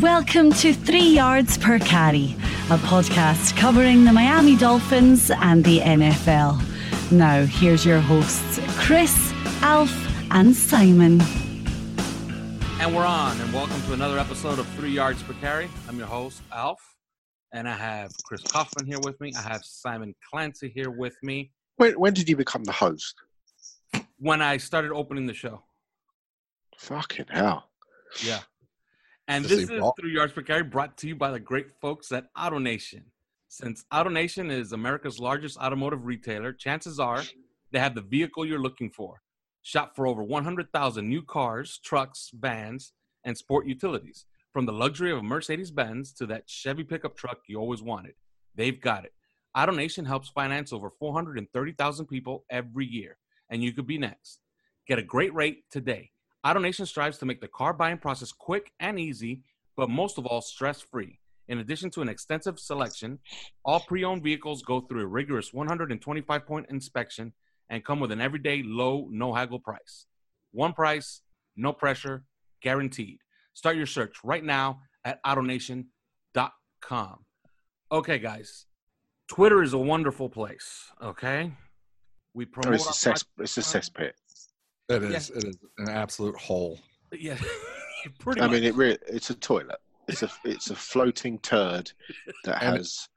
Welcome 0.00 0.52
to 0.52 0.74
Three 0.74 1.08
Yards 1.08 1.56
Per 1.56 1.78
Carry, 1.78 2.36
a 2.68 2.76
podcast 2.76 3.56
covering 3.56 4.04
the 4.04 4.12
Miami 4.12 4.54
Dolphins 4.54 5.30
and 5.30 5.64
the 5.64 5.78
NFL. 5.78 6.60
Now, 7.10 7.46
here's 7.46 7.86
your 7.86 8.00
hosts, 8.00 8.60
Chris, 8.76 9.32
Alf, 9.62 9.90
and 10.30 10.54
Simon. 10.54 11.22
And 12.78 12.94
we're 12.94 13.06
on, 13.06 13.40
and 13.40 13.50
welcome 13.54 13.80
to 13.84 13.94
another 13.94 14.18
episode 14.18 14.58
of 14.58 14.68
Three 14.74 14.90
Yards 14.90 15.22
Per 15.22 15.32
Carry. 15.40 15.66
I'm 15.88 15.96
your 15.96 16.08
host, 16.08 16.42
Alf, 16.52 16.80
and 17.52 17.66
I 17.66 17.74
have 17.74 18.10
Chris 18.26 18.42
Kaufman 18.42 18.84
here 18.84 19.00
with 19.02 19.18
me. 19.18 19.32
I 19.34 19.40
have 19.40 19.64
Simon 19.64 20.14
Clancy 20.30 20.68
here 20.68 20.90
with 20.90 21.16
me. 21.22 21.52
When, 21.76 21.98
when 21.98 22.12
did 22.12 22.28
you 22.28 22.36
become 22.36 22.64
the 22.64 22.72
host? 22.72 23.14
When 24.18 24.42
I 24.42 24.58
started 24.58 24.92
opening 24.92 25.24
the 25.24 25.32
show. 25.34 25.62
Fucking 26.76 27.26
hell. 27.30 27.70
Yeah. 28.22 28.40
And 29.28 29.44
this 29.44 29.68
is 29.68 29.70
raw. 29.70 29.92
Three 29.98 30.14
Yards 30.14 30.32
Per 30.32 30.42
Carry 30.42 30.62
brought 30.62 30.96
to 30.98 31.08
you 31.08 31.16
by 31.16 31.30
the 31.30 31.40
great 31.40 31.70
folks 31.80 32.12
at 32.12 32.32
AutoNation. 32.34 33.02
Since 33.48 33.84
AutoNation 33.92 34.50
is 34.50 34.72
America's 34.72 35.18
largest 35.18 35.58
automotive 35.58 36.04
retailer, 36.04 36.52
chances 36.52 37.00
are 37.00 37.22
they 37.72 37.78
have 37.78 37.94
the 37.94 38.02
vehicle 38.02 38.46
you're 38.46 38.60
looking 38.60 38.90
for. 38.90 39.20
Shop 39.62 39.92
for 39.96 40.06
over 40.06 40.22
100,000 40.22 41.08
new 41.08 41.22
cars, 41.22 41.80
trucks, 41.84 42.30
vans, 42.34 42.92
and 43.24 43.36
sport 43.36 43.66
utilities. 43.66 44.26
From 44.52 44.64
the 44.64 44.72
luxury 44.72 45.10
of 45.10 45.18
a 45.18 45.22
Mercedes 45.22 45.70
Benz 45.70 46.12
to 46.14 46.26
that 46.26 46.48
Chevy 46.48 46.84
pickup 46.84 47.16
truck 47.16 47.40
you 47.48 47.58
always 47.58 47.82
wanted, 47.82 48.14
they've 48.54 48.80
got 48.80 49.04
it. 49.04 49.12
AutoNation 49.56 50.06
helps 50.06 50.28
finance 50.28 50.72
over 50.72 50.90
430,000 50.90 52.06
people 52.06 52.44
every 52.48 52.86
year, 52.86 53.16
and 53.50 53.62
you 53.62 53.72
could 53.72 53.86
be 53.86 53.98
next. 53.98 54.40
Get 54.86 54.98
a 54.98 55.02
great 55.02 55.34
rate 55.34 55.64
today. 55.70 56.10
AutoNation 56.46 56.86
strives 56.86 57.18
to 57.18 57.26
make 57.26 57.40
the 57.40 57.48
car 57.48 57.72
buying 57.72 57.98
process 57.98 58.30
quick 58.30 58.70
and 58.78 59.00
easy, 59.00 59.42
but 59.76 59.90
most 59.90 60.16
of 60.16 60.26
all, 60.26 60.40
stress 60.40 60.80
free. 60.80 61.18
In 61.48 61.58
addition 61.58 61.90
to 61.90 62.02
an 62.02 62.08
extensive 62.08 62.60
selection, 62.60 63.18
all 63.64 63.80
pre 63.80 64.04
owned 64.04 64.22
vehicles 64.22 64.62
go 64.62 64.80
through 64.80 65.02
a 65.02 65.06
rigorous 65.06 65.52
125 65.52 66.46
point 66.46 66.66
inspection 66.70 67.32
and 67.68 67.84
come 67.84 67.98
with 67.98 68.12
an 68.12 68.20
everyday 68.20 68.62
low, 68.64 69.08
no 69.10 69.34
haggle 69.34 69.58
price. 69.58 70.06
One 70.52 70.72
price, 70.72 71.22
no 71.56 71.72
pressure, 71.72 72.22
guaranteed. 72.62 73.18
Start 73.54 73.76
your 73.76 73.86
search 73.86 74.18
right 74.22 74.44
now 74.44 74.82
at 75.04 75.20
AutoNation.com. 75.24 77.16
Okay, 77.90 78.18
guys, 78.20 78.66
Twitter 79.28 79.64
is 79.64 79.72
a 79.72 79.78
wonderful 79.78 80.28
place, 80.28 80.92
okay? 81.02 81.50
We 82.34 82.46
Oh, 82.64 82.72
it's, 82.72 83.06
a 83.06 83.14
it's 83.38 83.58
a 83.58 83.62
cesspit. 83.62 84.12
It 84.88 85.02
is. 85.02 85.30
It 85.30 85.44
is 85.44 85.58
an 85.78 85.88
absolute 85.88 86.36
hole. 86.36 86.78
Yeah, 87.12 87.38
pretty 88.18 88.40
I 88.40 88.46
much. 88.46 88.54
mean, 88.54 88.64
it 88.64 88.74
re- 88.74 88.98
it's 89.08 89.30
a 89.30 89.34
toilet. 89.34 89.78
It's 90.08 90.22
a 90.22 90.30
it's 90.44 90.70
a 90.70 90.76
floating 90.76 91.38
turd 91.40 91.90
that 92.44 92.58
has 92.62 93.08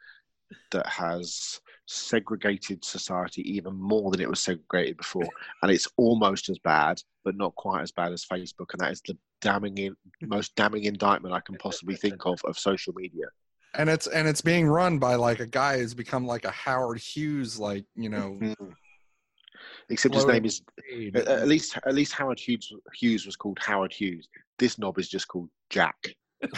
that 0.72 0.88
has 0.88 1.62
segregated 1.86 2.86
society 2.86 3.42
even 3.52 3.76
more 3.76 4.12
than 4.12 4.22
it 4.22 4.30
was 4.30 4.42
segregated 4.42 4.98
before, 4.98 5.28
and 5.62 5.72
it's 5.72 5.88
almost 5.98 6.50
as 6.50 6.58
bad, 6.60 7.02
but 7.24 7.36
not 7.36 7.56
quite 7.56 7.82
as 7.82 7.92
bad 7.92 8.12
as 8.12 8.26
Facebook. 8.26 8.72
And 8.74 8.80
that 8.80 8.92
is 8.92 9.02
the 9.02 9.18
damning, 9.42 9.78
in, 9.78 9.96
most 10.22 10.56
damning 10.56 10.86
indictment 10.86 11.34
I 11.34 11.40
can 11.42 11.56
possibly 11.56 11.96
think 11.96 12.26
of 12.26 12.40
of 12.46 12.58
social 12.58 12.94
media. 12.96 13.26
And 13.76 13.90
it's 13.90 14.08
and 14.08 14.28
it's 14.28 14.42
being 14.42 14.68
run 14.68 14.98
by 14.98 15.16
like 15.16 15.40
a 15.40 15.46
guy 15.46 15.78
who's 15.78 15.94
become 15.94 16.26
like 16.26 16.46
a 16.46 16.52
Howard 16.52 17.00
Hughes, 17.00 17.60
like 17.60 17.86
you 17.96 18.10
know. 18.10 18.38
Mm-hmm. 18.42 18.70
Except 19.92 20.14
his 20.14 20.26
name 20.26 20.46
is 20.46 20.62
aide. 20.94 21.16
at, 21.16 21.28
at 21.28 21.48
least 21.48 21.78
at 21.86 21.94
least 21.96 22.14
Howard 22.14 22.40
Hughes 22.40 22.72
Hughes 22.94 23.26
was 23.26 23.36
called 23.36 23.58
Howard 23.60 23.92
Hughes. 23.92 24.28
This 24.60 24.78
knob 24.78 25.00
is 25.00 25.10
just 25.10 25.28
called 25.28 25.50
Jack. 25.70 25.96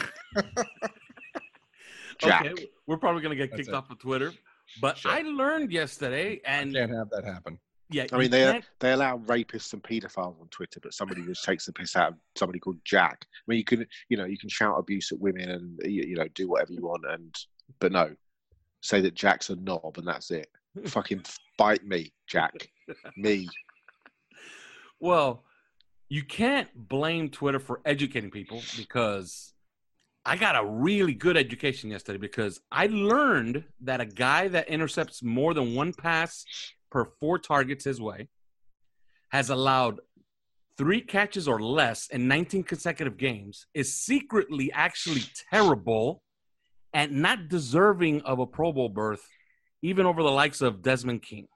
Jack. 2.20 2.46
Okay, 2.46 2.68
we're 2.88 2.98
probably 2.98 3.22
gonna 3.22 3.36
get 3.36 3.50
That's 3.52 3.62
kicked 3.62 3.70
it. 3.70 3.76
off 3.76 3.90
of 3.90 4.00
Twitter, 4.00 4.32
but 4.82 4.98
Sure. 4.98 5.12
I 5.12 5.22
learned 5.22 5.72
yesterday, 5.72 6.40
and 6.46 6.74
Can't 6.74 6.92
have 6.94 7.10
that 7.10 7.24
happen. 7.26 7.58
yeah, 7.90 8.04
I 8.12 8.16
you 8.16 8.22
mean, 8.22 8.32
they 8.32 8.44
can't- 8.52 8.66
they 8.80 8.92
allow 8.94 9.18
rapists 9.20 9.74
and 9.74 9.82
paedophiles 9.82 10.40
on 10.40 10.48
Twitter, 10.50 10.80
but 10.82 10.94
somebody 10.94 11.24
just 11.24 11.44
takes 11.44 11.66
the 11.66 11.74
piss 11.74 11.96
out 11.96 12.10
of 12.10 12.18
somebody 12.36 12.60
called 12.60 12.78
Jack. 12.86 13.26
I 13.32 13.44
mean, 13.48 13.58
you 13.58 13.64
can 13.66 13.88
you 14.10 14.18
know 14.18 14.26
you 14.26 14.38
can 14.38 14.50
shout 14.50 14.78
abuse 14.78 15.12
at 15.12 15.20
women 15.20 15.50
and 15.50 15.80
you, 15.84 16.04
you 16.04 16.16
know 16.16 16.28
do 16.36 16.48
whatever 16.50 16.74
you 16.74 16.82
want, 16.84 17.06
and 17.10 17.34
but 17.80 17.92
no, 17.92 18.14
say 18.82 19.02
that 19.02 19.16
Jack's 19.16 19.50
a 19.50 19.56
knob 19.56 19.98
and 19.98 20.08
that's 20.08 20.30
it. 20.32 20.50
Fucking 20.86 21.24
bite 21.58 21.86
me, 21.86 22.12
Jack. 22.28 22.54
Me. 23.18 23.48
Well, 25.04 25.44
you 26.10 26.24
can't 26.24 26.70
blame 26.76 27.30
Twitter 27.32 27.58
for 27.58 27.82
educating 27.86 28.30
people 28.30 28.62
because 28.78 29.52
I 30.24 30.36
got 30.36 30.56
a 30.56 30.64
really 30.64 31.16
good 31.16 31.38
education 31.38 31.90
yesterday 31.90 32.20
because 32.20 32.60
I 32.72 32.86
learned 32.86 33.64
that 33.82 34.00
a 34.00 34.06
guy 34.06 34.48
that 34.50 34.70
intercepts 34.70 35.24
more 35.24 35.56
than 35.56 35.74
one 35.74 35.92
pass 35.92 36.46
per 36.92 37.06
four 37.20 37.40
targets 37.40 37.86
his 37.86 38.00
way 38.00 38.28
has 39.32 39.50
allowed 39.50 40.02
three 40.78 41.02
catches 41.02 41.48
or 41.48 41.60
less 41.60 42.08
in 42.08 42.28
19 42.28 42.64
consecutive 42.64 43.18
games 43.18 43.66
is 43.74 43.94
secretly 43.94 44.72
actually 44.72 45.24
terrible 45.50 46.22
and 46.94 47.12
not 47.12 47.48
deserving 47.48 48.22
of 48.22 48.40
a 48.40 48.46
Pro 48.46 48.72
Bowl 48.74 48.90
berth, 48.90 49.26
even 49.82 50.06
over 50.06 50.24
the 50.24 50.32
likes 50.32 50.62
of 50.62 50.82
Desmond 50.82 51.22
King. 51.22 51.48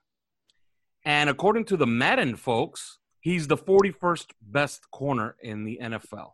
And 1.03 1.30
according 1.30 1.66
to 1.66 1.78
the 1.78 1.86
Madden 1.88 2.36
folks, 2.36 2.97
he's 3.19 3.47
the 3.47 3.58
41st 3.58 4.28
best 4.41 4.90
corner 4.91 5.36
in 5.41 5.63
the 5.63 5.80
NFL. 5.81 6.31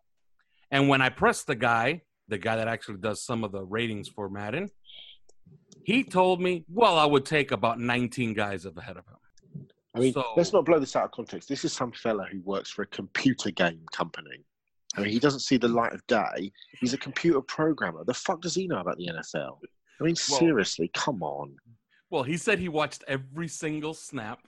And 0.71 0.87
when 0.87 1.01
I 1.01 1.09
pressed 1.09 1.47
the 1.47 1.55
guy, 1.55 2.03
the 2.29 2.37
guy 2.37 2.55
that 2.55 2.67
actually 2.69 2.97
does 2.99 3.21
some 3.21 3.43
of 3.43 3.51
the 3.51 3.63
ratings 3.63 4.07
for 4.07 4.29
Madden, 4.29 4.69
he 5.83 6.03
told 6.03 6.39
me, 6.39 6.63
well, 6.69 6.97
I 6.97 7.05
would 7.05 7.25
take 7.25 7.51
about 7.51 7.79
19 7.79 8.33
guys 8.33 8.65
ahead 8.65 8.97
of 8.97 9.05
him. 9.05 9.67
I 9.93 9.99
mean, 9.99 10.13
So- 10.13 10.33
let's 10.37 10.53
not 10.53 10.63
blow 10.63 10.79
this 10.79 10.95
out 10.95 11.05
of 11.05 11.11
context. 11.11 11.49
This 11.49 11.65
is 11.65 11.73
some 11.73 11.91
fella 11.91 12.25
who 12.31 12.39
works 12.41 12.69
for 12.69 12.83
a 12.83 12.87
computer 12.87 13.51
game 13.51 13.83
company. 13.91 14.45
I 14.95 15.01
mean, 15.01 15.11
he 15.11 15.19
doesn't 15.19 15.39
see 15.41 15.57
the 15.57 15.67
light 15.67 15.91
of 15.93 16.05
day. 16.07 16.51
He's 16.79 16.93
a 16.93 16.97
computer 16.97 17.41
programmer. 17.41 18.03
The 18.05 18.13
fuck 18.13 18.41
does 18.41 18.55
he 18.55 18.67
know 18.67 18.79
about 18.79 18.97
the 18.97 19.07
NFL? 19.07 19.59
I 19.99 20.03
mean, 20.03 20.15
Well- 20.29 20.39
seriously, 20.39 20.89
come 20.93 21.21
on. 21.23 21.55
Well, 22.11 22.23
he 22.23 22.37
said 22.37 22.59
he 22.59 22.69
watched 22.69 23.03
every 23.07 23.47
single 23.47 23.93
snap 23.93 24.39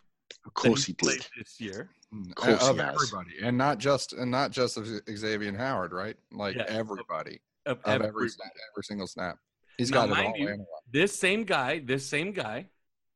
Of 0.45 0.53
course 0.53 0.83
he 0.85 0.93
that 0.93 1.01
he 1.01 1.07
did. 1.07 1.19
played 1.21 1.27
this 1.37 1.59
year. 1.59 1.89
Of 2.29 2.35
course 2.35 2.61
he 2.61 2.69
of 2.69 2.77
has. 2.77 2.93
everybody, 2.93 3.31
and 3.41 3.57
not 3.57 3.79
just 3.79 4.13
and 4.13 4.29
not 4.29 4.51
just 4.51 4.77
of 4.77 4.83
Xavien 4.85 5.47
and 5.49 5.57
Howard, 5.57 5.93
right? 5.93 6.15
Like 6.31 6.55
Yeah. 6.57 6.65
everybody 6.67 7.39
Of 7.65 7.79
of 7.79 7.85
every 7.87 8.07
every- 8.07 8.29
snap, 8.29 8.51
every 8.73 8.83
single 8.83 9.07
snap. 9.07 9.37
He's 9.77 9.89
Now, 9.89 10.05
got 10.05 10.19
it 10.19 10.25
all 10.27 10.37
you, 10.37 10.65
this 10.91 11.17
same 11.17 11.43
guy, 11.45 11.79
this 11.79 12.07
same 12.07 12.31
guy, 12.31 12.69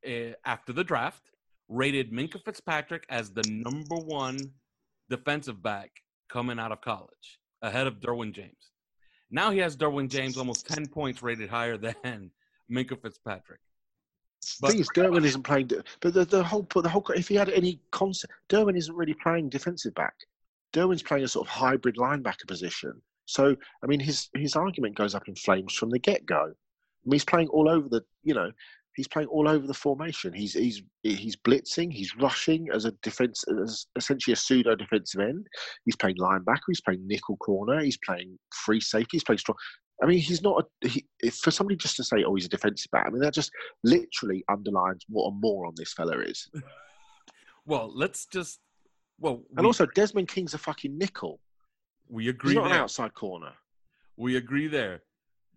uh, 0.04 0.32
after 0.44 0.72
the 0.72 0.82
draft, 0.82 1.30
rated 1.68 2.10
Minkah 2.10 2.42
Fitzpatrick 2.44 3.04
as 3.10 3.30
the 3.30 3.44
number 3.48 3.94
one 3.96 4.38
defensive 5.08 5.62
back 5.62 5.90
coming 6.28 6.58
out 6.58 6.72
of 6.72 6.80
college, 6.80 7.38
ahead 7.62 7.86
of 7.86 8.00
Derwin 8.00 8.32
James. 8.32 8.72
Now 9.30 9.50
he 9.52 9.58
has 9.58 9.76
Derwin 9.76 10.08
James 10.08 10.36
almost 10.36 10.66
10 10.66 10.86
points 10.88 11.22
rated 11.22 11.48
higher 11.50 11.76
than 12.02 12.32
Minkah 12.70 13.00
Fitzpatrick. 13.00 13.60
The 14.60 14.68
thing 14.68 14.80
is, 14.80 14.88
Derwin 14.94 15.24
isn't 15.24 15.42
playing, 15.42 15.70
but 16.00 16.14
the, 16.14 16.24
the 16.24 16.44
whole, 16.44 16.62
but 16.62 16.82
the 16.82 16.88
whole, 16.88 17.04
if 17.14 17.28
he 17.28 17.34
had 17.34 17.50
any 17.50 17.80
concept, 17.90 18.32
Derwin 18.48 18.76
isn't 18.76 18.94
really 18.94 19.14
playing 19.14 19.48
defensive 19.48 19.94
back. 19.94 20.14
Derwin's 20.72 21.02
playing 21.02 21.24
a 21.24 21.28
sort 21.28 21.46
of 21.46 21.50
hybrid 21.50 21.96
linebacker 21.96 22.46
position. 22.46 23.00
So, 23.26 23.56
I 23.82 23.86
mean, 23.86 24.00
his 24.00 24.28
his 24.34 24.56
argument 24.56 24.96
goes 24.96 25.14
up 25.14 25.28
in 25.28 25.34
flames 25.34 25.74
from 25.74 25.90
the 25.90 25.98
get 25.98 26.24
go. 26.24 26.44
I 26.44 27.04
mean, 27.04 27.12
he's 27.12 27.24
playing 27.24 27.48
all 27.48 27.68
over 27.68 27.88
the, 27.88 28.02
you 28.22 28.34
know, 28.34 28.50
he's 28.96 29.08
playing 29.08 29.28
all 29.28 29.48
over 29.48 29.66
the 29.66 29.74
formation. 29.74 30.32
He's 30.32 30.54
he's 30.54 30.82
he's 31.02 31.36
blitzing. 31.36 31.92
He's 31.92 32.16
rushing 32.16 32.68
as 32.72 32.84
a 32.84 32.92
defense, 33.02 33.44
as 33.62 33.86
essentially 33.96 34.32
a 34.32 34.36
pseudo 34.36 34.74
defensive 34.74 35.20
end. 35.20 35.46
He's 35.84 35.96
playing 35.96 36.16
linebacker. 36.16 36.68
He's 36.68 36.80
playing 36.80 37.06
nickel 37.06 37.36
corner. 37.36 37.80
He's 37.80 37.98
playing 37.98 38.38
free 38.52 38.80
safety. 38.80 39.10
He's 39.12 39.24
playing 39.24 39.38
strong. 39.38 39.56
I 40.02 40.06
mean, 40.06 40.20
he's 40.20 40.42
not 40.42 40.64
a, 40.82 40.88
he, 40.88 41.04
for 41.30 41.50
somebody 41.50 41.76
just 41.76 41.96
to 41.96 42.04
say, 42.04 42.22
"Oh, 42.24 42.34
he's 42.34 42.46
a 42.46 42.48
defensive 42.48 42.90
back." 42.92 43.06
I 43.06 43.10
mean, 43.10 43.20
that 43.20 43.34
just 43.34 43.50
literally 43.82 44.44
underlines 44.48 45.04
what 45.08 45.28
a 45.28 45.32
moron 45.32 45.74
this 45.76 45.92
fella 45.92 46.18
is. 46.20 46.48
Well, 47.68 47.92
let's 47.94 48.24
just. 48.24 48.60
Well, 49.20 49.42
and 49.50 49.60
we, 49.60 49.66
also, 49.66 49.84
Desmond 49.94 50.28
King's 50.28 50.54
a 50.54 50.58
fucking 50.58 50.96
nickel. 50.96 51.38
we 52.08 52.30
agree 52.30 52.52
He's 52.52 52.56
not 52.56 52.70
an 52.70 52.78
outside 52.78 53.12
corner. 53.12 53.52
We 54.16 54.36
agree 54.36 54.68
there. 54.68 55.02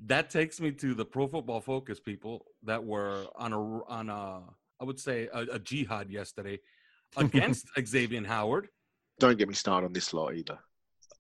That 0.07 0.29
takes 0.29 0.59
me 0.59 0.71
to 0.73 0.93
the 0.93 1.05
Pro 1.05 1.27
Football 1.27 1.61
Focus 1.61 2.01
people 2.01 2.45
that 2.63 2.83
were 2.83 3.27
on 3.37 3.53
a 3.53 3.83
on 3.85 4.09
a 4.09 4.41
I 4.81 4.83
would 4.83 4.99
say 4.99 5.29
a, 5.31 5.41
a 5.53 5.59
jihad 5.59 6.09
yesterday 6.09 6.59
against 7.15 7.67
Xavien 7.77 8.25
Howard. 8.25 8.67
Don't 9.19 9.37
get 9.37 9.47
me 9.47 9.53
started 9.53 9.87
on 9.87 9.93
this 9.93 10.13
lot 10.13 10.35
either. 10.35 10.59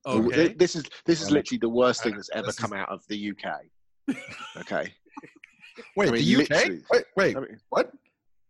Okay, 0.05 0.53
This 0.53 0.75
is 0.75 0.83
this 1.05 1.21
is 1.21 1.29
literally 1.31 1.59
the 1.59 1.69
worst 1.69 2.03
thing 2.03 2.15
that's 2.15 2.29
ever 2.33 2.47
this 2.47 2.55
come 2.57 2.73
out 2.73 2.89
of 2.89 3.05
the 3.07 3.31
UK. 3.31 3.61
Okay. 4.57 4.93
Wait, 5.95 6.09
I 6.09 6.11
mean, 6.11 6.25
the 6.25 6.43
UK? 6.43 6.49
literally. 6.49 6.81
Wait, 6.91 7.03
wait, 7.15 7.37
I 7.37 7.39
mean, 7.39 7.59
what? 7.69 7.91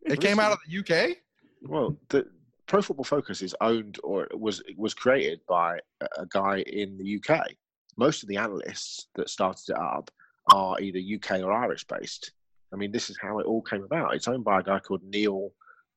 It 0.03 0.19
came 0.21 0.39
out 0.39 0.51
of 0.53 0.57
the 0.67 0.79
UK? 0.79 1.17
Well, 1.63 1.95
the 2.09 2.25
Pro 2.67 2.81
Football 2.81 3.03
Focus 3.03 3.41
is 3.41 3.55
owned 3.61 3.99
or 4.03 4.27
was 4.33 4.63
was 4.77 4.93
created 4.93 5.41
by 5.47 5.79
a- 6.01 6.21
a 6.21 6.25
guy 6.27 6.59
in 6.61 6.97
the 6.97 7.19
UK. 7.19 7.47
Most 7.97 8.23
of 8.23 8.29
the 8.29 8.37
analysts 8.37 9.07
that 9.15 9.29
started 9.29 9.69
it 9.73 9.77
up 9.77 10.09
are 10.51 10.79
either 10.81 10.97
UK 10.99 11.41
or 11.43 11.51
Irish 11.51 11.85
based. 11.85 12.31
I 12.73 12.77
mean, 12.77 12.91
this 12.91 13.09
is 13.09 13.17
how 13.21 13.39
it 13.39 13.45
all 13.45 13.61
came 13.61 13.83
about. 13.83 14.15
It's 14.15 14.27
owned 14.27 14.43
by 14.45 14.61
a 14.61 14.63
guy 14.63 14.79
called 14.79 15.03
Neil. 15.03 15.51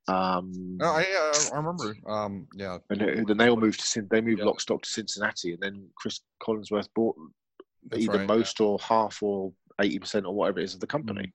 Um, 0.06 0.78
I, 0.82 1.04
uh, 1.04 1.54
I 1.54 1.56
remember. 1.56 1.96
Um, 2.06 2.46
yeah. 2.54 2.78
and 2.90 3.26
then 3.26 3.36
they 3.38 3.48
all 3.48 3.56
moved 3.56 3.80
to 3.80 4.02
they 4.02 4.20
moved 4.20 4.40
Yeah. 4.40 4.44
lock 4.46 4.60
stock 4.60 4.82
to 4.82 4.88
Cincinnati, 4.88 5.54
and 5.54 5.62
then 5.62 5.88
Chris 5.96 6.20
Collinsworth 6.42 6.88
bought 6.94 7.16
That's 7.88 8.02
either 8.02 8.18
right, 8.18 8.26
most 8.26 8.60
or 8.60 8.78
half 8.80 9.22
or 9.22 9.52
eighty 9.80 9.98
percent 9.98 10.26
or 10.26 10.34
whatever 10.34 10.60
it 10.60 10.64
is 10.64 10.74
of 10.74 10.80
the 10.80 10.86
company. 10.86 11.32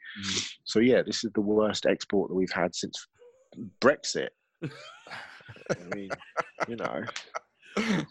So 0.66 0.80
yeah, 0.80 1.02
this 1.02 1.24
is 1.24 1.32
the 1.34 1.42
worst 1.42 1.86
export 1.88 2.30
that 2.30 2.36
we've 2.36 2.52
had 2.52 2.76
since 2.76 3.08
Brexit. 3.82 4.30
I 4.64 5.96
mean, 5.96 6.10
you 6.68 6.76
know. 6.76 7.04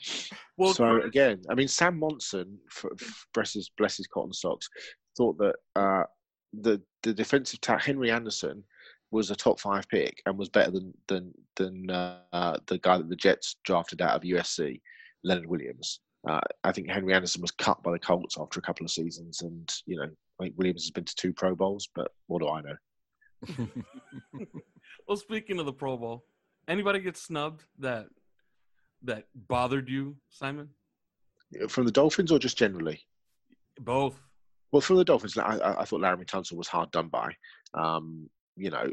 well, 0.56 0.74
so 0.74 1.02
again, 1.02 1.42
I 1.50 1.54
mean, 1.54 1.68
Sam 1.68 1.98
Monson, 1.98 2.58
for, 2.70 2.90
for 2.96 3.26
bless 3.34 3.54
his 3.54 3.70
bless 3.76 3.96
his 3.96 4.06
cotton 4.06 4.32
socks, 4.32 4.68
thought 5.16 5.38
that 5.38 5.54
uh, 5.76 6.04
the 6.52 6.80
the 7.02 7.12
defensive 7.14 7.60
tack 7.60 7.84
Henry 7.84 8.10
Anderson 8.10 8.64
was 9.10 9.30
a 9.30 9.36
top 9.36 9.58
five 9.58 9.88
pick 9.88 10.22
and 10.26 10.38
was 10.38 10.48
better 10.48 10.70
than 10.70 10.94
than 11.06 11.32
than 11.56 11.90
uh, 11.90 12.58
the 12.66 12.78
guy 12.78 12.98
that 12.98 13.08
the 13.08 13.16
Jets 13.16 13.56
drafted 13.64 14.02
out 14.02 14.14
of 14.14 14.22
USC, 14.22 14.80
Leonard 15.24 15.46
Williams. 15.46 16.00
Uh, 16.28 16.40
I 16.64 16.72
think 16.72 16.90
Henry 16.90 17.14
Anderson 17.14 17.42
was 17.42 17.52
cut 17.52 17.82
by 17.82 17.92
the 17.92 17.98
Colts 17.98 18.36
after 18.38 18.58
a 18.58 18.62
couple 18.62 18.84
of 18.84 18.90
seasons, 18.90 19.42
and 19.42 19.72
you 19.86 19.96
know, 19.96 20.08
I 20.40 20.44
think 20.44 20.54
Williams 20.58 20.84
has 20.84 20.90
been 20.90 21.04
to 21.04 21.14
two 21.14 21.32
Pro 21.32 21.54
Bowls, 21.54 21.88
but 21.94 22.10
what 22.26 22.40
do 22.40 22.48
I 22.48 22.60
know? 22.60 23.68
well, 25.08 25.16
speaking 25.16 25.58
of 25.58 25.66
the 25.66 25.72
Pro 25.72 25.96
Bowl, 25.96 26.24
anybody 26.66 27.00
get 27.00 27.16
snubbed 27.16 27.64
that 27.78 28.06
that 29.02 29.24
bothered 29.34 29.88
you, 29.88 30.16
Simon? 30.30 30.68
From 31.68 31.86
the 31.86 31.92
Dolphins 31.92 32.32
or 32.32 32.38
just 32.38 32.58
generally? 32.58 33.00
Both. 33.80 34.20
Well, 34.72 34.82
from 34.82 34.96
the 34.96 35.04
Dolphins, 35.04 35.38
I, 35.38 35.76
I, 35.80 35.84
thought 35.84 36.00
Laremy 36.00 36.26
Tunsil 36.26 36.58
was 36.58 36.68
hard 36.68 36.90
done 36.90 37.08
by. 37.08 37.32
Um, 37.72 38.28
you 38.58 38.70
know, 38.70 38.90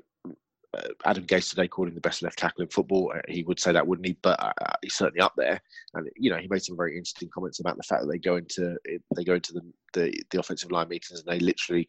uh, 0.75 0.89
Adam 1.05 1.25
Gase 1.25 1.49
today 1.49 1.67
called 1.67 1.87
him 1.87 1.95
the 1.95 2.01
best 2.01 2.21
left 2.21 2.37
tackle 2.37 2.61
in 2.63 2.67
football. 2.69 3.13
Uh, 3.15 3.21
he 3.27 3.43
would 3.43 3.59
say 3.59 3.71
that, 3.71 3.85
wouldn't 3.87 4.07
he? 4.07 4.17
But 4.21 4.41
uh, 4.43 4.51
uh, 4.61 4.73
he's 4.81 4.95
certainly 4.95 5.21
up 5.21 5.33
there. 5.37 5.61
And 5.93 6.09
you 6.17 6.29
know, 6.29 6.37
he 6.37 6.47
made 6.49 6.63
some 6.63 6.75
very 6.75 6.97
interesting 6.97 7.29
comments 7.33 7.59
about 7.59 7.77
the 7.77 7.83
fact 7.83 8.01
that 8.01 8.11
they 8.11 8.17
go 8.17 8.35
into 8.35 8.75
they 9.15 9.23
go 9.23 9.35
into 9.35 9.53
the 9.53 9.61
the, 9.93 10.13
the 10.31 10.39
offensive 10.39 10.71
line 10.71 10.89
meetings 10.89 11.21
and 11.21 11.27
they 11.27 11.39
literally 11.39 11.87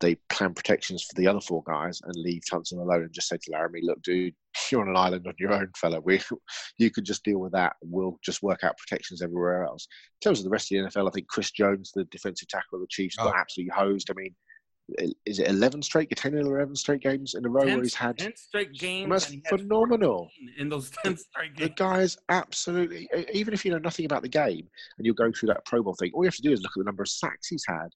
they 0.00 0.16
plan 0.28 0.52
protections 0.52 1.02
for 1.04 1.18
the 1.18 1.26
other 1.26 1.40
four 1.40 1.62
guys 1.66 2.02
and 2.04 2.14
leave 2.14 2.42
Tunsil 2.50 2.72
alone 2.80 3.04
and 3.04 3.12
just 3.14 3.28
say 3.28 3.38
to 3.40 3.50
Laremy, 3.50 3.80
"Look, 3.82 4.02
dude, 4.02 4.34
you're 4.70 4.82
on 4.82 4.88
an 4.88 4.96
island 4.96 5.26
on 5.26 5.34
your 5.38 5.52
own, 5.54 5.70
fella. 5.76 6.00
We 6.00 6.20
you 6.78 6.90
could 6.90 7.04
just 7.04 7.24
deal 7.24 7.38
with 7.38 7.52
that. 7.52 7.76
We'll 7.82 8.18
just 8.22 8.42
work 8.42 8.64
out 8.64 8.76
protections 8.76 9.22
everywhere 9.22 9.64
else." 9.64 9.86
In 10.20 10.28
terms 10.28 10.40
of 10.40 10.44
the 10.44 10.50
rest 10.50 10.70
of 10.72 10.76
the 10.84 10.90
NFL, 10.90 11.08
I 11.08 11.10
think 11.12 11.28
Chris 11.28 11.50
Jones, 11.52 11.92
the 11.94 12.04
defensive 12.04 12.48
tackle 12.48 12.76
of 12.76 12.80
the 12.82 12.88
Chiefs, 12.90 13.16
got 13.16 13.34
Oh. 13.34 13.38
absolutely 13.38 13.72
hosed. 13.74 14.10
I 14.10 14.14
mean, 14.14 14.34
is 15.24 15.38
it 15.40 15.48
11 15.48 15.82
straight, 15.82 16.10
10 16.14 16.34
or 16.34 16.38
11 16.58 16.76
straight 16.76 17.00
games 17.02 17.34
in 17.34 17.44
a 17.44 17.48
row 17.48 17.64
where 17.66 17.82
he's 17.82 17.94
had. 17.94 18.18
10 18.18 18.36
straight 18.36 18.72
games. 18.72 19.10
That's 19.10 19.30
and 19.30 19.46
phenomenal. 19.46 20.30
In 20.58 20.68
those 20.68 20.90
10 21.02 21.16
straight 21.16 21.54
games. 21.56 21.58
The 21.58 21.68
games. 21.68 21.74
guy's 21.76 22.18
absolutely, 22.28 23.08
even 23.32 23.52
if 23.52 23.64
you 23.64 23.72
know 23.72 23.78
nothing 23.78 24.04
about 24.04 24.22
the 24.22 24.28
game 24.28 24.68
and 24.98 25.04
you're 25.06 25.14
going 25.14 25.32
through 25.32 25.48
that 25.48 25.64
Pro 25.64 25.82
Bowl 25.82 25.94
thing, 25.94 26.12
all 26.14 26.22
you 26.22 26.28
have 26.28 26.36
to 26.36 26.42
do 26.42 26.52
is 26.52 26.62
look 26.62 26.72
at 26.76 26.80
the 26.80 26.84
number 26.84 27.02
of 27.02 27.08
sacks 27.08 27.48
he's 27.48 27.64
had. 27.66 27.88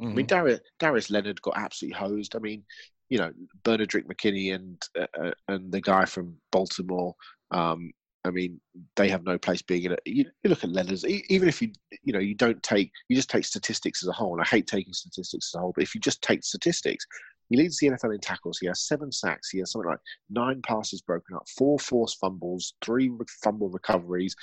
I 0.00 0.04
Mhm. 0.04 0.14
mean, 0.14 0.26
Darius, 0.26 0.60
Darius 0.80 1.08
Leonard 1.10 1.40
got 1.42 1.56
absolutely 1.56 1.96
hosed. 1.98 2.34
I 2.36 2.40
mean, 2.40 2.64
you 3.10 3.18
know, 3.18 3.32
Benardrick 3.62 4.06
McKinney 4.06 4.54
and 4.54 4.82
uh, 4.98 5.06
uh, 5.18 5.30
and 5.48 5.70
the 5.72 5.80
guy 5.80 6.04
from 6.04 6.36
Baltimore. 6.50 7.14
Um, 7.52 7.92
I 8.24 8.30
mean, 8.30 8.60
they 8.96 9.08
have 9.10 9.24
no 9.24 9.36
place 9.36 9.60
being 9.60 9.84
in 9.84 9.92
it. 9.92 10.00
You, 10.06 10.24
you 10.42 10.50
look 10.50 10.64
at 10.64 10.70
Leonard's, 10.70 11.04
even 11.06 11.48
if 11.48 11.60
you 11.60 11.72
you 12.02 12.12
know 12.12 12.18
you 12.18 12.34
don't 12.34 12.62
take 12.62 12.90
you 13.08 13.16
just 13.16 13.30
take 13.30 13.44
statistics 13.44 14.02
as 14.02 14.08
a 14.08 14.12
whole. 14.12 14.32
And 14.32 14.40
I 14.40 14.46
hate 14.46 14.66
taking 14.66 14.92
statistics 14.92 15.50
as 15.50 15.58
a 15.58 15.60
whole, 15.60 15.72
but 15.74 15.82
if 15.82 15.94
you 15.94 16.00
just 16.00 16.22
take 16.22 16.42
statistics, 16.42 17.06
he 17.50 17.56
leads 17.56 17.78
the 17.78 17.88
NFL 17.88 18.14
in 18.14 18.20
tackles. 18.20 18.58
He 18.58 18.66
has 18.66 18.86
seven 18.86 19.12
sacks. 19.12 19.50
He 19.50 19.58
has 19.58 19.72
something 19.72 19.90
like 19.90 20.00
nine 20.30 20.62
passes 20.62 21.02
broken 21.02 21.36
up, 21.36 21.46
four 21.56 21.78
forced 21.78 22.18
fumbles, 22.18 22.74
three 22.82 23.10
fumble 23.42 23.68
recoveries, 23.68 24.34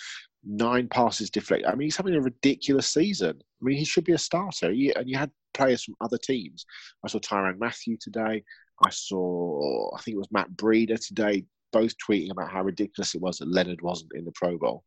nine 0.43 0.87
passes 0.87 1.29
deflected. 1.29 1.67
I 1.67 1.75
mean, 1.75 1.87
he's 1.87 1.97
having 1.97 2.15
a 2.15 2.21
ridiculous 2.21 2.87
season. 2.87 3.41
I 3.41 3.63
mean, 3.63 3.77
he 3.77 3.85
should 3.85 4.05
be 4.05 4.13
a 4.13 4.17
starter. 4.17 4.71
He, 4.71 4.93
and 4.95 5.09
you 5.09 5.17
had 5.17 5.31
players 5.53 5.83
from 5.83 5.95
other 6.01 6.17
teams. 6.17 6.65
I 7.03 7.07
saw 7.07 7.19
Tyrann 7.19 7.57
Mathieu 7.57 7.97
today. 7.99 8.43
I 8.83 8.89
saw, 8.89 9.95
I 9.95 10.01
think 10.01 10.15
it 10.15 10.19
was 10.19 10.31
Matt 10.31 10.55
Breeder 10.55 10.97
today, 10.97 11.45
both 11.71 11.93
tweeting 11.97 12.31
about 12.31 12.51
how 12.51 12.63
ridiculous 12.63 13.15
it 13.15 13.21
was 13.21 13.37
that 13.37 13.51
Leonard 13.51 13.81
wasn't 13.81 14.11
in 14.15 14.25
the 14.25 14.31
Pro 14.33 14.57
Bowl. 14.57 14.83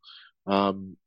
Um, 0.47 0.97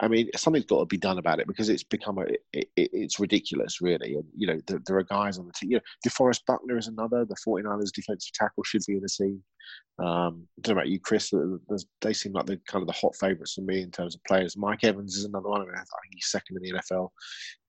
I- 0.00 0.08
mean, 0.08 0.28
something's 0.36 0.66
got 0.66 0.80
to 0.80 0.86
be 0.86 0.98
done 0.98 1.18
about 1.18 1.40
it 1.40 1.46
because 1.46 1.68
it's 1.68 1.82
become 1.82 2.18
a, 2.18 2.22
it, 2.22 2.40
it, 2.52 2.90
it's 2.92 3.18
ridiculous, 3.18 3.80
really. 3.80 4.14
And 4.14 4.24
you 4.34 4.46
know, 4.46 4.60
there, 4.66 4.80
there 4.86 4.98
are 4.98 5.02
guys 5.02 5.38
on 5.38 5.46
the 5.46 5.52
team. 5.52 5.70
You 5.70 5.76
know, 5.76 5.82
DeForest 6.06 6.40
Buckner 6.46 6.76
is 6.76 6.88
another. 6.88 7.24
The 7.24 7.36
49ers 7.46 7.92
defensive 7.92 8.32
tackle 8.32 8.62
should 8.64 8.82
be 8.86 8.94
in 8.94 9.00
the 9.02 9.08
team. 9.08 9.42
Um, 9.98 10.46
I 10.58 10.60
don't 10.60 10.74
know 10.76 10.80
about 10.80 10.88
you, 10.88 11.00
Chris. 11.00 11.32
They 12.02 12.12
seem 12.12 12.32
like 12.32 12.46
they're 12.46 12.60
kind 12.68 12.82
of 12.82 12.86
the 12.86 12.92
hot 12.92 13.16
favourites 13.16 13.54
for 13.54 13.62
me 13.62 13.80
in 13.80 13.90
terms 13.90 14.14
of 14.14 14.22
players. 14.24 14.56
Mike 14.56 14.84
Evans 14.84 15.16
is 15.16 15.24
another 15.24 15.48
one. 15.48 15.62
I, 15.62 15.64
mean, 15.64 15.74
I 15.74 15.78
think 15.78 16.14
he's 16.14 16.30
second 16.30 16.58
in 16.58 16.62
the 16.62 16.80
NFL 16.80 17.08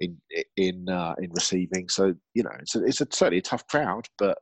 in 0.01 0.17
in 0.57 0.89
uh, 0.89 1.15
in 1.19 1.31
receiving. 1.31 1.87
So 1.87 2.13
you 2.33 2.43
know, 2.43 2.51
it's 2.59 2.75
a, 2.75 2.83
it's 2.83 3.01
a, 3.01 3.07
certainly 3.11 3.39
a 3.39 3.41
tough 3.41 3.65
crowd, 3.67 4.07
but 4.17 4.37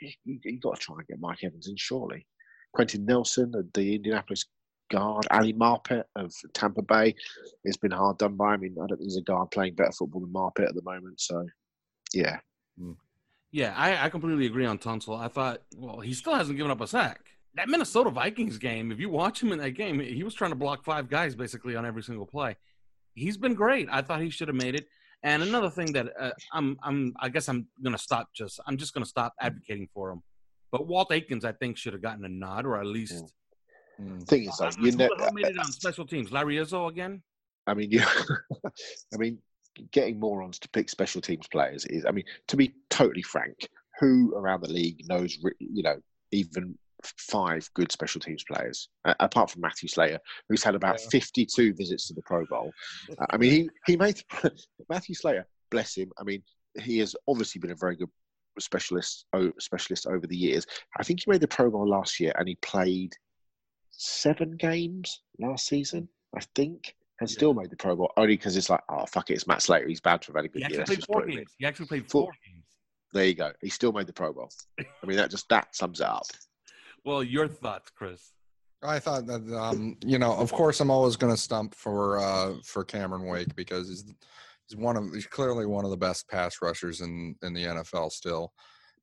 you, 0.00 0.38
you 0.44 0.60
got 0.60 0.76
to 0.76 0.80
try 0.80 0.96
and 0.98 1.06
get 1.06 1.20
Mike 1.20 1.42
Evans 1.42 1.68
in, 1.68 1.76
surely. 1.76 2.26
Quenton 2.72 3.04
Nelson, 3.04 3.52
uh, 3.56 3.62
the 3.74 3.96
Indianapolis 3.96 4.46
guard, 4.90 5.26
Ali 5.30 5.52
Marpet 5.52 6.04
of 6.16 6.34
Tampa 6.52 6.82
Bay, 6.82 7.14
has 7.66 7.76
been 7.76 7.90
hard 7.90 8.18
done 8.18 8.36
by. 8.36 8.54
I 8.54 8.56
mean, 8.56 8.72
I 8.72 8.86
don't 8.86 8.88
think 8.88 9.00
there's 9.00 9.16
a 9.16 9.22
guard 9.22 9.50
playing 9.50 9.74
better 9.74 9.92
football 9.92 10.20
than 10.20 10.32
Marpet 10.32 10.68
at 10.68 10.74
the 10.74 10.82
moment. 10.82 11.20
So, 11.20 11.46
yeah, 12.12 12.38
Yeah, 13.52 13.74
I, 13.76 14.04
I 14.04 14.08
completely 14.08 14.46
agree 14.46 14.66
on 14.66 14.78
Tunsil. 14.78 15.18
I 15.18 15.28
thought, 15.28 15.62
well, 15.76 16.00
he 16.00 16.12
still 16.14 16.34
hasn't 16.34 16.56
given 16.56 16.70
up 16.70 16.80
a 16.80 16.86
sack. 16.86 17.20
That 17.54 17.68
Minnesota 17.68 18.10
Vikings 18.10 18.58
game, 18.58 18.92
if 18.92 19.00
you 19.00 19.08
watch 19.08 19.42
him 19.42 19.50
in 19.50 19.58
that 19.58 19.72
game, 19.72 19.98
he 19.98 20.22
was 20.22 20.34
trying 20.34 20.52
to 20.52 20.56
block 20.56 20.84
five 20.84 21.08
guys 21.08 21.34
basically 21.34 21.74
on 21.74 21.84
every 21.84 22.02
single 22.02 22.26
play. 22.26 22.56
He's 23.14 23.36
been 23.36 23.54
great. 23.54 23.88
I 23.90 24.02
thought 24.02 24.20
he 24.20 24.30
should 24.30 24.46
have 24.46 24.56
made 24.56 24.76
it. 24.76 24.86
And 25.24 25.42
another 25.42 25.68
thing 25.68 25.92
that 25.92 26.12
uh, 26.18 26.30
I'm, 26.52 26.78
I'm, 26.82 27.12
I 27.20 27.28
guess 27.28 27.48
I'm 27.48 27.66
gonna 27.82 27.98
stop. 27.98 28.28
Just, 28.32 28.60
I'm 28.66 28.76
just 28.76 28.94
gonna 28.94 29.04
stop 29.04 29.34
advocating 29.40 29.88
for 29.92 30.12
him. 30.12 30.22
But 30.72 30.86
Walt 30.86 31.10
Aikens, 31.12 31.44
I 31.44 31.52
think, 31.52 31.76
should 31.76 31.92
have 31.92 32.02
gotten 32.02 32.24
a 32.24 32.28
nod, 32.28 32.66
or 32.66 32.78
at 32.78 32.86
least. 32.86 33.24
Mm. 34.00 34.26
thing 34.26 34.44
is, 34.48 34.56
though, 34.56 34.66
Uh, 34.66 34.72
you 34.80 34.90
who- 34.92 34.96
know, 34.96 35.08
who 35.18 35.32
made 35.34 35.46
it 35.46 35.58
on 35.58 35.70
special 35.72 36.06
teams? 36.06 36.32
Larry 36.32 36.56
Izzo 36.56 36.88
again? 36.88 37.22
I 37.66 37.74
mean, 37.74 37.90
you, 37.90 38.00
I 39.14 39.16
mean, 39.18 39.38
getting 39.92 40.18
morons 40.18 40.58
to 40.60 40.68
pick 40.70 40.88
special 40.88 41.20
teams 41.20 41.46
players 41.48 41.84
is, 41.86 42.06
I 42.06 42.10
mean, 42.10 42.24
to 42.48 42.56
be 42.56 42.74
totally 42.88 43.22
frank, 43.22 43.68
who 43.98 44.34
around 44.34 44.62
the 44.62 44.72
league 44.72 45.06
knows, 45.06 45.36
you 45.58 45.82
know, 45.82 46.00
even 46.32 46.78
five 47.18 47.68
good 47.74 47.92
special 47.92 48.20
teams 48.20 48.42
players, 48.44 48.88
uh, 49.04 49.14
apart 49.20 49.50
from 49.50 49.60
Matthew 49.60 49.88
Slater, 49.88 50.18
who's 50.48 50.62
had 50.64 50.74
about 50.74 50.98
Yeah. 51.02 51.08
52 51.10 51.74
visits 51.74 52.06
to 52.08 52.14
the 52.14 52.22
Pro 52.22 52.46
Bowl. 52.46 52.72
Uh, 53.18 53.26
I 53.30 53.36
mean, 53.36 53.50
he, 53.52 53.70
he 53.86 53.96
made 53.98 54.22
Matthew 54.88 55.14
Slater, 55.14 55.46
bless 55.70 55.94
him. 55.96 56.10
I 56.18 56.22
mean, 56.24 56.42
he 56.80 56.98
has 56.98 57.14
obviously 57.28 57.58
been 57.58 57.70
a 57.72 57.76
very 57.76 57.96
good 57.96 58.10
specialist, 58.60 59.26
oh, 59.32 59.50
specialist 59.58 60.06
over 60.06 60.26
the 60.26 60.36
years. 60.36 60.66
I 60.98 61.02
think 61.02 61.20
he 61.24 61.30
made 61.30 61.40
the 61.40 61.48
Pro 61.48 61.70
Bowl 61.70 61.88
last 61.88 62.20
year 62.20 62.32
and 62.38 62.48
he 62.48 62.56
played 62.56 63.12
seven 63.90 64.52
games 64.56 65.22
last 65.38 65.66
season. 65.66 66.08
I 66.36 66.40
think, 66.54 66.94
and 67.20 67.28
still 67.28 67.54
made 67.54 67.70
the 67.70 67.76
Pro 67.76 67.96
Bowl 67.96 68.12
only 68.16 68.34
because 68.36 68.56
it's 68.56 68.70
like, 68.70 68.82
oh 68.88 69.04
fuck 69.06 69.30
it, 69.30 69.34
it's 69.34 69.46
Matt 69.46 69.62
Slater. 69.62 69.88
He's 69.88 70.00
bad 70.00 70.24
for 70.24 70.32
a 70.32 70.34
very 70.34 70.48
good 70.48 70.62
He 70.62 70.72
year. 70.72 70.80
actually 70.82 70.96
Let's 70.96 71.06
played 71.06 71.14
four 71.14 71.20
put 71.22 71.24
him 71.24 71.30
in. 71.30 71.36
games. 71.38 71.54
He 71.58 71.66
actually 71.66 71.86
played 71.86 72.10
Four. 72.10 72.22
four 72.26 72.32
games. 72.46 72.64
There 73.12 73.24
you 73.24 73.34
go. 73.34 73.50
He 73.60 73.68
still 73.68 73.90
made 73.92 74.06
the 74.06 74.12
Pro 74.12 74.32
Bowl. 74.32 74.48
I 74.78 75.06
mean, 75.06 75.16
that 75.16 75.30
just 75.30 75.48
that 75.48 75.74
sums 75.74 76.00
it 76.00 76.06
up. 76.06 76.22
Well, 77.02 77.24
your 77.24 77.48
thoughts, 77.48 77.90
Chris? 77.96 78.30
I 78.82 78.98
thought 78.98 79.26
that 79.26 79.42
um, 79.58 79.96
you 80.04 80.18
know, 80.18 80.34
of 80.34 80.52
course, 80.52 80.80
I'm 80.80 80.90
always 80.90 81.16
going 81.16 81.32
to 81.32 81.40
stump 81.40 81.74
for 81.74 82.18
uh, 82.18 82.56
for 82.62 82.84
Cameron 82.84 83.24
Wake 83.24 83.56
because 83.56 83.88
he's 83.88 84.04
he's 84.70 84.78
one 84.78 84.96
of 84.96 85.12
he's 85.12 85.26
clearly 85.26 85.66
one 85.66 85.84
of 85.84 85.90
the 85.90 85.96
best 85.96 86.28
pass 86.28 86.56
rushers 86.62 87.00
in 87.00 87.36
in 87.42 87.52
the 87.52 87.64
NFL 87.64 88.12
still, 88.12 88.52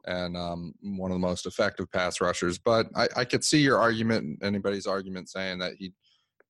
and 0.06 0.36
um, 0.36 0.74
one 0.82 1.12
of 1.12 1.16
the 1.16 1.28
most 1.28 1.46
effective 1.46 1.92
pass 1.92 2.22
rushers. 2.22 2.58
But 2.58 2.88
I, 2.96 3.08
I 3.16 3.26
could 3.26 3.44
see 3.44 3.60
your 3.60 3.78
argument, 3.78 4.40
anybody's 4.44 4.88
argument, 4.88 5.30
saying 5.30 5.60
that 5.60 5.74
he 5.78 5.94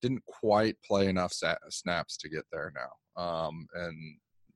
didn't 0.02 0.24
quite 0.26 0.76
play 0.86 1.08
enough 1.08 1.34
snaps 1.70 2.18
to 2.18 2.30
get 2.30 2.46
there 2.52 2.72
now. 2.76 3.22
Um, 3.22 3.68
and 3.74 3.98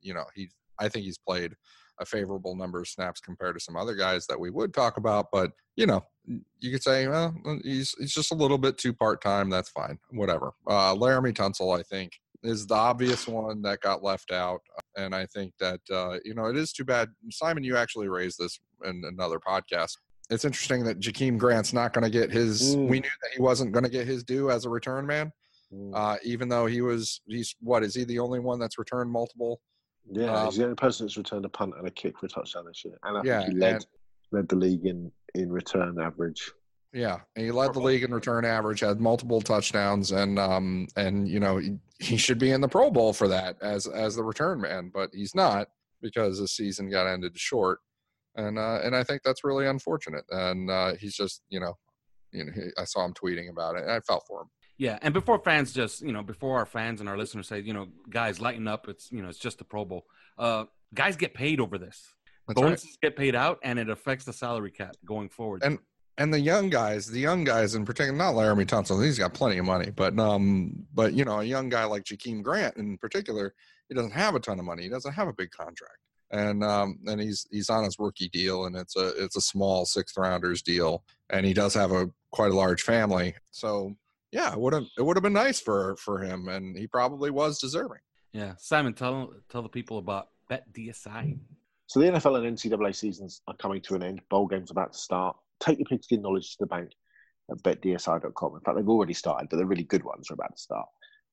you 0.02 0.14
know, 0.14 0.26
he 0.36 0.50
I 0.80 0.90
think 0.90 1.06
he's 1.06 1.18
played 1.18 1.56
a 2.00 2.06
favorable 2.06 2.56
number 2.56 2.80
of 2.80 2.88
snaps 2.88 3.20
compared 3.20 3.56
to 3.56 3.60
some 3.60 3.78
other 3.78 3.94
guys 3.96 4.26
that 4.28 4.40
we 4.40 4.50
would 4.50 4.74
talk 4.74 4.98
about. 4.98 5.28
But 5.32 5.52
you 5.76 5.86
know, 5.86 6.04
you 6.26 6.72
could 6.72 6.84
say, 6.84 7.08
well, 7.08 7.36
he's 7.64 7.94
he's 8.00 8.14
just 8.14 8.32
a 8.32 8.36
little 8.36 8.58
bit 8.58 8.78
too 8.78 8.94
part 8.94 9.22
time. 9.22 9.50
That's 9.50 9.70
fine, 9.70 9.98
whatever. 10.12 10.52
Uh, 10.68 10.96
Laremy 10.96 11.34
Tunsil, 11.34 11.78
I 11.78 11.84
think, 11.84 12.14
is 12.44 12.66
the 12.68 12.74
obvious 12.76 13.28
one 13.28 13.62
that 13.62 13.82
got 13.82 14.04
left 14.04 14.32
out, 14.32 14.62
and 14.98 15.14
I 15.16 15.26
think 15.28 15.54
that 15.60 15.80
uh, 15.92 16.18
you 16.24 16.34
know 16.34 16.46
it 16.46 16.58
is 16.58 16.74
too 16.74 16.84
bad. 16.86 17.10
Simon, 17.32 17.64
you 17.64 17.78
actually 17.78 18.08
raised 18.08 18.40
this 18.40 18.60
in 18.86 19.04
another 19.06 19.40
podcast. 19.40 19.94
It's 20.30 20.46
interesting 20.46 20.84
that 20.86 21.00
Jakeem 21.00 21.38
Grant's 21.38 21.74
not 21.74 21.94
going 21.94 22.04
to 22.04 22.10
get 22.10 22.32
his. 22.32 22.76
Mm. 22.76 22.88
We 22.88 23.00
knew 23.02 23.10
that 23.22 23.32
he 23.36 23.42
wasn't 23.42 23.72
going 23.74 23.84
to 23.84 23.90
get 23.90 24.08
his 24.08 24.24
due 24.24 24.50
as 24.50 24.66
a 24.66 24.70
return 24.70 25.06
man, 25.06 25.32
uh, 25.94 26.18
even 26.24 26.50
though 26.50 26.66
he 26.66 26.82
was. 26.82 27.22
He's 27.28 27.56
what 27.60 27.84
is 27.84 27.94
he 27.96 28.04
the 28.06 28.20
only 28.20 28.40
one 28.40 28.60
that's 28.60 28.78
returned 28.80 29.12
multiple? 29.12 29.62
Yeah, 30.12 30.34
Um, 30.34 30.46
he's 30.48 30.58
the 30.58 30.64
only 30.64 30.76
person 30.76 31.06
that's 31.06 31.18
returned 31.18 31.46
a 31.46 31.50
punt 31.50 31.74
and 31.78 31.88
a 31.88 31.92
kick 31.92 32.18
for 32.20 32.26
a 32.26 32.30
touchdown 32.30 32.66
this 32.66 32.84
year, 32.84 32.98
and 33.04 33.18
I 33.18 33.22
Yeah, 33.24 33.42
think 33.42 33.54
he 33.54 33.60
led 33.60 33.76
and- 33.76 33.86
led 34.32 34.50
the 34.50 34.56
league 34.56 34.86
in 34.86 35.12
in 35.36 35.52
return 35.52 36.00
average. 36.00 36.52
Yeah, 36.94 37.20
and 37.36 37.46
he 37.46 37.52
led 37.52 37.74
the 37.74 37.80
league 37.80 38.04
in 38.04 38.14
return 38.14 38.44
average, 38.44 38.82
had 38.82 39.00
multiple 39.00 39.42
touchdowns, 39.42 40.12
and 40.12 40.38
um 40.38 40.88
and 40.98 41.28
you 41.28 41.40
know 41.40 41.58
he, 41.58 41.78
he 42.00 42.18
should 42.18 42.38
be 42.38 42.52
in 42.52 42.62
the 42.62 42.68
Pro 42.68 42.92
Bowl 42.92 43.14
for 43.14 43.28
that 43.30 43.56
as 43.62 43.88
as 43.88 44.16
the 44.16 44.24
return 44.24 44.60
man, 44.60 44.92
but 44.94 45.10
he's 45.14 45.34
not 45.34 45.68
because 46.02 46.40
the 46.40 46.48
season 46.48 46.90
got 46.90 47.08
ended 47.08 47.38
short, 47.38 47.80
and 48.36 48.58
uh, 48.60 48.80
and 48.84 48.96
I 48.96 49.04
think 49.04 49.22
that's 49.24 49.44
really 49.44 49.68
unfortunate. 49.68 50.26
And 50.32 50.70
uh, 50.70 50.96
he's 50.96 51.16
just 51.16 51.44
you 51.50 51.60
know, 51.60 51.78
you 52.32 52.46
know, 52.46 52.52
he, 52.54 52.62
I 52.78 52.84
saw 52.84 53.06
him 53.06 53.14
tweeting 53.14 53.50
about 53.50 53.76
it, 53.78 53.84
and 53.84 53.92
I 53.92 54.00
felt 54.02 54.26
for 54.28 54.42
him. 54.42 54.48
Yeah, 54.78 54.98
and 55.02 55.14
before 55.14 55.40
fans 55.40 55.72
just 55.72 56.02
you 56.02 56.12
know 56.12 56.24
before 56.24 56.58
our 56.58 56.66
fans 56.66 57.00
and 57.00 57.08
our 57.08 57.18
listeners 57.18 57.48
say 57.48 57.62
you 57.62 57.74
know 57.74 57.88
guys 58.10 58.42
lighten 58.42 58.68
up, 58.68 58.90
it's 58.90 59.12
you 59.12 59.22
know 59.22 59.30
it's 59.30 59.40
just 59.40 59.60
the 59.60 59.64
Pro 59.64 59.86
Bowl. 59.86 60.06
Uh, 60.38 60.66
guys 60.94 61.16
get 61.16 61.34
paid 61.34 61.62
over 61.62 61.78
this. 61.78 62.14
That's 62.48 62.60
right. 62.60 62.66
Bonuses 62.66 62.98
get 63.02 63.16
paid 63.16 63.36
out, 63.36 63.60
and 63.64 63.80
it 63.80 63.90
affects 63.90 64.26
the 64.26 64.34
salary 64.34 64.72
cap 64.72 64.96
going 65.06 65.30
forward. 65.30 65.62
And 65.64 65.80
and 66.18 66.34
the 66.34 66.40
young 66.40 66.70
guys, 66.70 67.08
the 67.08 67.20
young 67.20 67.44
guys 67.44 67.76
in 67.76 67.86
particular, 67.86 68.18
not 68.18 68.36
Laremy 68.36 68.66
Tunsil, 68.66 69.04
he's 69.04 69.18
got 69.18 69.34
plenty 69.34 69.58
of 69.58 69.66
money, 69.66 69.92
but 69.92 70.18
um, 70.20 70.86
but 70.94 71.14
you 71.14 71.26
know, 71.26 71.40
a 71.40 71.44
young 71.44 71.70
guy 71.70 71.84
like 71.86 72.04
Jakeem 72.04 72.44
Grant 72.44 72.78
in 72.78 72.98
particular, 72.98 73.54
he 73.90 73.96
doesn't 73.96 74.12
have 74.12 74.36
a 74.36 74.40
ton 74.40 74.60
of 74.60 74.66
money. 74.66 74.84
He 74.84 74.90
doesn't 74.90 75.14
have 75.14 75.28
a 75.28 75.34
big 75.34 75.52
contract, 75.52 75.98
and 76.32 76.64
um, 76.64 77.00
and 77.08 77.20
he's 77.20 77.48
he's 77.52 77.70
on 77.70 77.84
his 77.84 77.98
rookie 78.00 78.30
deal, 78.30 78.66
and 78.66 78.76
it's 78.76 78.96
a 78.96 79.24
it's 79.24 79.36
a 79.36 79.42
small 79.42 79.86
sixth 79.86 80.18
rounders 80.18 80.62
deal, 80.62 81.04
and 81.30 81.46
he 81.46 81.54
does 81.54 81.74
have 81.74 81.92
a 81.92 82.10
quite 82.32 82.52
a 82.52 82.56
large 82.56 82.82
family, 82.82 83.34
so 83.52 83.96
yeah, 84.32 84.54
it 84.54 84.60
would 84.60 84.74
have 84.74 84.86
it 84.98 85.02
would 85.02 85.18
have 85.18 85.24
been 85.24 85.34
nice 85.34 85.60
for 85.60 85.96
for 85.98 86.20
him, 86.20 86.48
and 86.48 86.78
he 86.78 86.88
probably 86.88 87.30
was 87.30 87.60
deserving. 87.60 88.00
yeah, 88.34 88.54
Simon, 88.58 88.94
tell 88.94 89.34
tell 89.50 89.62
the 89.62 89.70
people 89.70 89.98
about 89.98 90.30
Bet 90.50 90.72
DSI. 90.74 91.38
So 91.88 92.00
the 92.00 92.06
NFL 92.06 92.46
and 92.46 92.58
NCAA 92.58 92.96
seasons 92.96 93.42
are 93.50 93.56
coming 93.58 93.82
to 93.82 93.96
an 93.96 94.04
end. 94.04 94.22
Bowl 94.30 94.48
games 94.48 94.72
about 94.72 94.94
to 94.94 94.98
start. 94.98 95.36
Take 95.62 95.80
your 95.80 95.86
pigskin 95.86 96.22
knowledge 96.22 96.52
to 96.52 96.58
the 96.62 96.68
bank 96.68 96.92
at 97.50 97.58
betdsi.com. 97.60 98.56
In 98.56 98.62
fact, 98.62 98.78
they've 98.78 98.90
already 98.90 99.14
started, 99.14 99.50
but 99.50 99.58
the 99.58 99.66
really 99.66 99.84
good 99.84 100.04
ones 100.04 100.30
are 100.30 100.34
about 100.34 100.56
to 100.56 100.62
start. 100.62 100.88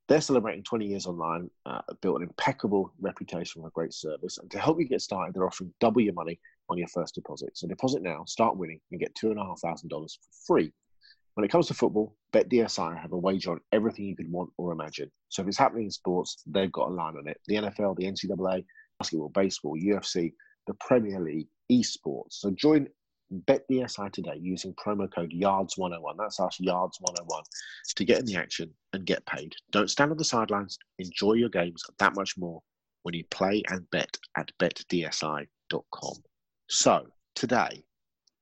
They're 0.09 0.21
celebrating 0.23 0.63
20 0.63 0.87
years 0.87 1.07
online, 1.07 1.51
uh, 1.67 1.83
built 2.01 2.17
an 2.17 2.29
impeccable 2.29 2.93
reputation 3.01 3.61
for 3.61 3.71
great 3.71 3.93
service. 3.93 4.39
And 4.39 4.51
to 4.51 4.59
help 4.59 4.81
you 4.81 4.89
get 4.89 5.03
started, 5.03 5.35
they're 5.35 5.47
offering 5.47 5.73
double 5.81 6.01
your 6.01 6.15
money 6.15 6.41
on 6.71 6.79
your 6.79 6.89
first 6.89 7.15
deposit. 7.15 7.51
So 7.55 7.67
deposit 7.67 8.03
now, 8.03 8.25
start 8.27 8.57
winning, 8.57 8.81
and 8.91 9.01
get 9.01 9.15
$2,500 9.15 9.91
for 9.91 10.09
free. 10.47 10.73
When 11.35 11.45
it 11.45 11.53
comes 11.53 11.69
to 11.69 11.75
football, 11.75 12.17
BetDSI 12.33 13.01
have 13.01 13.13
a 13.13 13.19
wager 13.19 13.53
on 13.53 13.61
everything 13.71 14.07
you 14.07 14.17
could 14.17 14.33
want 14.33 14.51
or 14.57 14.73
imagine. 14.73 15.11
So 15.29 15.43
if 15.43 15.49
it's 15.49 15.59
happening 15.59 15.85
in 15.85 15.91
sports, 15.91 16.43
they've 16.47 16.73
got 16.73 16.89
a 16.89 16.93
line 16.93 17.17
on 17.17 17.29
it. 17.29 17.39
The 17.47 17.57
NFL, 17.57 17.97
the 17.97 18.07
NCAA, 18.07 18.65
basketball, 18.99 19.29
baseball, 19.29 19.77
UFC, 19.77 20.33
the 20.67 20.75
Premier 20.81 21.21
League, 21.21 21.49
esports. 21.71 22.33
So 22.33 22.51
join 22.51 22.89
BetDSI 23.33 24.13
today 24.13 24.39
using 24.41 24.75
promo 24.75 25.13
code 25.13 25.33
YARDS101. 25.33 26.17
That's 26.19 26.41
us, 26.41 26.59
YARDS101, 26.63 27.43
to 27.97 28.05
get 28.05 28.21
in 28.21 28.25
the 28.25 28.37
action 28.37 28.71
and 28.93 29.05
get 29.05 29.25
paid. 29.27 29.55
Don't 29.71 29.91
stand 29.91 30.11
on 30.11 30.17
the 30.17 30.25
sidelines. 30.25 30.79
Enjoy 30.99 31.35
your 31.35 31.51
games 31.51 31.83
that 31.99 32.15
much 32.15 32.37
more 32.37 32.63
when 33.03 33.15
you 33.15 33.25
play 33.31 33.63
and 33.69 33.89
bet 33.91 34.17
at 34.37 34.51
betdsi.com. 34.59 36.15
So 36.69 37.07
today, 37.35 37.85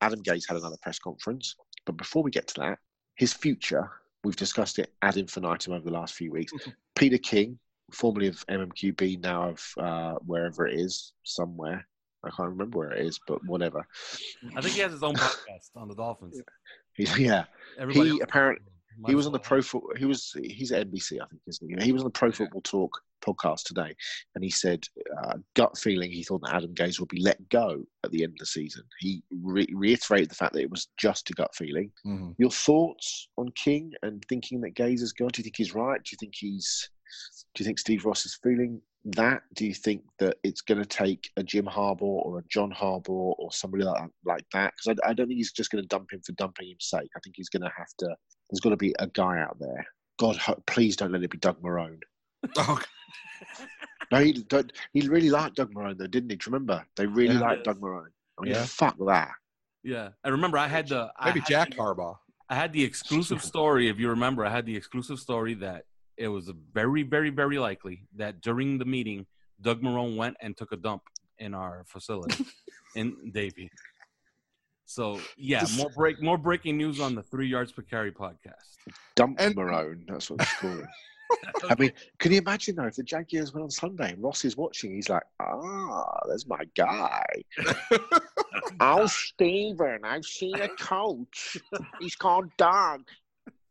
Adam 0.01 0.23
Gase 0.23 0.49
had 0.49 0.57
another 0.57 0.77
press 0.83 0.99
conference. 0.99 1.57
But 1.85 1.97
before 1.97 2.23
we 2.23 2.31
get 2.31 2.49
to 2.49 2.61
that, 2.61 2.79
his 3.15 3.33
future, 3.33 3.91
we've 4.25 4.37
discussed 4.37 4.79
it 4.79 4.93
ad 5.03 5.17
infinitum 5.17 5.73
over 5.73 5.85
the 5.85 5.91
last 5.91 6.15
few 6.15 6.33
weeks. 6.33 6.53
Peter 6.97 7.19
King, 7.19 7.59
formerly 7.93 8.29
of 8.29 8.45
MMQB, 8.47 9.23
now 9.23 9.51
of 9.51 9.73
uh, 9.79 10.15
wherever 10.25 10.67
it 10.67 10.79
is, 10.79 11.13
somewhere. 11.23 11.87
I 12.27 12.31
can't 12.37 12.51
remember 12.51 12.79
where 12.79 12.93
it 12.93 13.07
is, 13.07 13.19
but 13.27 13.45
whatever. 13.47 13.87
I 14.57 14.61
think 14.61 14.75
he 14.75 14.81
has 14.81 14.93
his 14.93 15.03
own 15.03 15.15
podcast 15.15 15.71
on 15.77 15.89
the 15.89 15.95
Dolphins. 15.95 16.41
He's, 16.95 17.17
yeah, 17.19 17.45
Everybody 17.79 18.11
he 18.13 18.21
apparently 18.21 18.65
he 19.07 19.15
was 19.15 19.27
on 19.27 19.33
the 19.33 19.39
pro. 19.39 19.59
have- 19.59 19.67
Fo- 19.67 19.91
he 19.99 20.07
was 20.07 20.35
he's 20.43 20.73
at 20.73 20.91
NBC, 20.91 21.21
I 21.21 21.27
think, 21.27 21.43
isn't 21.47 21.79
he? 21.81 21.85
He 21.85 21.93
was 21.93 22.01
on 22.01 22.07
the 22.07 22.11
Pro 22.19 22.33
Football 22.33 22.63
Talk 22.63 22.99
podcast 23.23 23.65
today, 23.65 23.95
and 24.35 24.43
he 24.43 24.49
said, 24.49 24.83
uh, 25.23 25.35
gut 25.55 25.77
feeling, 25.77 26.11
he 26.11 26.23
thought 26.25 26.41
that 26.43 26.55
Adam 26.55 26.75
Gase 26.75 26.99
would 26.99 27.11
be 27.11 27.21
let 27.21 27.47
go 27.51 27.83
at 28.05 28.11
the 28.13 28.23
end 28.23 28.33
of 28.33 28.39
the 28.39 28.47
season. 28.47 28.85
He 29.01 29.23
re- 29.43 29.69
reiterated 29.75 30.31
the 30.31 30.35
fact 30.37 30.55
that 30.55 30.63
it 30.63 30.71
was 30.71 30.89
just 30.97 31.29
a 31.29 31.35
gut 31.35 31.55
feeling. 31.55 31.91
Mm-hmm. 32.07 32.31
Your 32.39 32.51
thoughts 32.51 33.29
on 33.37 33.51
King 33.63 33.93
and 34.03 34.25
thinking 34.31 34.63
that 34.63 34.75
Gase 34.75 35.03
is 35.03 35.13
gone? 35.13 35.29
Do 35.29 35.41
you 35.41 35.45
think 35.45 35.57
he's 35.59 35.75
right? 35.75 36.03
Do 36.03 36.09
you 36.13 36.17
think 36.19 36.33
he's? 36.35 36.89
Do 37.55 37.63
you 37.63 37.67
think 37.67 37.79
Steve 37.79 38.07
Ross 38.07 38.25
is 38.25 38.39
feeling 38.43 38.81
that? 39.13 39.43
Do 39.55 39.67
you 39.67 39.75
think 39.75 40.03
that 40.19 40.37
it's 40.43 40.61
going 40.61 40.79
to 40.81 40.87
take 40.87 41.31
a 41.37 41.43
Jim 41.43 41.65
Harbaugh 41.67 42.03
or 42.03 42.39
a 42.41 42.43
John 42.49 42.73
Harbaugh 42.73 43.35
or 43.39 43.53
somebody 43.53 43.85
like 43.85 44.11
like 44.25 44.45
that? 44.53 44.73
Because 44.77 44.99
I, 45.05 45.11
I 45.11 45.13
don't 45.15 45.27
think 45.29 45.39
he's 45.39 45.53
just 45.53 45.71
going 45.71 45.83
to 45.83 45.89
dump 45.89 46.13
him 46.13 46.21
for 46.25 46.33
dumping 46.33 46.69
his 46.69 46.89
sake. 46.91 47.09
I 47.17 47.21
think 47.23 47.37
he's 47.37 47.49
going 47.49 47.63
to 47.63 47.73
have 47.77 47.89
to. 47.99 48.07
There's 48.51 48.61
got 48.61 48.71
to 48.71 48.77
be 48.77 48.95
a 48.99 49.07
guy 49.09 49.39
out 49.41 49.57
there. 49.59 49.85
God, 50.19 50.39
please 50.67 50.97
don't 50.97 51.13
let 51.13 51.23
it 51.23 51.31
be 51.31 51.39
Doug 51.39 51.61
Marone. 51.63 52.01
Oh, 52.59 52.81
No, 54.13 54.19
he 54.21 54.45
he 54.93 55.09
really 55.09 55.31
liked 55.31 55.57
Doug 55.57 55.73
Marone 55.75 55.99
though, 55.99 56.07
didn't 56.07 56.31
he? 56.31 56.37
Do 56.37 56.45
you 56.49 56.53
remember? 56.53 56.87
They 56.97 57.07
really 57.07 57.35
Yeah. 57.35 57.41
liked 57.41 57.65
Doug 57.65 57.81
Marone. 57.81 58.11
I 58.39 58.43
mean, 58.43 58.53
Yeah. 58.55 58.65
fuck 58.65 58.97
that. 59.07 59.33
Yeah, 59.83 60.11
and 60.25 60.33
remember, 60.33 60.59
I 60.59 60.69
had 60.69 60.89
the 60.89 61.11
I 61.19 61.27
maybe 61.27 61.41
had 61.41 61.49
Jack 61.49 61.71
the- 61.71 61.77
Harbaugh. 61.77 62.17
I 62.49 62.55
had 62.55 62.73
the 62.73 62.85
exclusive 62.85 63.43
story. 63.53 63.89
If 63.89 63.99
you 63.99 64.09
remember, 64.11 64.45
I 64.47 64.51
had 64.51 64.65
the 64.67 64.77
exclusive 64.77 65.19
story 65.19 65.55
that 65.55 65.85
it 66.17 66.29
was 66.29 66.51
very, 66.73 67.03
very, 67.03 67.31
very 67.31 67.59
likely 67.59 68.03
that 68.17 68.41
during 68.41 68.79
the 68.79 68.85
meeting, 68.85 69.27
Doug 69.61 69.83
Marone 69.83 70.17
went 70.17 70.37
and 70.41 70.57
took 70.57 70.73
a 70.73 70.77
dump 70.77 71.03
in 71.39 71.55
our 71.55 71.85
facility 71.87 72.45
in 72.97 73.31
Davie. 73.33 73.71
So 74.85 75.21
yeah, 75.37 75.65
more 75.77 75.91
break, 75.91 76.23
more 76.23 76.39
breaking 76.39 76.77
news 76.77 77.01
on 77.01 77.15
the 77.15 77.23
Three 77.23 77.49
Yards 77.49 77.73
Per 77.73 77.83
Carry 77.83 78.13
podcast. 78.13 78.77
Dump 79.15 79.37
And- 79.41 79.57
Marone. 79.57 80.07
That's 80.07 80.31
what 80.31 80.41
it's 80.43 80.53
called. 80.55 80.85
I 81.69 81.75
mean, 81.77 81.91
can 82.19 82.31
you 82.31 82.39
imagine 82.39 82.77
though 82.77 82.85
if 82.85 82.95
the 82.95 83.03
Jaguars 83.03 83.53
went 83.53 83.65
on 83.65 83.71
Sunday 83.71 84.13
and 84.13 84.23
Ross 84.23 84.45
is 84.45 84.57
watching? 84.57 84.95
He's 84.95 85.09
like, 85.09 85.25
ah, 85.41 86.21
there's 86.29 86.47
my 86.47 86.65
guy. 86.77 87.25
oh, 88.81 89.07
Stephen, 89.07 90.01
I've 90.05 90.25
seen 90.25 90.55
a 90.61 90.69
coach. 90.69 91.57
He's 92.01 92.15
called 92.15 92.49
Doug. 92.57 93.03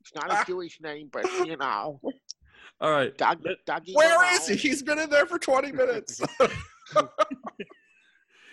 It's 0.05 0.13
not 0.15 0.31
a 0.31 0.45
Jewish 0.45 0.79
name, 0.81 1.09
but 1.11 1.25
you 1.45 1.57
know, 1.57 1.99
All 2.79 2.91
right, 2.91 3.15
Doug. 3.17 3.41
Dougie 3.67 3.95
Where 3.95 4.17
Marone. 4.19 4.35
is 4.37 4.47
he? 4.47 4.55
He's 4.55 4.83
been 4.83 4.99
in 4.99 5.09
there 5.09 5.25
for 5.25 5.39
20 5.39 5.71
minutes. 5.71 6.21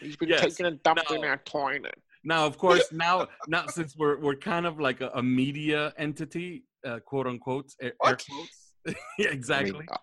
He's 0.00 0.16
been 0.16 0.30
Yes. 0.30 0.40
taking 0.40 0.66
a 0.66 0.72
dump 0.72 1.00
in 1.10 1.20
No. 1.20 1.28
our 1.28 1.36
toilet. 1.38 1.94
now 2.24 2.46
of 2.46 2.56
course 2.58 2.90
now 2.92 3.28
now 3.48 3.66
since 3.66 3.96
we're 3.96 4.18
we're 4.18 4.36
kind 4.36 4.66
of 4.66 4.80
like 4.80 5.00
a, 5.00 5.10
a 5.14 5.22
media 5.22 5.92
entity, 5.96 6.64
uh, 6.86 6.98
quote 7.00 7.26
unquote, 7.26 7.70
air, 7.80 7.88
air 7.90 7.94
What? 7.98 8.24
quotes. 8.28 8.72
yeah, 9.18 9.28
exactly. 9.28 9.70
I 9.74 9.78
mean, 9.78 9.88
uh, 9.92 9.96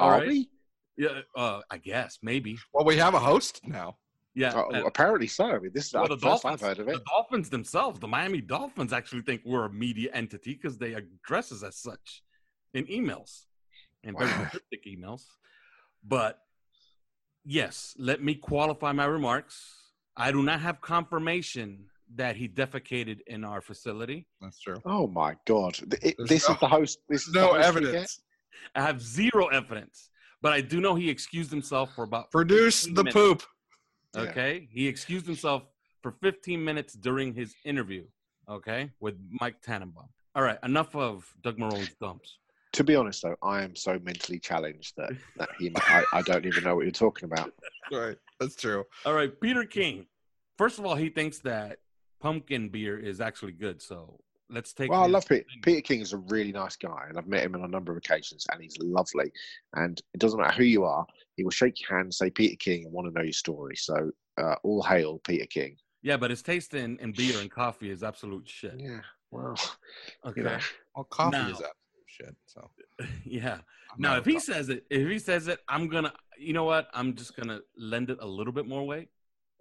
All 0.00 0.08
are 0.10 0.18
right. 0.18 0.28
we? 0.28 0.48
yeah, 0.96 1.20
uh, 1.36 1.60
I 1.70 1.78
guess 1.78 2.18
maybe. 2.22 2.56
well, 2.72 2.84
we 2.84 2.96
have 2.96 3.14
a 3.14 3.18
host 3.20 3.60
now. 3.64 3.96
Yeah, 4.36 4.52
Oh, 4.54 4.74
uh, 4.74 4.82
apparently 4.84 5.28
so. 5.28 5.44
I 5.44 5.58
mean, 5.60 5.70
this 5.72 5.86
is 5.86 5.92
Well, 5.94 6.08
the 6.08 6.16
the 6.16 6.20
first 6.26 6.42
Dolphins, 6.42 6.62
I've 6.62 6.68
heard 6.68 6.78
of 6.80 6.88
it. 6.88 6.94
the 6.94 7.04
Dolphins 7.08 7.50
themselves, 7.50 8.00
the 8.00 8.08
Miami 8.08 8.40
Dolphins, 8.40 8.92
actually 8.92 9.22
think 9.22 9.42
we're 9.44 9.66
a 9.66 9.72
media 9.72 10.10
entity 10.12 10.54
because 10.54 10.76
they 10.76 10.94
address 10.94 11.52
us 11.52 11.62
as 11.62 11.76
such 11.76 12.22
in 12.72 12.84
emails. 12.86 13.44
and 14.02 14.18
very 14.18 14.30
cryptic 14.50 14.84
emails. 14.86 15.22
But 16.06 16.40
yes, 17.44 17.94
let 17.98 18.22
me 18.22 18.34
qualify 18.34 18.92
my 18.92 19.06
remarks. 19.06 19.56
I 20.16 20.30
do 20.32 20.42
not 20.42 20.60
have 20.60 20.80
confirmation 20.80 21.86
that 22.14 22.36
he 22.36 22.48
defecated 22.48 23.20
in 23.26 23.44
our 23.44 23.60
facility. 23.60 24.26
That's 24.40 24.60
true. 24.60 24.76
Oh 24.84 25.06
my 25.06 25.36
God! 25.46 25.78
It- 26.02 26.16
this 26.18 26.46
no- 26.48 26.54
is 26.54 26.60
the 26.60 26.68
host. 26.68 26.98
This 27.08 27.26
is 27.26 27.34
no 27.34 27.54
host 27.54 27.66
evidence. 27.66 28.20
I 28.74 28.82
have 28.82 29.00
zero 29.00 29.46
evidence, 29.48 30.10
but 30.42 30.52
I 30.52 30.60
do 30.60 30.80
know 30.80 30.94
he 30.94 31.08
excused 31.10 31.50
himself 31.50 31.94
for 31.94 32.04
about 32.04 32.30
Produce 32.30 32.84
the 32.84 32.90
minutes. 33.04 33.14
poop. 33.14 33.42
Yeah. 34.14 34.22
Okay, 34.22 34.68
he 34.70 34.86
excused 34.88 35.26
himself 35.26 35.64
for 36.02 36.12
15 36.22 36.62
minutes 36.62 36.94
during 36.94 37.34
his 37.34 37.54
interview. 37.64 38.04
Okay, 38.48 38.90
with 39.00 39.14
Mike 39.40 39.60
Tannenbaum. 39.62 40.08
All 40.34 40.42
right, 40.42 40.58
enough 40.64 40.94
of 40.94 41.24
Doug 41.42 41.58
Marone's 41.58 41.94
dumps. 42.00 42.38
To 42.72 42.84
be 42.84 42.96
honest, 42.96 43.22
though, 43.22 43.36
I 43.42 43.62
am 43.62 43.76
so 43.76 44.00
mentally 44.02 44.38
challenged 44.38 44.94
that 44.96 45.12
that 45.36 45.48
he. 45.58 45.72
I, 45.76 46.04
I 46.12 46.22
don't 46.22 46.44
even 46.44 46.64
know 46.64 46.74
what 46.74 46.84
you're 46.84 46.92
talking 46.92 47.26
about. 47.30 47.52
Right. 47.92 48.16
That's 48.40 48.56
true. 48.56 48.84
All 49.04 49.12
right, 49.12 49.38
Peter 49.42 49.64
King. 49.64 50.06
First 50.56 50.78
of 50.78 50.86
all, 50.86 50.94
he 50.94 51.10
thinks 51.10 51.40
that 51.40 51.80
pumpkin 52.18 52.70
beer 52.70 52.98
is 52.98 53.20
actually 53.20 53.52
good. 53.52 53.82
So 53.82 54.20
let's 54.50 54.72
take. 54.72 54.90
Well, 54.90 55.02
I 55.02 55.06
love 55.06 55.26
Peter. 55.26 55.42
opinion. 55.42 55.62
Peter 55.62 55.80
King 55.80 56.00
is 56.00 56.12
a 56.12 56.18
really 56.18 56.52
nice 56.52 56.76
guy, 56.76 57.06
and 57.08 57.18
I've 57.18 57.26
met 57.26 57.42
him 57.44 57.54
on 57.54 57.64
a 57.64 57.68
number 57.68 57.92
of 57.92 57.98
occasions, 57.98 58.46
and 58.52 58.62
he's 58.62 58.76
lovely. 58.78 59.32
And 59.74 60.00
it 60.12 60.20
doesn't 60.20 60.40
matter 60.40 60.56
who 60.56 60.64
you 60.64 60.84
are; 60.84 61.06
he 61.36 61.44
will 61.44 61.50
shake 61.50 61.80
your 61.80 61.96
hand, 61.98 62.12
say 62.14 62.30
Peter 62.30 62.56
King, 62.56 62.84
and 62.84 62.92
want 62.92 63.08
to 63.08 63.14
know 63.14 63.22
your 63.24 63.32
story. 63.32 63.76
So, 63.76 64.10
uh, 64.38 64.54
all 64.62 64.82
hail 64.82 65.18
Peter 65.26 65.46
King. 65.46 65.76
Yeah, 66.02 66.16
but 66.18 66.30
his 66.30 66.42
taste 66.42 66.74
in, 66.74 66.98
in 66.98 67.12
beer 67.12 67.38
and 67.40 67.50
coffee 67.50 67.90
is 67.90 68.02
absolute 68.02 68.46
shit. 68.48 68.74
Yeah. 68.78 69.00
Well, 69.30 69.54
Okay. 70.26 70.40
you 70.40 70.44
know, 70.44 70.58
Well, 70.94 71.04
coffee 71.04 71.36
Now- 71.38 71.46
is 71.48 71.54
absolute 71.54 72.06
shit. 72.06 72.36
So 72.46 72.70
yeah. 73.24 73.54
I'm 73.90 74.00
Now, 74.00 74.16
if 74.16 74.24
he 74.26 74.34
coffee- 74.34 74.44
says 74.52 74.68
it, 74.68 74.84
if 74.90 75.08
he 75.08 75.18
says 75.18 75.48
it, 75.48 75.60
I'm 75.68 75.88
gonna. 75.88 76.12
You 76.38 76.52
know 76.52 76.64
what? 76.64 76.88
I'm 76.92 77.14
just 77.14 77.34
gonna 77.36 77.60
lend 77.76 78.10
it 78.10 78.18
a 78.20 78.26
little 78.26 78.52
bit 78.52 78.66
more 78.66 78.84
weight. 78.86 79.08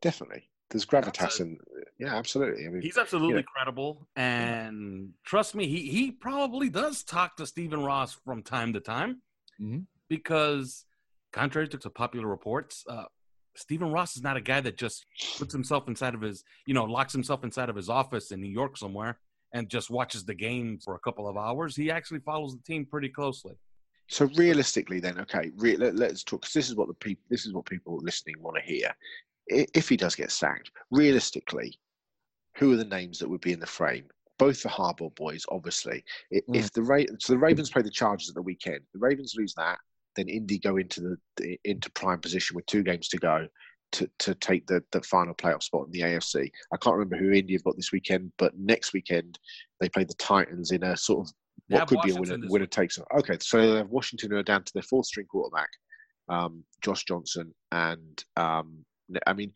definitely. 0.02 0.44
There's 0.74 0.86
gravitas 0.86 1.40
a- 1.40 1.44
in. 1.44 1.58
Yeah, 2.00 2.16
absolutely. 2.18 2.66
I 2.66 2.70
mean, 2.70 2.82
He's 2.82 2.98
absolutely 2.98 3.38
Yeah. 3.38 3.42
credible, 3.56 4.08
and 4.16 5.14
trust 5.24 5.54
me, 5.56 5.68
he 5.68 5.90
he 5.90 6.12
probably 6.12 6.70
does 6.70 7.04
talk 7.04 7.38
to 7.38 7.46
Stephen 7.46 7.82
Ross 7.84 8.14
from 8.26 8.42
time 8.44 8.74
to 8.74 8.80
time, 8.80 9.22
Mhm. 9.62 9.86
because 10.10 10.86
contrary 11.32 11.68
to 11.70 11.90
popular 11.90 12.28
reports, 12.28 12.84
uh, 12.90 13.06
Stephen 13.56 13.92
Ross 13.92 14.16
is 14.16 14.24
not 14.24 14.36
a 14.36 14.42
guy 14.42 14.60
that 14.62 14.78
just 14.78 15.06
puts 15.38 15.54
himself 15.54 15.88
inside 15.88 16.16
of 16.16 16.22
his, 16.22 16.44
you 16.66 16.74
know, 16.74 16.86
locks 16.86 17.14
himself 17.14 17.44
inside 17.44 17.70
of 17.70 17.76
his 17.76 17.90
office 17.90 18.32
in 18.32 18.42
New 18.42 18.50
York 18.52 18.76
somewhere 18.78 19.20
and 19.54 19.70
just 19.70 19.92
watches 19.92 20.26
the 20.26 20.34
game 20.34 20.80
for 20.80 20.96
a 20.96 21.00
couple 21.00 21.28
of 21.28 21.38
hours. 21.38 21.76
He 21.76 21.92
actually 21.92 22.22
follows 22.22 22.56
the 22.58 22.64
team 22.64 22.86
pretty 22.88 23.10
closely. 23.10 23.54
So 24.08 24.26
realistically, 24.36 25.00
then, 25.00 25.20
okay, 25.20 25.52
re- 25.56 25.78
let, 25.78 26.12
us 26.12 26.24
talk. 26.24 26.42
Because 26.42 26.54
this 26.54 26.70
is 26.70 26.76
what 26.76 26.88
the 26.88 26.94
people, 26.96 27.24
this 27.30 27.46
is 27.46 27.54
what 27.54 27.66
people 27.66 27.98
listening 27.98 28.36
want 28.40 28.58
to 28.58 28.64
hear. 28.64 28.92
If 29.48 29.90
he 29.90 29.98
does 29.98 30.16
get 30.16 30.32
sacked, 30.32 30.72
realistically, 30.92 31.80
who 32.58 32.72
are 32.74 32.78
the 32.78 32.86
names 32.86 33.20
that 33.20 33.30
would 33.30 33.42
be 33.42 33.52
in 33.54 33.60
the 33.60 33.66
frame? 33.66 34.06
Both 34.40 34.64
the 34.64 34.70
Harbaugh 34.70 35.14
boys, 35.16 35.46
obviously. 35.50 36.04
I- 36.34 36.42
Mm. 36.50 36.56
If 36.56 36.72
the 36.74 36.82
Ra- 36.84 37.04
so 37.20 37.34
the 37.34 37.40
Ravens 37.40 37.70
play 37.70 37.82
the 37.82 37.90
Chargers 37.90 38.30
at 38.30 38.36
the 38.36 38.42
weekend, 38.42 38.82
the 38.94 39.00
Ravens 39.00 39.36
lose 39.38 39.54
that, 39.56 39.80
then 40.16 40.30
Indy 40.30 40.60
go 40.60 40.78
into 40.78 41.18
the, 41.38 41.60
into 41.64 41.90
prime 41.92 42.20
position 42.20 42.56
with 42.56 42.66
two 42.68 42.84
games 42.84 43.08
to 43.10 43.18
go 43.18 43.48
to, 43.94 44.10
to 44.20 44.36
take 44.36 44.66
the, 44.68 44.84
the 44.92 45.02
final 45.02 45.34
playoff 45.36 45.64
spot 45.64 45.86
in 45.86 45.92
the 45.92 46.02
AFC. 46.02 46.50
I 46.72 46.78
can't 46.78 46.96
remember 46.96 47.18
who 47.18 47.32
Indy 47.32 47.54
have 47.54 47.64
got 47.64 47.76
this 47.76 47.92
weekend, 47.92 48.32
but 48.38 48.58
next 48.58 48.94
weekend 48.94 49.38
they 49.80 49.90
play 49.90 50.04
the 50.04 50.14
Titans 50.16 50.72
in 50.72 50.84
a 50.84 50.98
sort 50.98 51.28
of 51.28 51.34
what 51.70 51.88
could 51.88 52.02
be 52.04 52.12
a 52.12 52.16
winner, 52.16 52.48
winner 52.48 52.66
takes. 52.66 52.96
Them. 52.98 53.06
Okay, 53.18 53.38
so 53.40 53.62
they 53.72 53.78
have 53.78 53.90
Washington 53.90 54.32
who 54.32 54.38
are 54.38 54.44
down 54.44 54.64
to 54.64 54.74
their 54.74 54.84
fourth 54.84 55.06
string 55.06 55.28
quarterback, 55.28 55.70
um, 56.30 56.64
Josh 56.82 57.06
Johnson, 57.06 57.54
and 57.72 58.24
um, 58.36 58.84
I 59.28 59.34
mean, 59.34 59.52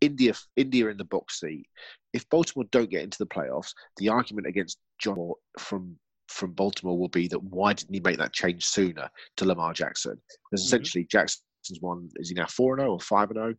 India, 0.00 0.34
India 0.56 0.88
in 0.88 0.96
the 0.96 1.04
box 1.04 1.40
seat. 1.40 1.66
If 2.12 2.28
Baltimore 2.28 2.66
don't 2.70 2.90
get 2.90 3.02
into 3.02 3.18
the 3.18 3.26
playoffs, 3.26 3.72
the 3.96 4.08
argument 4.08 4.46
against 4.46 4.78
John 4.98 5.14
Moore 5.16 5.36
from 5.58 5.96
from 6.28 6.52
Baltimore 6.52 6.98
will 6.98 7.08
be 7.08 7.28
that 7.28 7.42
why 7.42 7.72
didn't 7.72 7.94
he 7.94 8.00
make 8.00 8.18
that 8.18 8.32
change 8.32 8.66
sooner 8.66 9.08
to 9.36 9.44
Lamar 9.44 9.72
Jackson? 9.72 10.20
Because 10.50 10.62
Mhm. 10.62 10.66
essentially 10.66 11.04
Jackson's 11.04 11.80
one 11.80 12.10
is 12.16 12.28
he 12.28 12.34
now 12.34 12.46
four 12.46 12.74
and 12.74 12.80
zero 12.80 12.92
or 12.92 13.00
five 13.00 13.30
and 13.30 13.36
zero? 13.38 13.54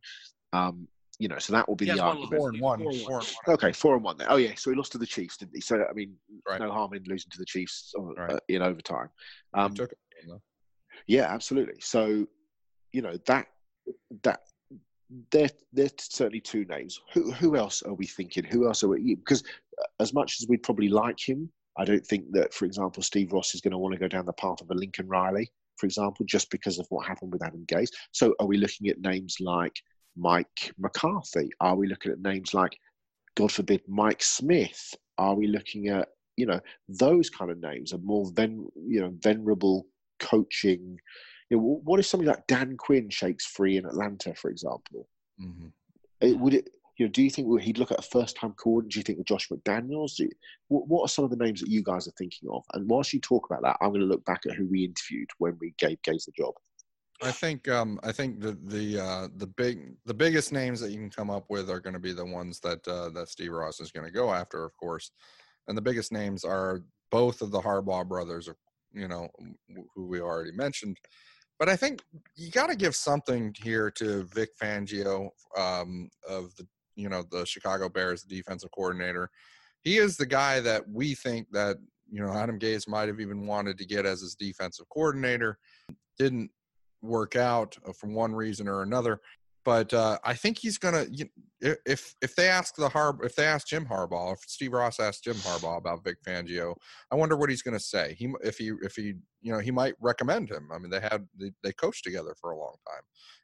Um, 0.54 0.88
you 1.18 1.28
know, 1.30 1.40
so 1.40 1.54
that 1.54 1.68
will 1.68 1.76
be 1.78 1.86
He 1.86 1.92
the 1.92 1.98
one 2.00 2.10
argument. 2.18 2.36
four 2.40 2.50
and 2.50 2.60
one. 2.62 2.80
four 2.84 2.92
and 2.92 3.02
Four 3.02 3.12
one. 3.14 3.26
and 3.26 3.36
one. 3.48 3.54
Okay, 3.56 3.72
four 3.72 3.96
and 3.96 4.04
one. 4.04 4.18
There. 4.18 4.30
Oh 4.32 4.36
yeah, 4.36 4.54
so 4.56 4.70
he 4.70 4.76
lost 4.76 4.92
to 4.92 4.98
the 4.98 5.06
Chiefs, 5.08 5.38
didn't 5.38 5.56
he? 5.56 5.62
So 5.62 5.84
I 5.90 5.94
mean, 5.94 6.16
Right. 6.48 6.60
no 6.60 6.72
harm 6.72 6.94
in 6.94 7.04
losing 7.06 7.30
to 7.32 7.38
the 7.40 7.46
Chiefs 7.46 7.94
uh, 7.98 8.04
Right. 8.04 8.34
uh, 8.34 8.40
in 8.50 8.62
overtime. 8.62 9.10
Um, 9.54 9.74
took 9.74 9.94
it, 9.94 9.98
though. 10.28 10.42
yeah, 11.08 11.24
absolutely. 11.34 11.80
So, 11.80 12.28
you 12.92 13.02
know 13.02 13.18
that 13.26 13.48
that 14.24 14.42
they're 15.32 15.50
they're 15.74 15.90
certainly 15.98 16.42
two 16.42 16.66
names. 16.66 17.00
Who 17.14 17.32
who 17.32 17.56
else 17.56 17.84
are 17.84 17.94
we 17.94 18.06
thinking? 18.06 18.44
Who 18.46 18.68
else 18.68 18.84
are 18.84 18.90
we? 18.90 19.16
Because 19.16 19.44
uh, 19.80 19.86
as 20.00 20.14
much 20.14 20.38
as 20.40 20.48
we'd 20.48 20.64
probably 20.64 20.90
like 20.90 21.20
him, 21.20 21.50
I 21.78 21.86
don't 21.86 22.06
think 22.06 22.26
that, 22.32 22.54
for 22.54 22.66
example, 22.66 23.04
Steve 23.04 23.32
Ross 23.32 23.56
is 23.56 23.62
going 23.62 23.72
to 23.72 23.78
want 23.78 23.94
to 23.94 24.00
go 24.00 24.08
down 24.08 24.26
the 24.26 24.34
path 24.34 24.62
of 24.62 24.70
a 24.70 24.74
Lincoln 24.74 25.08
Riley, 25.08 25.52
for 25.78 25.86
example, 25.86 26.26
just 26.26 26.50
because 26.50 26.80
of 26.80 26.88
what 26.90 27.08
happened 27.08 27.32
with 27.32 27.44
Adam 27.44 27.66
Gase. 27.68 27.92
So, 28.12 28.36
are 28.40 28.48
we 28.48 28.58
looking 28.58 28.88
at 28.88 29.00
names 29.00 29.38
like 29.40 29.76
Mike 30.16 30.74
McCarthy? 30.78 31.50
Are 31.62 31.76
we 31.76 31.88
looking 31.88 32.12
at 32.12 32.20
names 32.20 32.54
like, 32.54 32.78
God 33.36 33.52
forbid, 33.52 33.82
Mike 33.88 34.24
Smith? 34.24 34.94
Are 35.18 35.36
we 35.36 35.48
looking 35.48 35.88
at 35.88 36.10
you 36.36 36.46
know 36.46 36.60
those 36.88 37.30
kind 37.30 37.52
of 37.52 37.60
names 37.60 37.92
are 37.92 37.98
more 37.98 38.32
ven 38.34 38.68
you 38.88 39.02
know 39.02 39.12
venerable 39.22 39.88
coaching. 40.20 40.98
You 41.50 41.58
know, 41.58 41.82
what 41.84 42.00
if 42.00 42.06
somebody 42.06 42.30
like 42.30 42.48
Dan 42.48 42.76
Quinn 42.78 43.10
shakes 43.10 43.46
free 43.46 43.78
in 43.78 43.86
Atlanta, 43.86 44.34
for 44.36 44.50
example? 44.50 45.08
Mhm. 45.40 45.72
It, 46.22 46.38
would 46.40 46.54
it? 46.54 46.70
You 46.98 47.06
know, 47.06 47.12
do 47.12 47.22
you 47.22 47.30
think 47.30 47.62
he'd 47.62 47.78
look 47.78 47.92
at 47.92 48.00
a 48.00 48.02
first-time 48.04 48.54
coordinator? 48.54 48.94
Do 48.94 49.00
you 49.00 49.04
think 49.04 49.20
of 49.20 49.26
Josh 49.26 49.50
McDaniels? 49.50 50.16
Do 50.16 50.24
you, 50.24 50.32
what, 50.68 50.88
what 50.88 51.04
are 51.04 51.08
some 51.08 51.26
of 51.26 51.30
the 51.30 51.38
names 51.38 51.62
that 51.62 51.70
you 51.70 51.84
guys 51.84 52.08
are 52.08 52.14
thinking 52.18 52.50
of? 52.50 52.64
And 52.74 52.90
whilst 52.90 53.14
you 53.14 53.20
talk 53.20 53.46
about 53.46 53.62
that, 53.62 53.78
I'm 53.80 53.90
going 53.90 54.02
to 54.02 54.08
look 54.08 54.26
back 54.26 54.42
at 54.48 54.56
who 54.56 54.66
we 54.66 54.84
interviewed 54.84 55.30
when 55.38 55.56
we 55.62 55.76
gave 55.78 56.02
Gase 56.02 56.26
the 56.26 56.32
job. 56.36 56.56
I 57.22 57.32
think 57.32 57.68
um, 57.68 58.00
I 58.04 58.12
think 58.12 58.40
the 58.42 58.58
the 58.66 59.00
uh, 59.00 59.28
the 59.38 59.48
big 59.48 59.96
the 60.06 60.14
biggest 60.14 60.52
names 60.52 60.80
that 60.82 60.92
you 60.92 60.98
can 60.98 61.10
come 61.10 61.30
up 61.30 61.46
with 61.50 61.70
are 61.70 61.80
going 61.80 61.94
to 61.94 62.00
be 62.00 62.14
the 62.14 62.26
ones 62.26 62.60
that 62.60 62.88
uh, 62.88 63.10
that 63.10 63.30
Steve 63.30 63.52
Ross 63.52 63.80
is 63.80 63.92
going 63.92 64.06
to 64.06 64.12
go 64.12 64.32
after, 64.32 64.64
of 64.64 64.76
course, 64.78 65.12
and 65.68 65.78
the 65.78 65.82
biggest 65.82 66.12
names 66.12 66.44
are 66.44 66.84
both 67.12 67.42
of 67.42 67.52
the 67.52 67.60
Harbaugh 67.60 68.08
brothers, 68.08 68.50
you 68.94 69.08
know, 69.08 69.30
who 69.96 70.06
we 70.06 70.22
already 70.22 70.52
mentioned. 70.52 70.98
But 71.60 71.70
I 71.70 71.76
think 71.76 72.04
you 72.36 72.52
got 72.52 72.70
to 72.70 72.76
give 72.76 72.96
something 72.96 73.54
here 73.62 73.90
to 73.92 74.24
Vic 74.26 74.50
Fangio 74.62 75.30
um, 75.58 76.10
of 76.28 76.56
the 76.56 76.68
you 76.96 77.10
know 77.10 77.24
the 77.32 77.46
Chicago 77.46 77.90
Bears, 77.90 78.24
the 78.24 78.36
defensive 78.36 78.72
coordinator. 78.72 79.30
He 79.82 79.98
is 79.98 80.18
the 80.18 80.26
guy 80.26 80.60
that 80.62 80.88
we 80.90 81.14
think 81.16 81.48
that 81.52 81.78
you 82.12 82.22
know 82.22 82.32
Adam 82.32 82.60
Gase 82.60 82.88
might 82.88 83.08
have 83.08 83.20
even 83.20 83.48
wanted 83.48 83.78
to 83.78 83.86
get 83.86 84.06
as 84.06 84.22
his 84.22 84.36
defensive 84.36 84.88
coordinator. 84.90 85.58
Didn't 86.18 86.52
work 87.02 87.36
out 87.36 87.78
uh, 87.88 87.94
for 87.94 88.08
one 88.08 88.34
reason 88.34 88.68
or 88.68 88.82
another. 88.82 89.22
But 89.68 89.94
uh, 89.94 90.18
I 90.24 90.34
think 90.34 90.60
he's 90.60 90.78
gonna. 90.78 91.08
You, 91.12 91.26
if 91.60 92.16
if 92.22 92.38
they 92.38 92.48
ask 92.48 92.78
the 92.78 92.88
Harb, 92.88 93.20
if 93.22 93.36
they 93.36 93.44
ask 93.44 93.68
Jim 93.68 93.86
Harbaugh, 93.86 94.32
if 94.32 94.40
Steve 94.48 94.72
Ross 94.72 94.98
asked 94.98 95.26
Jim 95.26 95.36
Harbaugh 95.36 95.78
about 95.78 96.06
Vic 96.06 96.24
Fangio, 96.26 96.74
I 97.12 97.16
wonder 97.16 97.36
what 97.36 97.50
he's 97.50 97.64
gonna 97.64 97.78
say. 97.78 98.16
He 98.18 98.34
if 98.42 98.58
he 98.58 98.72
if 98.82 98.96
he 98.96 99.16
you 99.42 99.52
know 99.52 99.60
he 99.60 99.72
might 99.72 99.96
recommend 100.00 100.50
him. 100.50 100.70
I 100.74 100.78
mean 100.78 100.90
they 100.90 101.02
had 101.02 101.28
they, 101.38 101.52
they 101.64 101.74
coached 101.74 102.06
together 102.06 102.34
for 102.40 102.52
a 102.52 102.58
long 102.58 102.76
time, 102.88 103.02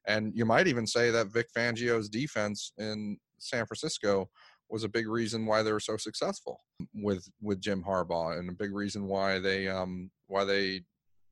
and 0.08 0.32
you 0.34 0.46
might 0.46 0.68
even 0.68 0.88
say 0.88 1.12
that 1.12 1.28
Vic 1.28 1.48
Fangio's 1.54 2.08
defense 2.08 2.72
in 2.78 3.18
San 3.40 3.66
Francisco 3.66 4.30
was 4.70 4.86
a 4.86 4.90
big 4.90 5.10
reason 5.10 5.46
why 5.46 5.62
they 5.62 5.74
were 5.74 5.82
so 5.82 5.98
successful 5.98 6.62
with 6.94 7.28
with 7.42 7.60
Jim 7.60 7.84
Harbaugh, 7.86 8.40
and 8.40 8.50
a 8.50 8.54
big 8.54 8.74
reason 8.74 9.08
why 9.08 9.40
they 9.40 9.68
um 9.68 10.10
why 10.28 10.46
they 10.46 10.84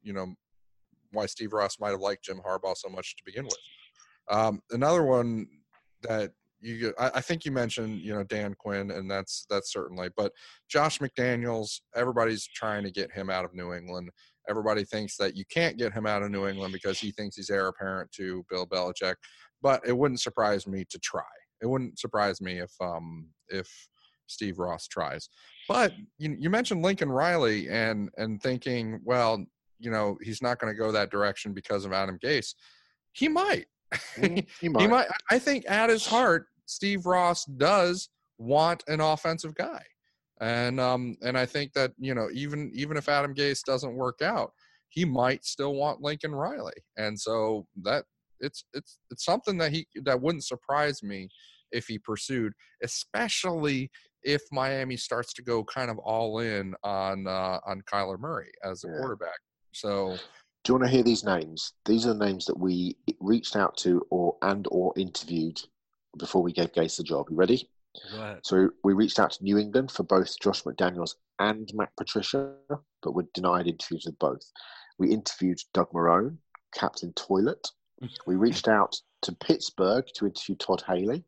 you 0.04 0.12
know 0.12 0.36
why 1.14 1.28
Steve 1.28 1.54
Ross 1.54 1.80
might 1.80 1.92
have 1.92 2.02
liked 2.02 2.26
Jim 2.26 2.42
Harbaugh 2.46 2.76
so 2.76 2.90
much 2.90 3.16
to 3.16 3.24
begin 3.24 3.46
with. 3.46 3.58
Um, 4.30 4.62
another 4.72 5.04
one 5.04 5.48
that 6.04 6.32
you, 6.62 6.94
I, 7.00 7.12
I 7.16 7.22
think 7.22 7.44
you 7.44 7.52
mentioned, 7.52 8.02
you 8.02 8.14
know, 8.14 8.24
Dan 8.24 8.54
Quinn, 8.54 8.92
and 8.92 9.10
that's 9.10 9.46
that's 9.50 9.74
certainly. 9.74 10.10
But 10.16 10.32
Josh 10.70 11.00
McDaniels, 11.00 11.82
everybody's 11.96 12.48
trying 12.48 12.84
to 12.84 12.92
get 12.92 13.12
him 13.12 13.30
out 13.30 13.46
of 13.46 13.54
New 13.54 13.74
England. 13.74 14.10
Everybody 14.50 14.84
thinks 14.84 15.18
that 15.18 15.36
you 15.36 15.44
can't 15.52 15.78
get 15.78 15.94
him 15.94 16.06
out 16.06 16.24
of 16.24 16.32
New 16.32 16.48
England 16.48 16.74
because 16.74 17.00
he 17.00 17.12
thinks 17.12 17.36
he's 17.36 17.50
heir 17.50 17.68
apparent 17.68 18.12
to 18.14 18.46
Bill 18.50 18.66
Belichick. 18.66 19.16
But 19.62 19.82
it 19.86 19.98
wouldn't 19.98 20.22
surprise 20.22 20.68
me 20.68 20.86
to 20.90 21.00
try. 21.00 21.22
It 21.62 21.68
wouldn't 21.68 22.00
surprise 22.00 22.42
me 22.42 22.60
if 22.60 22.72
um 22.82 23.30
if 23.50 23.70
Steve 24.28 24.60
Ross 24.60 24.88
tries. 24.88 25.30
But 25.68 25.94
you, 26.18 26.36
you 26.40 26.50
mentioned 26.50 26.84
Lincoln 26.84 27.12
Riley 27.12 27.70
and 27.70 28.10
and 28.18 28.42
thinking, 28.42 29.02
well, 29.04 29.46
you 29.80 29.92
know, 29.92 30.18
he's 30.22 30.42
not 30.42 30.60
going 30.60 30.74
to 30.74 30.78
go 30.78 30.92
that 30.92 31.12
direction 31.12 31.54
because 31.54 31.86
of 31.86 31.94
Adam 31.94 32.18
Gase. 32.24 32.54
He 33.14 33.28
might. 33.28 33.66
Mm, 34.18 34.46
he 34.62 34.70
might. 34.70 34.82
he 34.82 34.88
might. 34.88 35.08
I 35.30 35.40
think 35.40 35.66
at 35.70 35.90
his 35.90 36.06
heart, 36.06 36.48
Steve 36.66 37.06
Ross 37.06 37.46
does 37.46 38.10
want 38.38 38.84
an 38.88 39.02
offensive 39.02 39.56
guy, 39.56 39.84
and 40.40 40.80
um, 40.80 41.18
and 41.22 41.38
I 41.38 41.46
think 41.46 41.74
that 41.74 41.92
you 41.98 42.16
know, 42.16 42.30
even 42.34 42.72
even 42.74 42.98
if 42.98 43.10
Adam 43.10 43.34
Gase 43.34 43.64
doesn't 43.64 43.96
work 43.96 44.22
out, 44.22 44.52
he 44.90 45.06
might 45.06 45.46
still 45.46 45.76
want 45.76 46.02
Lincoln 46.02 46.34
Riley, 46.34 46.74
and 46.98 47.20
so 47.20 47.68
that 47.84 48.06
it's 48.40 48.66
it's 48.74 49.00
it's 49.10 49.26
something 49.26 49.58
that 49.58 49.72
he 49.72 49.88
that 50.04 50.22
wouldn't 50.22 50.46
surprise 50.46 51.04
me 51.04 51.30
if 51.72 51.88
he 51.88 51.98
pursued, 51.98 52.54
especially 52.84 53.90
if 54.24 54.42
Miami 54.52 54.98
starts 54.98 55.34
to 55.34 55.42
go 55.42 55.64
kind 55.64 55.90
of 55.90 55.98
all 56.00 56.40
in 56.40 56.76
on 56.84 57.28
uh, 57.28 57.60
on 57.66 57.82
Kyler 57.92 58.20
Murray 58.20 58.52
as 58.64 58.84
a 58.84 58.88
Yeah. 58.88 58.98
quarterback. 58.98 59.40
So 59.72 60.18
Do 60.64 60.74
you 60.74 60.80
want 60.80 60.90
to 60.90 60.96
hear 60.96 61.04
these 61.04 61.24
names? 61.24 61.74
These 61.86 62.06
are 62.06 62.14
the 62.14 62.26
names 62.26 62.46
that 62.46 62.60
we 62.60 62.96
reached 63.20 63.56
out 63.56 63.78
to 63.78 64.06
or 64.10 64.38
and 64.42 64.68
or 64.70 64.94
interviewed 64.96 65.60
before 66.18 66.44
we 66.44 66.54
gave 66.54 66.72
Gase 66.74 66.98
the 66.98 67.04
job. 67.04 67.28
You 67.30 67.36
ready? 67.36 67.68
Go 68.12 68.22
ahead. 68.22 68.40
So 68.44 68.70
we 68.84 68.94
reached 68.94 69.20
out 69.20 69.32
to 69.32 69.44
New 69.44 69.58
England 69.58 69.92
for 69.92 70.04
both 70.04 70.40
Josh 70.40 70.64
McDaniels 70.64 71.16
and 71.40 71.70
Matt 71.74 71.90
Patricia, 71.98 72.54
but 73.02 73.16
were 73.16 73.28
denied 73.34 73.68
interviews 73.68 74.06
with 74.06 74.20
both. 74.20 74.44
We 75.00 75.12
interviewed 75.12 75.60
Doug 75.74 75.92
Marone, 75.92 76.38
Captain 76.74 77.14
Toilet. 77.14 77.68
We 78.26 78.36
reached 78.36 78.68
out 78.68 78.96
to 79.22 79.32
Pittsburgh 79.34 80.04
to 80.16 80.26
interview 80.26 80.56
Todd 80.56 80.82
Haley. 80.88 81.24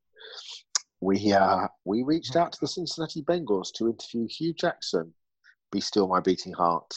We 1.02 1.32
uh, 1.32 1.68
we 1.86 2.02
reached 2.02 2.36
out 2.36 2.52
to 2.54 2.58
the 2.62 2.68
Cincinnati 2.68 3.22
Bengals 3.22 3.72
to 3.74 3.90
interview 3.90 4.26
Hue 4.28 4.54
Jackson. 4.54 5.14
Be 5.72 5.80
still 5.80 6.08
my 6.08 6.20
beating 6.20 6.54
heart. 6.54 6.92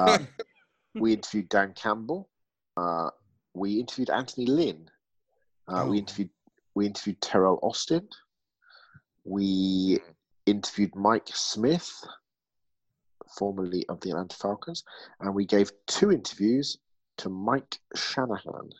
Uh, 0.00 0.18
we 1.00 1.12
interviewed 1.12 1.48
Dan 1.48 1.72
Campbell. 1.74 2.28
Uh, 2.76 3.10
we 3.54 3.80
interviewed 3.80 4.10
Anthony 4.10 4.46
Lynn. 4.46 4.90
Uh, 5.68 5.86
We 5.88 5.96
Oh. 5.96 6.00
interviewed 6.00 6.30
we 6.74 6.84
interviewed 6.86 7.18
Teryl 7.22 7.58
Austin. 7.62 8.06
We 9.24 9.98
interviewed 10.44 10.94
Mike 10.94 11.28
Smith, 11.28 11.90
formerly 13.38 13.86
of 13.88 13.98
the 14.02 14.10
Atlanta 14.10 14.36
Falcons, 14.36 14.84
and 15.20 15.34
we 15.34 15.46
gave 15.46 15.72
two 15.86 16.12
interviews 16.12 16.76
to 17.16 17.30
Mike 17.30 17.80
Shanahan. 17.94 18.70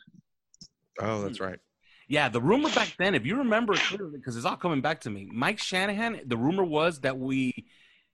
oh, 0.99 1.21
that's 1.23 1.39
right. 1.39 1.59
Yeah, 2.07 2.29
the 2.29 2.39
rumor 2.41 2.69
back 2.69 2.95
then, 2.99 3.15
if 3.15 3.25
you 3.25 3.37
remember 3.37 3.73
clearly, 3.73 4.17
because 4.19 4.37
it's 4.37 4.45
all 4.45 4.55
coming 4.55 4.79
back 4.81 5.01
to 5.01 5.09
me, 5.09 5.27
Mike 5.33 5.59
Shanahan. 5.59 6.21
The 6.25 6.37
rumor 6.37 6.63
was 6.63 7.01
that 7.01 7.17
we 7.17 7.67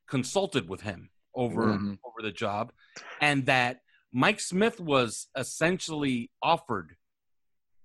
consulted 0.08 0.68
with 0.70 0.82
him 0.82 1.12
over 1.36 1.78
Mhm. 1.78 2.00
over 2.06 2.22
the 2.22 2.32
job, 2.32 2.72
and 3.20 3.46
that 3.48 3.83
Mike 4.14 4.40
Smith 4.40 4.80
was 4.80 5.28
essentially 5.36 6.30
offered 6.42 6.96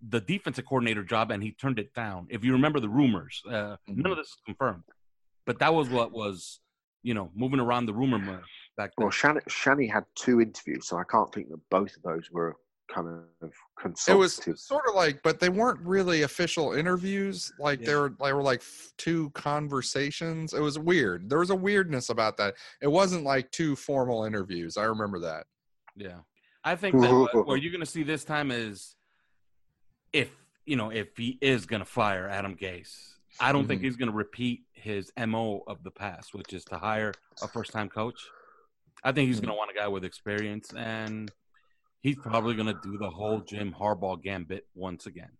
the 0.06 0.20
defensive 0.20 0.66
coordinator 0.66 1.02
job, 1.02 1.30
and 1.30 1.42
he 1.42 1.52
turned 1.52 1.78
it 1.78 1.92
down. 1.94 2.26
If 2.30 2.44
you 2.44 2.52
remember 2.52 2.80
the 2.80 2.88
rumors, 2.88 3.42
uh, 3.50 3.76
none 3.88 4.12
of 4.12 4.18
this 4.18 4.28
is 4.28 4.36
confirmed, 4.44 4.84
but 5.46 5.58
that 5.58 5.74
was 5.74 5.88
what 5.88 6.12
was, 6.12 6.60
you 7.02 7.14
know, 7.14 7.30
moving 7.34 7.58
around 7.58 7.86
the 7.86 7.94
rumor 7.94 8.18
mill 8.18 8.40
back 8.76 8.90
then. 8.96 9.04
Well, 9.04 9.10
Shan- 9.10 9.40
Shanny 9.48 9.86
had 9.88 10.04
two 10.14 10.40
interviews, 10.40 10.86
so 10.86 10.98
I 10.98 11.04
can't 11.10 11.32
think 11.32 11.48
that 11.48 11.60
both 11.70 11.96
of 11.96 12.02
those 12.02 12.30
were 12.30 12.56
kind 12.94 13.08
of 13.42 13.50
It 14.08 14.14
was 14.14 14.40
sort 14.56 14.84
of 14.88 14.94
like, 14.94 15.22
but 15.22 15.40
they 15.40 15.48
weren't 15.48 15.80
really 15.80 16.22
official 16.22 16.72
interviews. 16.72 17.52
Like 17.58 17.82
they 17.84 17.94
were, 17.94 18.14
they 18.22 18.32
were 18.32 18.42
like 18.42 18.62
two 18.96 19.30
conversations. 19.30 20.54
It 20.54 20.60
was 20.60 20.78
weird. 20.78 21.28
There 21.28 21.40
was 21.40 21.50
a 21.50 21.56
weirdness 21.56 22.08
about 22.08 22.36
that. 22.38 22.54
It 22.80 22.88
wasn't 22.88 23.24
like 23.24 23.50
two 23.50 23.76
formal 23.76 24.24
interviews. 24.24 24.76
I 24.76 24.84
remember 24.84 25.20
that. 25.20 25.46
Yeah, 25.98 26.18
I 26.64 26.76
think 26.76 27.00
that 27.00 27.12
what, 27.12 27.46
what 27.46 27.62
you're 27.62 27.72
going 27.72 27.84
to 27.84 27.90
see 27.90 28.02
this 28.04 28.24
time 28.24 28.50
is 28.50 28.94
if 30.12 30.30
you 30.64 30.76
know 30.76 30.90
if 30.90 31.16
he 31.16 31.38
is 31.40 31.66
going 31.66 31.80
to 31.80 31.86
fire 31.86 32.28
Adam 32.28 32.56
Gase. 32.56 32.94
I 33.40 33.52
don't 33.52 33.68
think 33.68 33.80
Mhm. 33.80 33.84
he's 33.84 33.96
going 33.96 34.10
to 34.10 34.16
repeat 34.16 34.64
his 34.72 35.12
mo 35.16 35.62
of 35.68 35.84
the 35.84 35.92
past, 35.92 36.34
which 36.34 36.52
is 36.52 36.64
to 36.66 36.78
hire 36.78 37.12
a 37.40 37.46
first-time 37.46 37.88
coach. 37.88 38.20
I 39.04 39.12
think 39.12 39.28
he's 39.28 39.38
going 39.38 39.50
to 39.50 39.54
want 39.54 39.70
a 39.70 39.74
guy 39.74 39.86
with 39.86 40.04
experience, 40.04 40.72
and 40.74 41.30
he's 42.00 42.16
probably 42.16 42.54
going 42.54 42.66
to 42.74 42.80
do 42.82 42.98
the 42.98 43.10
whole 43.10 43.38
Jim 43.40 43.72
Harbaugh 43.72 44.20
gambit 44.20 44.66
once 44.74 45.06
again. 45.06 45.30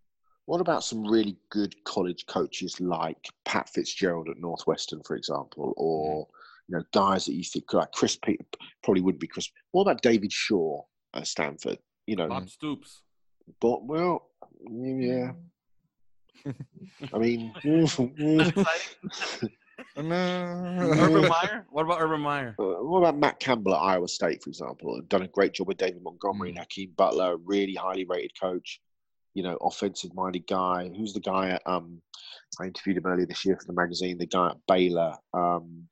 What 0.45 0.61
about 0.61 0.85
some 0.85 1.05
really 1.05 1.35
good 1.49 1.75
college 1.83 2.25
coaches 2.25 2.79
like 2.79 3.27
Pat 3.43 3.67
Fitzgerald 3.67 4.29
at 4.29 4.37
Northwestern, 4.37 5.01
for 5.03 5.17
example, 5.17 5.73
or 5.75 6.27
you 6.69 6.77
know 6.77 6.83
guys 6.93 7.25
that 7.25 7.33
you 7.33 7.43
think 7.43 7.73
like 7.73 7.91
Chris 7.91 8.15
Peter 8.15 8.45
probably 8.83 9.01
wouldn't 9.01 9.21
be 9.21 9.27
Chris. 9.27 9.49
What 9.71 9.83
about 9.83 10.01
David 10.01 10.31
Shaw 10.31 10.81
at 11.15 11.27
Stanford? 11.27 11.79
You 12.05 12.15
know, 12.15 12.27
Bob 12.27 12.49
Stoops. 12.49 13.01
but 13.59 13.85
well, 13.85 14.29
yeah. 14.69 15.31
I 17.13 17.17
mean, 17.17 17.53
Not 17.63 18.47
exciting. 18.47 19.49
Urban 19.97 21.27
Meyer. 21.27 21.65
What 21.71 21.85
about 21.85 22.01
Urban 22.01 22.21
Meyer? 22.21 22.55
Uh, 22.59 22.83
what 22.83 22.99
about 22.99 23.17
Matt 23.17 23.39
Campbell 23.39 23.75
at 23.75 23.79
Iowa 23.79 24.07
State, 24.07 24.43
for 24.43 24.49
example? 24.49 25.01
Done 25.07 25.23
a 25.23 25.27
great 25.27 25.53
job 25.53 25.67
with 25.67 25.77
David 25.77 26.03
Montgomery 26.03 26.49
and 26.49 26.59
Hakeem 26.59 26.91
Butler, 26.95 27.37
really 27.37 27.75
highly 27.75 28.05
rated 28.05 28.39
coach. 28.39 28.79
You 29.33 29.43
know, 29.43 29.57
offensive 29.61 30.13
minded 30.13 30.47
guy. 30.47 30.89
Who's 30.95 31.13
the 31.13 31.19
guy 31.19 31.49
at? 31.49 31.61
Um, 31.65 32.01
I 32.59 32.65
interviewed 32.65 32.97
him 32.97 33.05
earlier 33.05 33.25
this 33.25 33.45
year 33.45 33.57
for 33.57 33.65
the 33.65 33.73
magazine. 33.73 34.17
The 34.17 34.25
guy 34.27 34.49
at 34.49 34.57
Baylor. 34.67 35.15
Um, 35.33 35.88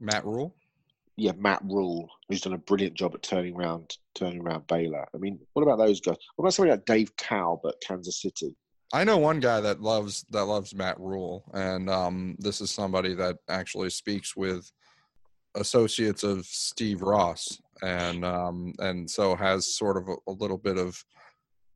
Matt 0.00 0.24
Rhule. 0.24 0.54
yeah, 1.16 1.32
Matt 1.36 1.62
Rhule, 1.64 2.08
who's 2.28 2.42
done 2.42 2.52
a 2.52 2.58
brilliant 2.58 2.94
job 2.94 3.14
at 3.14 3.22
turning 3.22 3.56
around, 3.56 3.96
turning 4.14 4.40
around 4.40 4.66
Baylor. 4.66 5.06
I 5.14 5.18
mean, 5.18 5.38
what 5.54 5.62
about 5.62 5.78
those 5.78 6.00
guys? 6.00 6.16
What 6.36 6.44
about 6.44 6.54
somebody 6.54 6.72
like 6.72 6.84
Dave 6.84 7.14
Toub 7.16 7.60
at 7.66 7.80
Kansas 7.86 8.20
City? 8.20 8.54
I 8.92 9.02
know 9.02 9.16
one 9.18 9.40
guy 9.40 9.60
that 9.60 9.80
loves 9.80 10.24
that 10.30 10.44
loves 10.44 10.74
Matt 10.74 11.00
Rhule, 11.00 11.44
and 11.54 11.90
um, 11.90 12.36
this 12.38 12.60
is 12.60 12.70
somebody 12.70 13.14
that 13.14 13.36
actually 13.48 13.90
speaks 13.90 14.36
with 14.36 14.70
associates 15.56 16.22
of 16.22 16.44
Steve 16.46 17.02
Ross, 17.02 17.60
and 17.82 18.24
um, 18.24 18.74
and 18.78 19.10
so 19.10 19.34
has 19.34 19.74
sort 19.74 19.96
of 19.96 20.08
a, 20.08 20.30
a 20.30 20.32
little 20.32 20.58
bit 20.58 20.78
of 20.78 21.02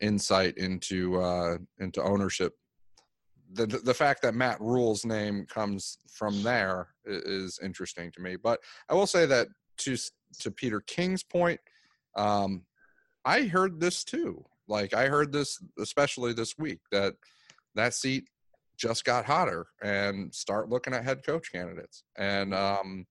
insight 0.00 0.56
into 0.58 1.20
uh, 1.20 1.56
into 1.78 2.02
ownership. 2.02 2.52
The, 3.52 3.66
the 3.66 3.94
fact 3.94 4.22
that 4.22 4.36
Matt 4.36 4.60
Rhule's 4.60 5.04
name 5.04 5.44
comes 5.46 5.98
from 6.14 6.44
there 6.44 6.90
is 7.10 7.58
interesting 7.62 8.10
to 8.12 8.20
me. 8.20 8.36
But 8.36 8.60
I 8.88 8.94
will 8.94 9.06
say 9.06 9.26
that 9.26 9.48
to 9.78 9.96
to 10.40 10.50
Peter 10.50 10.80
King's 10.80 11.22
point, 11.22 11.60
um, 12.16 12.64
I 13.24 13.42
heard 13.42 13.80
this 13.80 14.04
too. 14.04 14.44
Like 14.68 14.94
I 14.94 15.06
heard 15.08 15.32
this, 15.32 15.58
especially 15.78 16.32
this 16.32 16.56
week, 16.58 16.78
that 16.92 17.14
that 17.74 17.94
seat 17.94 18.24
just 18.76 19.04
got 19.04 19.24
hotter 19.24 19.66
and 19.82 20.34
start 20.34 20.70
looking 20.70 20.94
at 20.94 21.04
head 21.04 21.24
coach 21.24 21.52
candidates. 21.52 22.02
And 22.16 22.54
um, 22.54 23.06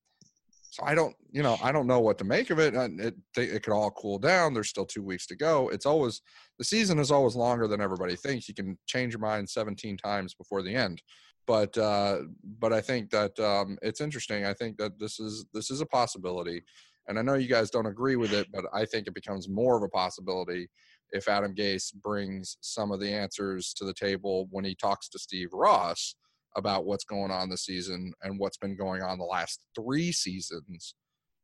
so 0.72 0.84
I 0.86 0.96
don't, 0.96 1.16
you 1.32 1.44
know, 1.44 1.58
I 1.62 1.72
don't 1.72 1.88
know 1.88 2.00
what 2.00 2.18
to 2.20 2.24
make 2.24 2.50
of 2.50 2.60
it. 2.60 2.74
It 2.76 3.16
they- 3.36 3.44
it 3.46 3.64
could 3.64 3.74
all 3.74 3.92
cool 3.92 4.20
down. 4.20 4.54
There's 4.54 4.70
still 4.70 4.86
two 4.86 5.04
weeks 5.04 5.26
to 5.28 5.36
go. 5.36 5.70
It's 5.70 5.86
always 5.86 6.22
the 6.58 6.64
season 6.64 7.00
is 7.00 7.12
always 7.12 7.36
longer 7.36 7.68
than 7.68 7.82
everybody 7.82 8.16
thinks. 8.16 8.48
You 8.48 8.54
can 8.54 8.78
change 8.86 9.14
your 9.14 9.22
mind 9.22 9.50
17 9.50 9.98
times 9.98 10.34
before 10.34 10.62
the 10.62 10.76
end. 10.76 11.02
But 11.50 11.76
uh, 11.80 12.20
but 12.60 12.74
I 12.74 12.80
think 12.80 13.10
that 13.10 13.40
um, 13.40 13.80
it's 13.82 14.02
interesting. 14.02 14.46
I 14.46 14.54
think 14.54 14.78
that 14.78 15.00
this 15.00 15.20
is 15.20 15.48
this 15.52 15.72
is 15.72 15.82
a 15.82 15.86
possibility. 15.88 16.62
And 17.08 17.18
I 17.18 17.24
know 17.24 17.34
you 17.34 17.48
guys 17.48 17.72
don't 17.72 17.88
agree 17.88 18.16
with 18.18 18.34
it, 18.34 18.46
but 18.54 18.66
I 18.72 18.86
think 18.86 19.08
it 19.08 19.16
becomes 19.16 19.50
more 19.50 19.76
of 19.76 19.82
a 19.82 19.90
possibility 19.90 20.70
if 21.12 21.28
Adam 21.28 21.56
Gase 21.56 21.92
brings 21.92 22.56
some 22.62 22.92
of 22.92 23.00
the 23.00 23.12
answers 23.12 23.74
to 23.78 23.84
the 23.84 23.96
table 23.96 24.48
when 24.52 24.64
he 24.64 24.76
talks 24.76 25.10
to 25.10 25.18
Steve 25.18 25.50
Ross 25.52 26.14
about 26.56 26.86
what's 26.86 27.04
going 27.04 27.32
on 27.32 27.50
this 27.50 27.66
season 27.66 28.14
and 28.22 28.38
what's 28.38 28.58
been 28.58 28.78
going 28.78 29.02
on 29.02 29.18
the 29.18 29.26
last 29.26 29.60
three 29.74 30.12
seasons. 30.12 30.94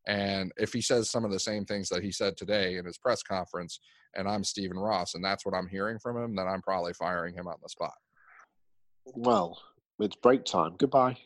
And 0.05 0.51
if 0.57 0.71
he 0.71 0.81
says 0.81 1.09
some 1.09 1.25
of 1.25 1.31
the 1.31 1.39
same 1.39 1.65
things 1.65 1.89
that 1.89 2.03
he 2.03 2.11
said 2.11 2.37
today 2.37 2.77
in 2.77 2.85
his 2.85 2.99
press 2.99 3.23
conference, 3.23 3.79
and 4.13 4.27
I'm 4.27 4.43
Stephen 4.43 4.77
Ross, 4.77 5.15
and 5.15 5.25
that's 5.25 5.47
what 5.47 5.55
I'm 5.55 5.67
hearing 5.67 5.97
from 5.97 6.15
him, 6.15 6.35
then 6.35 6.47
I'm 6.47 6.61
probably 6.61 6.93
firing 6.93 7.33
him 7.33 7.47
on 7.47 7.55
the 7.63 7.69
spot. 7.69 7.95
Well, 9.05 9.57
it's 9.99 10.15
break 10.15 10.45
time. 10.45 10.75
Goodbye. 10.77 11.17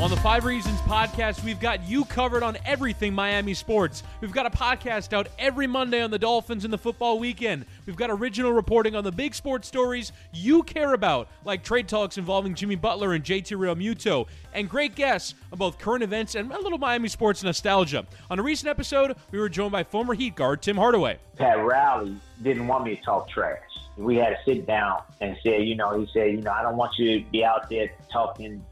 On 0.00 0.08
the 0.08 0.16
Five 0.16 0.46
Reasons 0.46 0.80
podcast, 0.80 1.44
we've 1.44 1.60
got 1.60 1.86
you 1.86 2.06
covered 2.06 2.42
on 2.42 2.56
everything 2.64 3.12
Miami 3.12 3.52
sports. 3.52 4.02
We've 4.22 4.32
got 4.32 4.46
a 4.46 4.50
podcast 4.50 5.12
out 5.12 5.28
every 5.38 5.66
Monday 5.66 6.00
on 6.00 6.10
the 6.10 6.18
Dolphins 6.18 6.64
and 6.64 6.72
the 6.72 6.78
football 6.78 7.18
weekend. 7.18 7.66
We've 7.84 7.96
got 7.96 8.08
original 8.08 8.50
reporting 8.50 8.96
on 8.96 9.04
the 9.04 9.12
big 9.12 9.34
sports 9.34 9.68
stories 9.68 10.12
you 10.32 10.62
care 10.62 10.94
about, 10.94 11.28
like 11.44 11.62
trade 11.62 11.86
talks 11.86 12.16
involving 12.16 12.54
Jimmy 12.54 12.76
Butler 12.76 13.12
and 13.12 13.22
JT 13.22 13.54
Realmuto, 13.58 14.26
and 14.54 14.70
great 14.70 14.94
guests 14.94 15.34
on 15.52 15.58
both 15.58 15.78
current 15.78 16.02
events 16.02 16.34
and 16.34 16.50
a 16.50 16.58
little 16.58 16.78
Miami 16.78 17.08
sports 17.08 17.42
nostalgia. 17.42 18.06
On 18.30 18.38
a 18.38 18.42
recent 18.42 18.70
episode, 18.70 19.16
we 19.32 19.38
were 19.38 19.50
joined 19.50 19.72
by 19.72 19.84
former 19.84 20.14
Heat 20.14 20.34
guard 20.34 20.62
Tim 20.62 20.78
Hardaway. 20.78 21.18
Pat 21.36 21.62
Riley 21.62 22.16
didn't 22.42 22.66
want 22.66 22.84
me 22.84 22.96
to 22.96 23.02
talk 23.02 23.28
trash. 23.28 23.60
We 23.98 24.16
had 24.16 24.30
to 24.30 24.38
sit 24.46 24.66
down 24.66 25.02
and 25.20 25.36
say, 25.44 25.60
you 25.60 25.74
know, 25.74 26.00
he 26.00 26.08
said, 26.14 26.30
you 26.30 26.40
know, 26.40 26.52
I 26.52 26.62
don't 26.62 26.78
want 26.78 26.92
you 26.96 27.20
to 27.20 27.30
be 27.30 27.44
out 27.44 27.68
there 27.68 27.90
talking. 28.10 28.64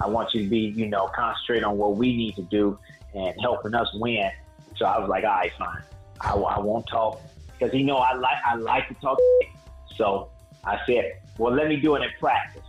I 0.00 0.08
want 0.08 0.34
you 0.34 0.42
to 0.42 0.48
be, 0.48 0.58
you 0.58 0.86
know, 0.86 1.08
concentrate 1.14 1.64
on 1.64 1.78
what 1.78 1.96
we 1.96 2.16
need 2.16 2.36
to 2.36 2.42
do 2.42 2.78
and 3.14 3.34
helping 3.40 3.74
us 3.74 3.88
win. 3.94 4.30
So 4.76 4.84
I 4.84 4.98
was 4.98 5.08
like, 5.08 5.24
all 5.24 5.30
right, 5.30 5.52
fine. 5.58 5.82
I, 6.20 6.32
I 6.34 6.58
won't 6.58 6.86
talk 6.86 7.20
because 7.52 7.72
he 7.72 7.82
know 7.82 7.96
I 7.96 8.14
like 8.14 8.36
I 8.44 8.56
like 8.56 8.88
to 8.88 8.94
talk. 8.94 9.18
So 9.96 10.30
I 10.64 10.78
said, 10.86 11.20
well, 11.38 11.52
let 11.52 11.68
me 11.68 11.76
do 11.76 11.94
it 11.96 12.02
in 12.02 12.10
practice. 12.18 12.62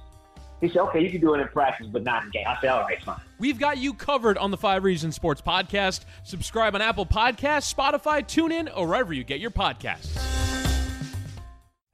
He 0.62 0.70
said, 0.70 0.78
okay, 0.78 1.04
you 1.04 1.12
can 1.12 1.22
do 1.22 1.36
it 1.36 1.40
in 1.40 1.48
practice, 1.50 1.88
but 1.88 2.04
not 2.04 2.24
in 2.24 2.32
game. 2.32 2.46
I 2.48 2.60
said, 2.60 2.70
all 2.70 2.82
right, 2.82 3.02
fine. 3.04 3.20
We've 3.38 3.60
got 3.60 3.78
you 3.78 3.94
covered 3.94 4.38
on 4.40 4.50
the 4.50 4.58
Five 4.58 4.84
Reasons 4.84 5.14
Sports 5.14 5.42
Podcast. 5.42 6.06
Subscribe 6.24 6.74
on 6.74 6.82
Apple 6.82 7.06
Podcasts, 7.06 7.72
Spotify, 7.72 8.24
TuneIn, 8.26 8.72
or 8.76 8.88
wherever 8.88 9.14
you 9.14 9.24
get 9.24 9.40
your 9.40 9.52
podcasts. 9.52 10.47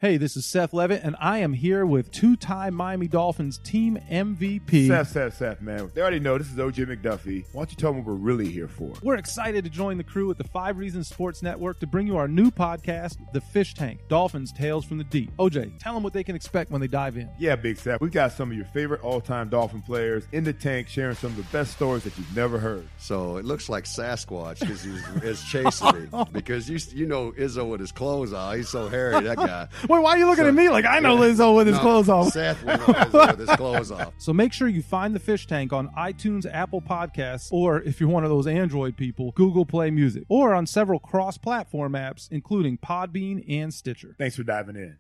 Hey, 0.04 0.18
this 0.18 0.36
is 0.36 0.46
Seth 0.46 0.74
Levitt, 0.74 1.02
and 1.02 1.16
I 1.18 1.38
am 1.38 1.54
here 1.54 1.86
with 1.86 2.12
two 2.12 2.36
time 2.36 2.74
Miami 2.74 3.08
Dolphins 3.08 3.58
team 3.58 3.98
MVP. 4.12 4.90
Seth, 4.90 5.08
Seth, 5.08 5.38
Seth, 5.38 5.62
man. 5.62 5.90
They 5.94 6.02
already 6.02 6.20
know 6.20 6.38
this 6.38 6.52
is 6.52 6.58
OJ 6.58 6.88
McDuffie. 6.88 7.46
Why 7.54 7.62
don't 7.62 7.72
you 7.72 7.78
tell 7.78 7.94
them 7.94 8.04
what 8.04 8.08
we're 8.08 8.20
really 8.20 8.50
here 8.50 8.68
for? 8.68 8.92
We're 9.02 9.16
excited 9.16 9.64
to 9.64 9.70
join 9.70 9.96
the 9.96 10.04
crew 10.04 10.30
at 10.30 10.38
the 10.38 10.44
Five 10.44 10.78
Reasons 10.78 11.08
Sports 11.08 11.42
Network 11.42 11.80
to 11.80 11.88
bring 11.88 12.06
you 12.06 12.18
our 12.18 12.28
new 12.28 12.52
podcast, 12.52 13.16
The 13.32 13.40
Fish 13.40 13.76
Tank 13.76 14.02
Dolphins 14.10 14.52
Tales 14.52 14.84
from 14.84 14.98
the 14.98 15.06
Deep. 15.06 15.32
OJ, 15.38 15.80
tell 15.80 15.94
them 15.94 16.04
what 16.04 16.12
they 16.12 16.26
can 16.26 16.36
expect 16.36 16.70
when 16.70 16.82
they 16.82 16.88
dive 16.88 17.16
in. 17.16 17.30
Yeah, 17.40 17.56
Big 17.56 17.78
Seth. 17.78 18.02
We've 18.02 18.12
got 18.12 18.34
some 18.34 18.52
of 18.52 18.58
your 18.58 18.66
favorite 18.66 19.02
all 19.06 19.22
time 19.22 19.48
Dolphin 19.48 19.82
players 19.82 20.28
in 20.34 20.44
the 20.44 20.52
tank 20.52 20.90
sharing 20.90 21.16
some 21.16 21.30
of 21.30 21.38
the 21.38 21.44
best 21.44 21.72
stories 21.72 22.04
that 22.04 22.18
you've 22.18 22.36
never 22.36 22.60
heard. 22.60 22.90
So 22.98 23.38
it 23.38 23.46
looks 23.46 23.70
like 23.70 23.86
Sasquatch 23.86 24.60
because 24.60 24.84
he's, 24.84 25.24
he's 25.24 25.44
chasing 25.46 26.12
me. 26.12 26.26
Because 26.34 26.68
you, 26.68 26.78
you 26.94 27.06
know 27.06 27.32
Izzo 27.32 27.70
with 27.70 27.80
his 27.80 27.94
clothes 27.94 28.34
on. 28.34 28.58
He's 28.58 28.68
so 28.68 28.90
hairy, 28.90 29.24
that 29.24 29.38
guy. 29.38 29.70
Wait, 29.94 30.02
why 30.04 30.12
are 30.12 30.18
you 30.18 30.26
looking 30.26 30.44
So- 30.46 30.50
at 30.50 30.54
me 30.54 30.70
like 30.70 30.86
I 30.86 31.00
know 31.00 31.18
Lizzo 31.18 31.56
with 31.56 31.68
his 31.68 31.76
No, 31.78 31.82
clothes 31.82 32.10
off? 32.10 32.30
Seth 32.34 32.64
will 32.64 32.78
know 32.78 32.84
Izzo 32.86 33.28
with 33.38 33.48
his 33.48 33.56
clothes 33.58 33.92
off. 33.92 34.14
So 34.18 34.34
make 34.34 34.54
sure 34.54 34.68
you 34.68 34.82
find 34.82 35.14
the 35.14 35.20
fish 35.20 35.48
tank 35.48 35.74
on 35.74 35.90
iTunes, 35.90 36.46
Apple 36.52 36.82
Podcasts, 36.82 37.50
or 37.52 37.82
if 37.82 38.00
you're 38.00 38.10
one 38.10 38.24
of 38.24 38.30
those 38.30 38.48
Android 38.48 38.96
people, 38.98 39.32
Google 39.34 39.66
Play 39.66 39.92
Music, 39.92 40.24
or 40.30 40.54
on 40.54 40.66
several 40.66 41.00
cross 41.00 41.38
platform 41.38 41.94
apps, 41.94 42.28
including 42.32 42.78
Podbean 42.78 43.44
and 43.50 43.74
Stitcher. 43.74 44.16
Thanks 44.18 44.36
for 44.36 44.44
diving 44.44 44.76
in. 44.76 44.98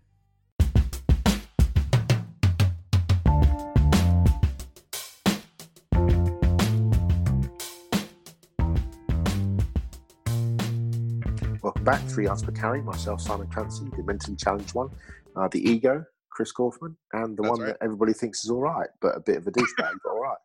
Welcome 11.83 12.05
back. 12.05 12.11
Three 12.13 12.23
yards 12.23 12.41
per 12.41 12.53
carry. 12.53 12.81
Myself, 12.81 13.19
Simon 13.19 13.47
Clancy, 13.47 13.83
the 13.97 14.03
mentally 14.03 14.37
challenged 14.37 14.73
one. 14.73 14.89
Uh, 15.35 15.49
the 15.49 15.69
ego, 15.69 16.05
Chris 16.29 16.49
Kaufman, 16.53 16.95
and 17.11 17.35
the 17.35 17.41
That's 17.41 17.51
one 17.51 17.59
right. 17.59 17.67
that 17.77 17.83
everybody 17.83 18.13
thinks 18.13 18.45
is 18.45 18.51
all 18.51 18.61
right, 18.61 18.87
but 19.01 19.17
a 19.17 19.19
bit 19.19 19.35
of 19.35 19.47
a 19.47 19.51
douchebag, 19.51 19.91
but 20.01 20.09
all 20.09 20.21
right. 20.21 20.37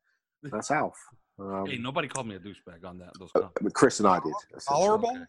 That's 0.43 0.73
Alf. 0.73 0.97
Um, 1.39 1.67
Hey, 1.67 1.77
nobody 1.79 2.09
called 2.09 2.27
me 2.27 2.35
a 2.35 2.41
douchebag 2.41 2.85
on 2.85 2.99
that. 2.99 3.11
Those 3.21 3.31
uh, 3.37 3.39
comments. 3.41 3.55
but 3.63 3.73
Chris 3.73 4.01
and 4.01 4.09
I 4.09 4.19
did. 4.19 4.33
essentially. 4.57 4.85
Tolerable? 4.85 5.27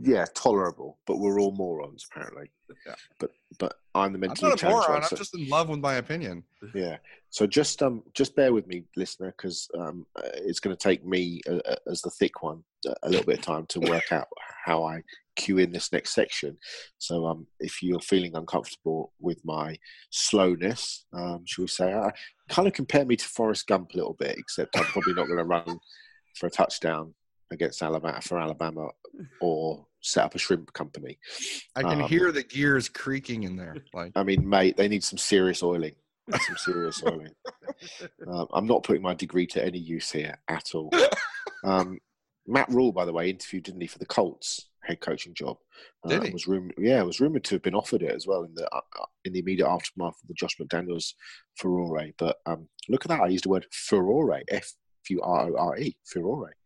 Yeah, 0.00 0.24
tolerable, 0.34 0.98
but 1.06 1.18
we're 1.18 1.40
all 1.40 1.52
morons 1.52 2.06
apparently. 2.10 2.50
Yeah. 2.86 2.94
But 3.18 3.30
but 3.58 3.74
I'm 3.94 4.12
the 4.12 4.16
I'm 4.16 4.20
mentally 4.20 4.50
not 4.50 4.58
a 4.58 4.60
challenged 4.60 4.88
moron. 4.88 5.00
one. 5.00 5.08
so- 5.08 5.16
I'm 5.16 5.18
just 5.18 5.34
in 5.36 5.48
love 5.48 5.68
with 5.68 5.80
my 5.80 5.94
opinion. 5.94 6.42
Yeah. 6.74 6.96
So 7.30 7.46
just 7.46 7.82
um 7.82 8.02
just 8.14 8.34
bear 8.36 8.52
with 8.52 8.66
me, 8.66 8.84
listener, 8.96 9.34
because 9.36 9.68
um 9.78 10.06
uh, 10.16 10.28
it's 10.34 10.60
going 10.60 10.76
to 10.76 10.82
take 10.82 11.04
me 11.04 11.40
uh, 11.48 11.56
uh, 11.66 11.76
as 11.90 12.02
the 12.02 12.10
thick 12.10 12.42
one 12.42 12.62
uh, 12.88 12.94
a 13.02 13.08
little 13.10 13.26
bit 13.26 13.38
of 13.38 13.44
time 13.44 13.66
to 13.68 13.80
work 13.80 14.10
out 14.10 14.26
how 14.64 14.84
I 14.84 15.02
cue 15.36 15.58
in 15.58 15.70
this 15.70 15.92
next 15.92 16.14
section. 16.14 16.56
So 16.98 17.26
um 17.26 17.46
if 17.60 17.82
you're 17.82 18.00
feeling 18.00 18.34
uncomfortable 18.34 19.12
with 19.20 19.44
my 19.44 19.76
slowness, 20.10 21.04
um 21.12 21.42
shall 21.46 21.64
we 21.64 21.68
say, 21.68 21.92
I 21.94 22.10
kind 22.48 22.66
of 22.66 22.74
compare 22.74 23.04
me 23.04 23.16
to 23.16 23.28
Forrest 23.28 23.66
Gump 23.66 23.92
a 23.92 23.96
little 23.96 24.14
bit, 24.18 24.36
except 24.38 24.76
I'm 24.76 24.84
probably 24.84 25.14
not 25.14 25.26
going 25.26 25.38
to 25.38 25.44
run 25.44 25.78
for 26.36 26.46
a 26.46 26.50
touchdown 26.50 27.14
against 27.50 27.80
Alabama 27.82 28.20
for 28.20 28.38
Alabama 28.38 28.88
or 29.40 29.86
set 30.00 30.24
up 30.24 30.34
a 30.34 30.38
shrimp 30.38 30.72
company. 30.72 31.18
I 31.74 31.82
can 31.82 32.02
Um, 32.02 32.08
hear 32.08 32.30
the 32.32 32.42
gears 32.42 32.88
creaking 32.88 33.42
in 33.44 33.56
there. 33.56 33.76
Like 33.92 34.12
I 34.14 34.22
mean, 34.22 34.48
mate, 34.48 34.76
they 34.76 34.88
need 34.88 35.04
some 35.04 35.18
serious 35.18 35.62
oiling. 35.62 35.94
Some 36.30 36.56
serious 36.56 37.02
oiling. 37.04 37.32
Um, 38.26 38.46
I'm 38.54 38.66
not 38.66 38.82
putting 38.84 39.02
my 39.02 39.12
degree 39.14 39.46
to 39.48 39.62
any 39.62 39.78
use 39.78 40.10
here 40.10 40.38
at 40.48 40.74
all. 40.74 40.90
Um, 41.62 41.98
Matt 42.46 42.70
Rhule, 42.70 42.90
by 42.90 43.04
the 43.04 43.12
way, 43.12 43.28
interviewed 43.28 43.64
didn't 43.64 43.82
he 43.82 43.86
for 43.86 43.98
the 43.98 44.06
Colts 44.06 44.70
head 44.82 45.00
coaching 45.00 45.34
job? 45.34 45.58
Uh, 46.04 46.08
Did 46.08 46.22
he? 46.24 46.30
Was 46.32 46.46
rumored, 46.46 46.74
yeah, 46.78 47.02
was 47.02 47.20
rumored 47.20 47.44
to 47.44 47.54
have 47.56 47.62
been 47.62 47.74
offered 47.74 48.02
it 48.02 48.12
as 48.14 48.26
well 48.26 48.44
in 48.44 48.54
the 48.54 48.64
uh, 48.74 48.80
uh, 48.98 49.04
in 49.24 49.34
the 49.34 49.40
immediate 49.40 49.68
aftermath 49.68 50.16
of 50.22 50.28
the 50.28 50.34
Josh 50.34 50.56
McDaniels 50.58 51.12
furore. 51.56 52.08
But 52.16 52.38
um, 52.46 52.68
look 52.88 53.04
at 53.04 53.08
that! 53.10 53.20
I 53.20 53.26
used 53.26 53.44
the 53.44 53.50
word 53.50 53.66
furore, 53.70 54.40
F 54.48 54.72
U 55.10 55.20
R 55.22 55.50
O 55.50 55.56
R 55.56 55.76
E, 55.78 55.96
furore. 56.06 56.56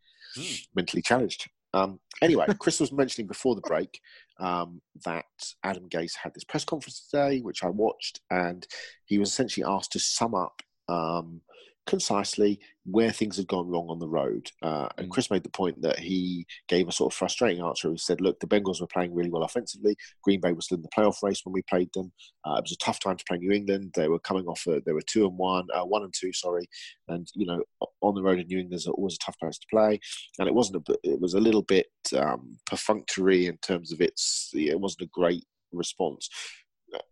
Mentally 0.77 1.03
challenged. 1.03 1.49
Um, 1.73 2.01
anyway, 2.23 2.47
Chris 2.59 2.81
was 2.81 2.93
mentioning 2.93 3.29
before 3.29 3.55
the 3.55 3.61
break 3.63 4.01
um, 4.39 4.81
that 5.05 5.25
Adam 5.63 5.89
Gase 5.89 6.17
had 6.17 6.35
this 6.35 6.45
press 6.45 6.65
conference 6.65 7.09
today, 7.09 7.41
which 7.41 7.63
I 7.63 7.69
watched, 7.69 8.21
and 8.31 8.67
he 9.05 9.19
was 9.19 9.31
essentially 9.31 9.65
asked 9.67 9.93
to 9.93 9.99
sum 9.99 10.35
up 10.35 10.63
um, 10.89 11.43
concisely 11.91 12.61
where 12.85 13.11
things 13.11 13.37
had 13.37 13.49
gone 13.49 13.69
wrong 13.69 13.89
on 13.91 13.99
the 13.99 14.09
road. 14.09 14.49
Uh, 14.63 14.89
and 14.97 15.11
Chris 15.11 15.31
made 15.31 15.43
the 15.43 15.51
point 15.51 15.83
that 15.83 15.99
he 15.99 16.47
gave 16.69 16.89
a 16.89 16.93
sort 16.93 17.13
of 17.13 17.17
frustrating 17.17 17.63
answer. 17.63 17.91
He 17.91 17.99
said, 17.99 18.21
"Look, 18.21 18.39
the 18.39 18.47
Bengals 18.47 18.81
were 18.81 18.87
playing 18.87 19.13
really 19.13 19.29
well 19.29 19.43
offensively. 19.43 19.97
Green 20.23 20.41
Bay 20.41 20.53
was 20.53 20.67
still 20.67 20.77
in 20.77 20.83
the 20.83 20.89
playoff 20.97 21.23
race 21.23 21.43
when 21.45 21.53
we 21.53 21.63
played 21.63 21.91
them. 21.93 22.13
Uh, 22.47 22.55
it 22.55 22.63
was 22.63 22.73
a 22.73 22.85
tough 22.85 23.01
time 23.01 23.17
to 23.17 23.25
play 23.29 23.39
New 23.39 23.51
England. 23.51 23.91
They 23.95 24.09
were 24.09 24.21
coming 24.21 24.47
off. 24.47 24.63
A, 24.69 24.81
they 24.87 24.93
were 24.93 25.03
two 25.03 25.27
and 25.27 25.37
one, 25.37 25.67
uh, 25.75 25.85
one 25.85 26.05
and 26.05 26.15
two, 26.17 26.33
sorry. 26.33 26.67
And 27.09 27.27
you 27.35 27.47
know, 27.47 27.61
on 28.01 28.15
the 28.15 28.23
road 28.23 28.39
in 28.39 28.47
New 28.47 28.59
England 28.59 28.79
is 28.79 28.87
always 28.87 29.17
a 29.17 29.25
tough 29.25 29.39
place 29.41 29.59
to 29.59 29.67
play. 29.69 29.99
And 30.39 30.47
it 30.47 30.55
wasn't. 30.55 30.89
A, 30.89 30.97
it 31.03 31.21
was 31.21 31.35
a 31.35 31.41
little 31.41 31.63
bit 31.63 31.89
um, 32.17 32.57
perfunctory 32.67 33.47
in 33.47 33.57
terms 33.59 33.93
of 33.93 34.01
its. 34.01 34.51
It 34.55 34.81
wasn't 34.81 35.09
a 35.09 35.11
great 35.13 35.45
response." 35.73 36.29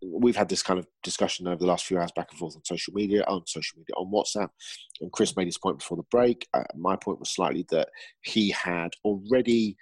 We've 0.03 0.37
had 0.37 0.49
this 0.49 0.63
kind 0.63 0.79
of 0.79 0.87
discussion 1.03 1.47
over 1.47 1.57
the 1.57 1.67
last 1.67 1.87
few 1.87 1.99
hours 1.99 2.13
back 2.13 2.29
and 2.31 2.39
forth 2.39 2.57
on 2.57 2.65
social 2.65 2.93
media, 2.95 3.25
on 3.29 3.47
social 3.47 3.79
media, 3.79 3.95
on 3.97 4.11
WhatsApp. 4.13 4.49
And 5.01 5.13
Chris 5.13 5.37
made 5.37 5.47
his 5.47 5.59
point 5.59 5.79
before 5.79 5.97
the 5.97 6.03
break. 6.11 6.47
Uh, 6.55 6.65
my 6.77 6.97
point 6.97 7.21
was 7.21 7.31
slightly 7.31 7.65
that 7.71 7.89
he 8.23 8.51
had 8.51 8.91
already, 9.05 9.77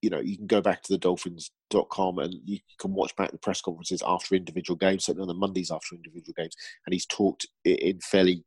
you 0.00 0.10
know, 0.10 0.20
you 0.20 0.36
can 0.36 0.46
go 0.46 0.60
back 0.60 0.82
to 0.82 0.92
the 0.92 0.98
dolphins.com 0.98 2.18
and 2.18 2.34
you 2.44 2.58
can 2.78 2.92
watch 2.92 3.14
back 3.16 3.30
the 3.30 3.38
press 3.38 3.60
conferences 3.60 4.02
after 4.06 4.34
individual 4.34 4.76
games, 4.76 5.04
certainly 5.04 5.22
on 5.22 5.28
the 5.28 5.34
Mondays 5.34 5.70
after 5.70 5.94
individual 5.94 6.34
games. 6.36 6.54
And 6.86 6.92
he's 6.92 7.06
talked 7.06 7.46
in 7.64 8.00
fairly 8.00 8.44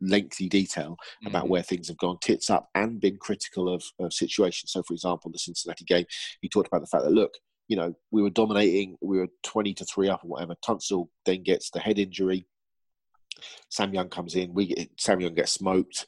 lengthy 0.00 0.48
detail 0.48 0.96
about 1.26 1.44
Mhm. 1.44 1.48
where 1.48 1.62
things 1.62 1.86
have 1.88 1.96
gone 1.96 2.18
tits 2.20 2.50
up 2.50 2.68
and 2.74 3.00
been 3.00 3.18
critical 3.18 3.72
of, 3.72 3.84
of 4.00 4.12
situations. 4.12 4.72
So, 4.72 4.82
for 4.82 4.94
example, 4.94 5.30
the 5.30 5.38
Cincinnati 5.38 5.84
game, 5.84 6.06
he 6.40 6.48
talked 6.48 6.66
about 6.66 6.80
the 6.80 6.88
fact 6.88 7.04
that, 7.04 7.12
look, 7.12 7.34
you 7.68 7.76
know, 7.76 7.94
we 8.10 8.22
were 8.22 8.30
dominating, 8.30 8.96
we 9.00 9.18
were 9.18 9.28
20 9.42 9.74
to 9.74 9.84
3 9.84 10.08
up 10.08 10.24
or 10.24 10.28
whatever. 10.28 10.54
Tunsil 10.64 11.08
then 11.24 11.42
gets 11.42 11.70
the 11.70 11.80
head 11.80 11.98
injury. 11.98 12.46
Sam 13.70 13.94
Young 13.94 14.08
comes 14.08 14.34
in, 14.34 14.54
we 14.54 14.66
get, 14.66 14.90
Sam 14.98 15.20
Young 15.20 15.34
gets 15.34 15.52
smoked, 15.52 16.06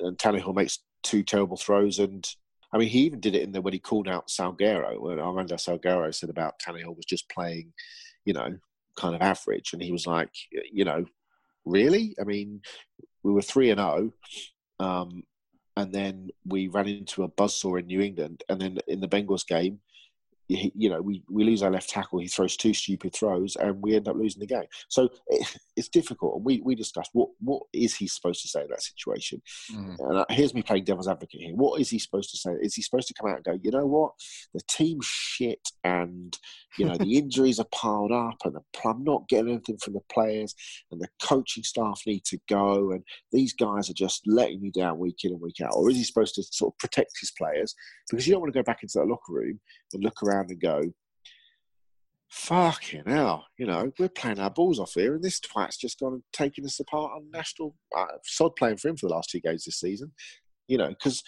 and 0.00 0.16
Tannehill 0.16 0.54
makes 0.54 0.78
two 1.02 1.22
terrible 1.22 1.56
throws. 1.56 1.98
And 1.98 2.26
I 2.72 2.78
mean, 2.78 2.88
he 2.88 3.00
even 3.00 3.20
did 3.20 3.34
it 3.34 3.42
in 3.42 3.52
there 3.52 3.62
when 3.62 3.72
he 3.72 3.78
called 3.78 4.08
out 4.08 4.28
Salguero, 4.28 5.00
when 5.00 5.18
Armando 5.18 5.56
Salguero 5.56 6.14
said 6.14 6.30
about 6.30 6.60
Tannehill 6.60 6.96
was 6.96 7.04
just 7.04 7.28
playing, 7.28 7.72
you 8.24 8.32
know, 8.32 8.56
kind 8.96 9.14
of 9.14 9.22
average. 9.22 9.72
And 9.72 9.82
he 9.82 9.92
was 9.92 10.06
like, 10.06 10.30
you 10.50 10.84
know, 10.84 11.04
really? 11.64 12.14
I 12.20 12.24
mean, 12.24 12.60
we 13.22 13.32
were 13.32 13.42
3 13.42 13.70
and 13.70 13.80
0. 13.80 14.12
Um, 14.80 15.22
and 15.76 15.92
then 15.92 16.28
we 16.46 16.68
ran 16.68 16.86
into 16.86 17.24
a 17.24 17.28
buzzsaw 17.28 17.80
in 17.80 17.86
New 17.86 18.00
England. 18.00 18.44
And 18.48 18.60
then 18.60 18.78
in 18.86 19.00
the 19.00 19.08
Bengals 19.08 19.46
game, 19.46 19.80
you 20.74 20.90
know, 20.90 21.00
we, 21.00 21.22
we 21.30 21.44
lose 21.44 21.62
our 21.62 21.70
left 21.70 21.88
tackle. 21.88 22.18
He 22.18 22.28
throws 22.28 22.56
two 22.56 22.74
stupid 22.74 23.14
throws, 23.14 23.56
and 23.56 23.80
we 23.82 23.96
end 23.96 24.08
up 24.08 24.16
losing 24.16 24.40
the 24.40 24.46
game. 24.46 24.64
So 24.88 25.08
it, 25.28 25.56
it's 25.76 25.88
difficult. 25.88 26.36
And 26.36 26.44
we, 26.44 26.60
we 26.64 26.74
discussed 26.74 27.10
what 27.12 27.30
what 27.40 27.62
is 27.72 27.96
he 27.96 28.06
supposed 28.06 28.42
to 28.42 28.48
say 28.48 28.62
in 28.62 28.68
that 28.68 28.82
situation. 28.82 29.42
Mhm. 29.72 29.96
And 29.98 30.18
uh, 30.18 30.24
here's 30.30 30.54
me 30.54 30.62
playing 30.62 30.84
devil's 30.84 31.08
advocate 31.08 31.40
here. 31.40 31.54
What 31.54 31.80
is 31.80 31.90
he 31.90 31.98
supposed 31.98 32.30
to 32.30 32.36
say? 32.36 32.52
Is 32.60 32.74
he 32.74 32.82
supposed 32.82 33.08
to 33.08 33.14
come 33.14 33.30
out 33.30 33.36
and 33.36 33.44
go, 33.44 33.58
you 33.62 33.70
know 33.70 33.86
what, 33.86 34.12
the 34.54 34.60
team's 34.68 35.06
shit, 35.06 35.68
and 35.84 36.36
you 36.78 36.86
know 36.86 36.96
the 36.96 37.16
injuries 37.16 37.58
are 37.58 37.66
piled 37.72 38.12
up, 38.12 38.36
and 38.44 38.54
the, 38.54 38.60
I'm 38.84 39.04
not 39.04 39.28
getting 39.28 39.50
anything 39.50 39.78
from 39.78 39.94
the 39.94 40.00
players, 40.12 40.54
and 40.90 41.00
the 41.00 41.08
coaching 41.22 41.62
staff 41.62 42.00
need 42.06 42.24
to 42.24 42.38
go, 42.48 42.92
and 42.92 43.02
these 43.30 43.52
guys 43.52 43.90
are 43.90 43.94
just 43.94 44.22
letting 44.26 44.60
me 44.60 44.70
down 44.70 44.98
week 44.98 45.18
in 45.24 45.32
and 45.32 45.40
week 45.40 45.60
out? 45.62 45.72
Or 45.74 45.90
is 45.90 45.96
he 45.96 46.04
supposed 46.04 46.34
to 46.36 46.42
sort 46.42 46.74
of 46.74 46.78
protect 46.78 47.12
his 47.20 47.32
players 47.32 47.74
because 48.10 48.26
you 48.26 48.32
don't 48.32 48.40
want 48.40 48.52
to 48.52 48.58
go 48.58 48.64
back 48.64 48.82
into 48.82 48.98
that 48.98 49.06
locker 49.06 49.32
room 49.32 49.60
and 49.92 50.02
look 50.02 50.22
around 50.22 50.50
and 50.50 50.60
go, 50.60 50.82
fucking 52.32 53.02
hell, 53.06 53.44
you 53.58 53.66
know, 53.66 53.92
we're 53.98 54.08
playing 54.08 54.40
our 54.40 54.50
balls 54.50 54.80
off 54.80 54.94
here, 54.94 55.14
and 55.14 55.22
this 55.22 55.38
twat's 55.38 55.76
just 55.76 56.00
gone 56.00 56.14
and 56.14 56.22
taken 56.32 56.64
us 56.64 56.80
apart 56.80 57.12
on 57.14 57.30
national 57.30 57.74
uh, 57.96 58.06
sod 58.24 58.56
playing 58.56 58.78
for 58.78 58.88
him 58.88 58.96
for 58.96 59.06
the 59.06 59.14
last 59.14 59.28
two 59.28 59.40
games 59.40 59.64
this 59.64 59.80
season, 59.80 60.10
you 60.66 60.78
know, 60.78 60.88
because 60.88 61.22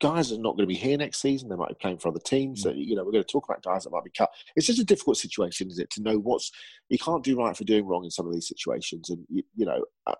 guys 0.00 0.32
are 0.32 0.38
not 0.38 0.56
going 0.56 0.64
to 0.64 0.66
be 0.66 0.74
here 0.74 0.98
next 0.98 1.20
season. 1.20 1.48
They 1.48 1.56
might 1.56 1.68
be 1.68 1.76
playing 1.80 1.98
for 1.98 2.08
other 2.08 2.20
teams. 2.20 2.62
So, 2.62 2.70
you 2.70 2.94
know, 2.94 3.04
we're 3.04 3.12
going 3.12 3.24
to 3.24 3.32
talk 3.32 3.46
about 3.48 3.62
guys 3.62 3.84
that 3.84 3.90
might 3.90 4.04
be 4.04 4.10
cut. 4.16 4.30
It's 4.54 4.66
just 4.66 4.78
a 4.78 4.84
difficult 4.84 5.16
situation, 5.16 5.70
is 5.70 5.78
it, 5.78 5.90
to 5.90 6.02
know 6.02 6.18
what's 6.18 6.50
you 6.88 6.98
can't 6.98 7.24
do 7.24 7.38
right 7.38 7.56
for 7.56 7.64
doing 7.64 7.86
wrong 7.86 8.04
in 8.04 8.10
some 8.10 8.26
of 8.26 8.32
these 8.32 8.48
situations, 8.48 9.10
and 9.10 9.24
you, 9.28 9.42
you 9.54 9.66
know. 9.66 9.84
Uh, 10.06 10.14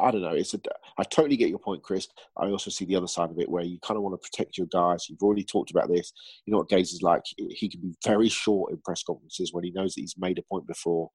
I 0.00 0.12
don't 0.12 0.22
know. 0.22 0.34
It's 0.34 0.54
a. 0.54 0.60
I 0.96 1.02
totally 1.02 1.36
get 1.36 1.48
your 1.48 1.58
point, 1.58 1.82
Chris. 1.82 2.06
I 2.36 2.46
also 2.46 2.70
see 2.70 2.84
the 2.84 2.94
other 2.94 3.08
side 3.08 3.30
of 3.30 3.38
it, 3.40 3.48
where 3.48 3.64
you 3.64 3.80
kind 3.80 3.96
of 3.96 4.04
want 4.04 4.14
to 4.14 4.30
protect 4.30 4.56
your 4.56 4.68
guys. 4.68 5.08
You've 5.08 5.22
already 5.22 5.42
talked 5.42 5.72
about 5.72 5.88
this. 5.88 6.12
You 6.46 6.52
know 6.52 6.58
what 6.58 6.68
Gase 6.68 6.92
is 6.92 7.02
like. 7.02 7.22
He 7.36 7.68
can 7.68 7.80
be 7.80 7.94
very 8.06 8.28
short 8.28 8.72
in 8.72 8.78
press 8.78 9.02
conferences 9.02 9.52
when 9.52 9.64
he 9.64 9.72
knows 9.72 9.94
that 9.94 10.02
he's 10.02 10.14
made 10.16 10.38
a 10.38 10.42
point 10.42 10.68
before, 10.68 11.10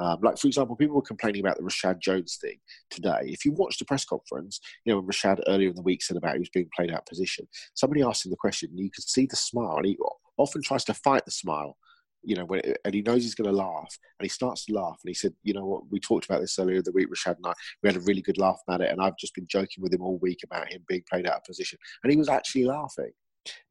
Um, 0.00 0.18
like, 0.22 0.38
for 0.38 0.46
example, 0.46 0.74
people 0.76 0.96
were 0.96 1.02
complaining 1.02 1.40
about 1.40 1.56
the 1.56 1.62
Reshad 1.62 2.00
Jones 2.00 2.38
thing 2.40 2.58
today. 2.90 3.20
If 3.24 3.44
you 3.44 3.52
watched 3.52 3.78
the 3.78 3.84
press 3.84 4.04
conference, 4.04 4.60
you 4.84 4.92
know, 4.92 5.00
when 5.00 5.08
Reshad 5.08 5.40
earlier 5.48 5.68
in 5.68 5.76
the 5.76 5.82
week 5.82 6.02
said 6.02 6.16
about 6.16 6.34
he 6.34 6.40
was 6.40 6.48
being 6.48 6.68
played 6.74 6.90
out 6.90 7.00
of 7.00 7.06
position, 7.06 7.46
somebody 7.74 8.02
asked 8.02 8.24
him 8.24 8.30
the 8.30 8.36
question, 8.36 8.70
and 8.70 8.80
you 8.80 8.90
could 8.90 9.04
see 9.04 9.26
the 9.26 9.36
smile, 9.36 9.76
and 9.76 9.86
he 9.86 9.98
often 10.38 10.62
tries 10.62 10.84
to 10.84 10.94
fight 10.94 11.24
the 11.24 11.30
smile, 11.30 11.76
you 12.22 12.36
know, 12.36 12.44
when, 12.44 12.62
and 12.84 12.94
he 12.94 13.02
knows 13.02 13.22
he's 13.22 13.34
going 13.34 13.50
to 13.50 13.56
laugh, 13.56 13.98
and 14.18 14.24
he 14.24 14.28
starts 14.28 14.64
to 14.64 14.72
laugh, 14.72 14.98
and 15.04 15.10
he 15.10 15.14
said, 15.14 15.34
you 15.42 15.52
know 15.52 15.64
what, 15.64 15.82
we 15.90 16.00
talked 16.00 16.24
about 16.24 16.40
this 16.40 16.58
earlier 16.58 16.76
in 16.76 16.84
the 16.84 16.92
week, 16.92 17.08
Reshad 17.08 17.36
and 17.36 17.46
I, 17.46 17.52
we 17.82 17.88
had 17.88 17.96
a 17.96 18.04
really 18.04 18.22
good 18.22 18.38
laugh 18.38 18.60
about 18.66 18.80
it, 18.80 18.90
and 18.90 19.00
I've 19.00 19.18
just 19.18 19.34
been 19.34 19.46
joking 19.46 19.82
with 19.82 19.92
him 19.92 20.02
all 20.02 20.18
week 20.18 20.40
about 20.44 20.72
him 20.72 20.84
being 20.88 21.02
played 21.10 21.26
out 21.26 21.36
of 21.36 21.44
position, 21.44 21.78
and 22.02 22.10
he 22.10 22.16
was 22.16 22.28
actually 22.28 22.64
laughing. 22.64 23.10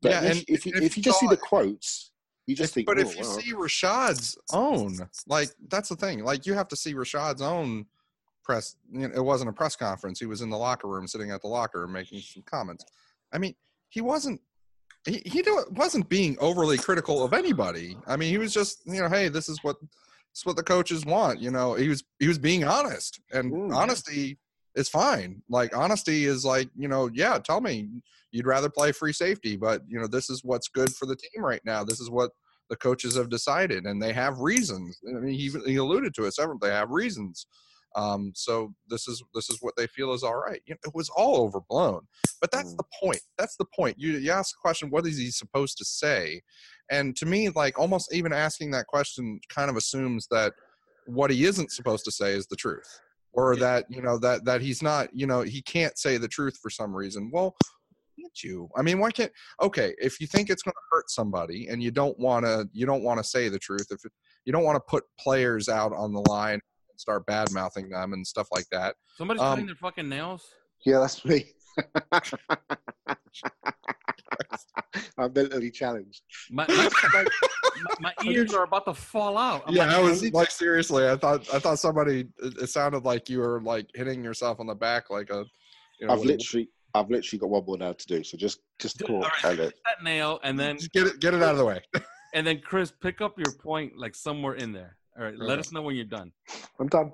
But 0.02 0.12
Yeah, 0.12 0.24
if, 0.24 0.32
and 0.32 0.46
if, 0.48 0.66
you, 0.66 0.74
if 0.76 0.98
you 0.98 1.04
just 1.04 1.20
see 1.20 1.28
the 1.28 1.38
quotes, 1.38 2.11
you 2.48 2.56
just 2.56 2.74
think, 2.74 2.88
but 2.88 3.00
if 3.00 3.16
you 3.16 3.22
well, 3.24 3.40
see 3.40 3.54
Reshad 3.54 4.38
Jones, 4.52 5.02
like 5.28 5.50
that's 5.70 5.90
the 5.90 5.96
thing. 5.96 6.24
Like 6.24 6.46
you 6.46 6.54
have 6.54 6.68
to 6.70 6.76
see 6.76 6.94
Reshad 6.94 7.40
Jones 7.40 7.86
press. 8.44 8.76
You 8.92 9.08
know, 9.08 9.14
it 9.16 9.24
wasn't 9.24 9.50
a 9.50 9.54
press 9.54 9.76
conference. 9.76 10.20
He 10.20 10.26
was 10.26 10.42
in 10.42 10.50
the 10.50 10.58
locker 10.58 10.88
room, 10.88 11.08
sitting 11.08 11.32
at 11.32 11.42
the 11.42 11.48
locker 11.48 11.82
room, 11.82 11.94
making 11.94 12.20
some 12.22 12.44
comments. 12.44 12.86
I 13.32 13.38
mean, 13.38 13.56
he 13.90 14.02
wasn't. 14.02 14.42
He, 15.06 15.22
he 15.26 15.44
wasn't 15.72 16.10
being 16.10 16.38
overly 16.40 16.78
critical 16.78 17.24
of 17.24 17.34
anybody. 17.34 17.98
I 18.06 18.18
mean, 18.18 18.30
he 18.30 18.38
was 18.38 18.54
just, 18.54 18.84
you 18.86 19.02
know, 19.02 19.10
hey, 19.10 19.30
this 19.30 19.50
is 19.50 19.64
what 19.64 19.80
this 19.82 20.42
is 20.42 20.46
what 20.46 20.58
the 20.58 20.64
coaches 20.64 21.06
want. 21.06 21.40
You 21.40 21.50
know, 21.52 21.74
he 21.74 21.90
was 21.90 22.04
he 22.20 22.28
was 22.28 22.38
being 22.38 22.64
honest, 22.64 23.20
and 23.32 23.52
Mm. 23.52 23.76
honesty 23.76 24.38
is 24.76 24.90
fine. 24.90 25.42
Like 25.50 25.76
honesty 25.76 26.26
is 26.26 26.46
like, 26.46 26.70
you 26.76 26.88
know, 26.88 27.10
yeah, 27.14 27.38
tell 27.40 27.62
me 27.62 27.90
you'd 28.32 28.48
rather 28.48 28.70
play 28.70 28.92
free 28.92 29.14
safety, 29.14 29.58
but 29.58 29.82
you 29.88 30.00
know, 30.00 30.08
this 30.08 30.30
is 30.30 30.44
what's 30.44 30.68
good 30.68 30.94
for 30.94 31.06
the 31.06 31.16
team 31.16 31.44
right 31.44 31.62
now. 31.66 31.84
This 31.84 32.00
is 32.00 32.10
what 32.10 32.32
the 32.70 32.78
coaches 32.78 33.18
have 33.18 33.30
decided, 33.30 33.86
and 33.86 34.02
they 34.02 34.14
have 34.14 34.40
reasons. 34.40 34.98
I 35.08 35.20
mean, 35.20 35.34
he, 35.34 35.50
he 35.66 35.76
alluded 35.76 36.14
to 36.16 36.24
it 36.24 36.34
several. 36.34 36.58
They 36.58 36.70
have 36.70 36.90
reasons. 36.90 37.46
Um, 37.96 38.32
so 38.34 38.74
this 38.88 39.08
is 39.08 39.22
this 39.34 39.50
is 39.50 39.58
what 39.62 39.76
they 39.76 39.88
feel 39.88 40.14
is 40.14 40.24
all 40.24 40.38
right. 40.38 40.62
You 40.66 40.76
know, 40.76 40.80
it 40.86 40.96
was 40.96 41.10
all 41.10 41.44
overblown, 41.44 42.08
but 42.40 42.50
that's 42.52 42.74
the 42.76 42.86
point. 43.02 43.20
That's 43.38 43.58
the 43.58 43.66
point. 43.76 43.98
You 44.00 44.14
you 44.14 44.32
ask 44.32 44.52
the 44.52 44.62
question, 44.62 44.90
what 44.90 45.06
is 45.06 45.18
he 45.18 45.30
supposed 45.30 45.78
to 45.78 45.86
say? 45.86 46.42
And 46.90 47.16
to 47.18 47.26
me, 47.26 47.50
like 47.50 47.78
almost 47.78 48.14
even 48.14 48.32
asking 48.32 48.72
that 48.72 48.88
question 48.88 49.40
kind 49.50 49.70
of 49.70 49.76
assumes 49.76 50.28
that 50.32 50.54
what 51.06 51.32
he 51.32 51.44
isn't 51.44 51.72
supposed 51.72 52.06
to 52.06 52.12
say 52.12 52.32
is 52.32 52.48
the 52.48 52.56
truth, 52.56 52.88
or 53.34 53.56
that 53.58 53.86
you 53.90 54.02
know 54.02 54.18
that 54.20 54.46
that 54.46 54.62
he's 54.62 54.82
not. 54.82 55.10
You 55.14 55.28
know, 55.28 55.42
he 55.42 55.62
can't 55.62 55.98
say 55.98 56.18
the 56.18 56.28
truth 56.28 56.58
for 56.62 56.70
some 56.70 56.94
reason. 56.94 57.32
Well, 57.34 57.56
can't 58.20 58.44
you? 58.44 58.70
I 58.76 58.82
mean, 58.82 59.00
why 59.00 59.12
can't? 59.12 59.32
Okay, 59.62 59.94
if 59.98 60.20
you 60.20 60.28
think 60.28 60.50
it's 60.50 60.64
going 60.64 60.74
to 60.74 60.96
hurt 60.96 61.10
somebody 61.10 61.68
and 61.68 61.82
you 61.82 61.92
don't 61.92 62.18
want 62.20 62.46
to, 62.46 62.68
you 62.74 62.86
don't 62.86 63.04
want 63.04 63.20
to 63.20 63.24
say 63.24 63.50
the 63.50 63.60
truth. 63.60 63.88
If 63.90 64.04
it, 64.06 64.12
you 64.46 64.54
don't 64.54 64.64
want 64.64 64.76
to 64.76 64.84
put 64.88 65.04
players 65.20 65.70
out 65.70 65.94
on 65.94 66.14
the 66.14 66.22
line 66.30 66.54
and 66.54 66.62
start 67.00 67.26
bad 67.26 67.52
mouthing 67.52 67.90
them 67.90 68.14
and 68.14 68.26
stuff 68.26 68.48
like 68.52 68.66
that. 68.72 68.96
Somebody's 69.18 69.42
Um, 69.42 69.50
cutting 69.52 69.66
their 69.66 69.76
fucking 69.76 70.10
nails. 70.10 70.46
Yeah, 70.86 71.00
that's 71.00 71.24
me. 71.26 71.46
I'm 75.18 75.32
mentally 75.34 75.72
challenged. 75.72 76.22
My, 76.50 76.66
my, 76.68 76.90
my, 77.14 77.26
my 78.00 78.14
ears 78.26 78.54
are 78.54 78.64
about 78.64 78.86
to 78.86 78.94
fall 78.94 79.38
out. 79.38 79.64
I'm 79.68 79.76
yeah, 79.76 79.86
like, 79.86 79.96
I 79.96 80.02
was 80.02 80.32
like 80.34 80.52
seriously. 80.52 81.08
I 81.08 81.16
thought 81.16 81.54
I 81.54 81.60
thought 81.60 81.80
somebody. 81.80 82.28
It, 82.40 82.58
it 82.64 82.70
sounded 82.70 83.06
like 83.06 83.30
you 83.30 83.40
were 83.40 83.62
like 83.62 83.88
hitting 83.94 84.24
yourself 84.24 84.60
on 84.60 84.68
the 84.68 84.76
back 84.76 85.10
like 85.10 85.30
a. 85.30 85.46
You 86.00 86.08
know, 86.08 86.14
I've 86.14 86.20
with 86.20 86.28
literally, 86.30 86.68
I've 86.96 87.10
literally 87.10 87.40
got 87.40 87.50
one 87.50 87.64
more 87.66 87.78
now 87.78 87.94
to 87.94 88.08
do. 88.08 88.24
So 88.24 88.36
just, 88.38 88.60
just 88.80 88.98
Dude, 88.98 89.08
talk. 89.08 89.16
all 89.16 89.22
right, 89.22 89.44
and 89.46 89.60
hit 89.60 89.68
it- 89.70 89.80
that 89.86 90.04
nail, 90.04 90.40
and 90.44 90.60
then 90.60 90.78
Just 90.78 90.92
get 90.94 91.08
it 91.08 91.20
get 91.20 91.34
it 91.36 91.44
out 91.44 91.52
of 91.52 91.58
the 91.58 91.66
way. 91.66 91.82
and 92.34 92.46
then 92.46 92.60
Chris, 92.60 92.92
pick 92.92 93.22
up 93.22 93.38
your 93.38 93.52
point 93.54 93.94
like 93.98 94.16
somewhere 94.16 94.56
in 94.56 94.72
there. 94.74 94.98
All 95.18 95.24
right, 95.24 95.38
let 95.38 95.52
Okay. 95.54 95.60
us 95.60 95.72
know 95.72 95.82
when 95.84 95.96
you're 95.96 96.06
done. 96.06 96.32
I'm 96.80 96.88
done. 96.88 97.12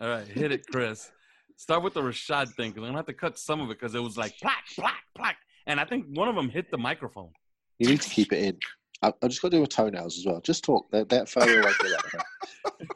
All 0.00 0.08
right, 0.08 0.26
hit 0.26 0.50
it, 0.52 0.66
Chris. 0.66 1.10
Start 1.56 1.82
with 1.82 1.94
the 1.94 2.02
Reshad 2.02 2.52
thing 2.54 2.70
because 2.70 2.82
I'm 2.82 2.88
gonna 2.88 2.98
have 2.98 3.06
to 3.06 3.14
cut 3.14 3.38
some 3.38 3.60
of 3.60 3.70
it 3.70 3.78
because 3.80 3.94
it 3.94 4.02
was 4.02 4.16
like 4.16 4.38
plaque, 4.40 4.66
plaque, 4.74 5.04
plaque, 5.16 5.38
and 5.66 5.80
I 5.80 5.84
think 5.84 6.06
one 6.10 6.28
of 6.28 6.34
them 6.34 6.48
hit 6.48 6.70
the 6.70 6.78
microphone. 6.78 7.30
You 7.78 7.88
need 7.88 8.02
to 8.02 8.10
keep 8.10 8.32
it 8.32 8.44
in. 8.44 8.58
I, 9.02 9.12
I 9.22 9.28
just 9.28 9.42
got 9.42 9.50
to 9.50 9.56
do 9.56 9.60
my 9.60 9.66
toenails 9.66 10.18
as 10.18 10.26
well. 10.26 10.40
Just 10.40 10.64
talk. 10.64 10.86
They're, 10.90 11.04
they're 11.04 11.26
further 11.26 11.60
away 11.60 11.72
from 11.72 11.90
that. 11.90 12.86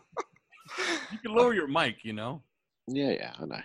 You 1.12 1.18
can 1.18 1.34
lower 1.34 1.52
your 1.52 1.68
mic, 1.68 2.04
you 2.04 2.12
know. 2.12 2.42
Yeah, 2.86 3.10
yeah, 3.10 3.32
I 3.38 3.44
know. 3.44 3.60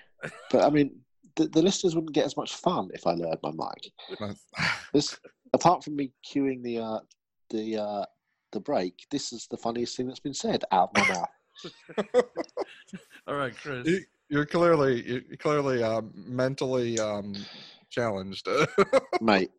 But 0.51 0.63
I 0.63 0.69
mean, 0.69 0.99
the, 1.35 1.47
the 1.47 1.61
listeners 1.61 1.95
wouldn't 1.95 2.13
get 2.13 2.25
as 2.25 2.37
much 2.37 2.55
fun 2.55 2.89
if 2.93 3.05
I 3.05 3.13
lowered 3.13 3.39
my 3.43 3.51
mic. 3.51 4.19
This, 4.93 5.19
apart 5.53 5.83
from 5.83 5.97
me 5.97 6.13
cueing 6.25 6.63
the 6.63 6.79
uh, 6.79 6.99
the 7.49 7.77
uh, 7.77 8.05
the 8.53 8.61
break, 8.61 9.05
this 9.11 9.33
is 9.33 9.45
the 9.51 9.57
funniest 9.57 9.97
thing 9.97 10.07
that's 10.07 10.21
been 10.21 10.33
said 10.33 10.63
out 10.71 10.91
of 10.95 11.07
my 11.07 11.13
mouth. 11.13 12.23
All 13.27 13.35
right, 13.35 13.53
Chris. 13.55 14.05
You- 14.29 14.37
You're 14.37 14.45
clearly 14.45 15.03
you're 15.07 15.37
clearly 15.37 15.83
um, 15.83 16.11
mentally 16.15 16.99
um, 16.99 17.33
challenged. 17.89 18.47
Mate, 19.21 19.51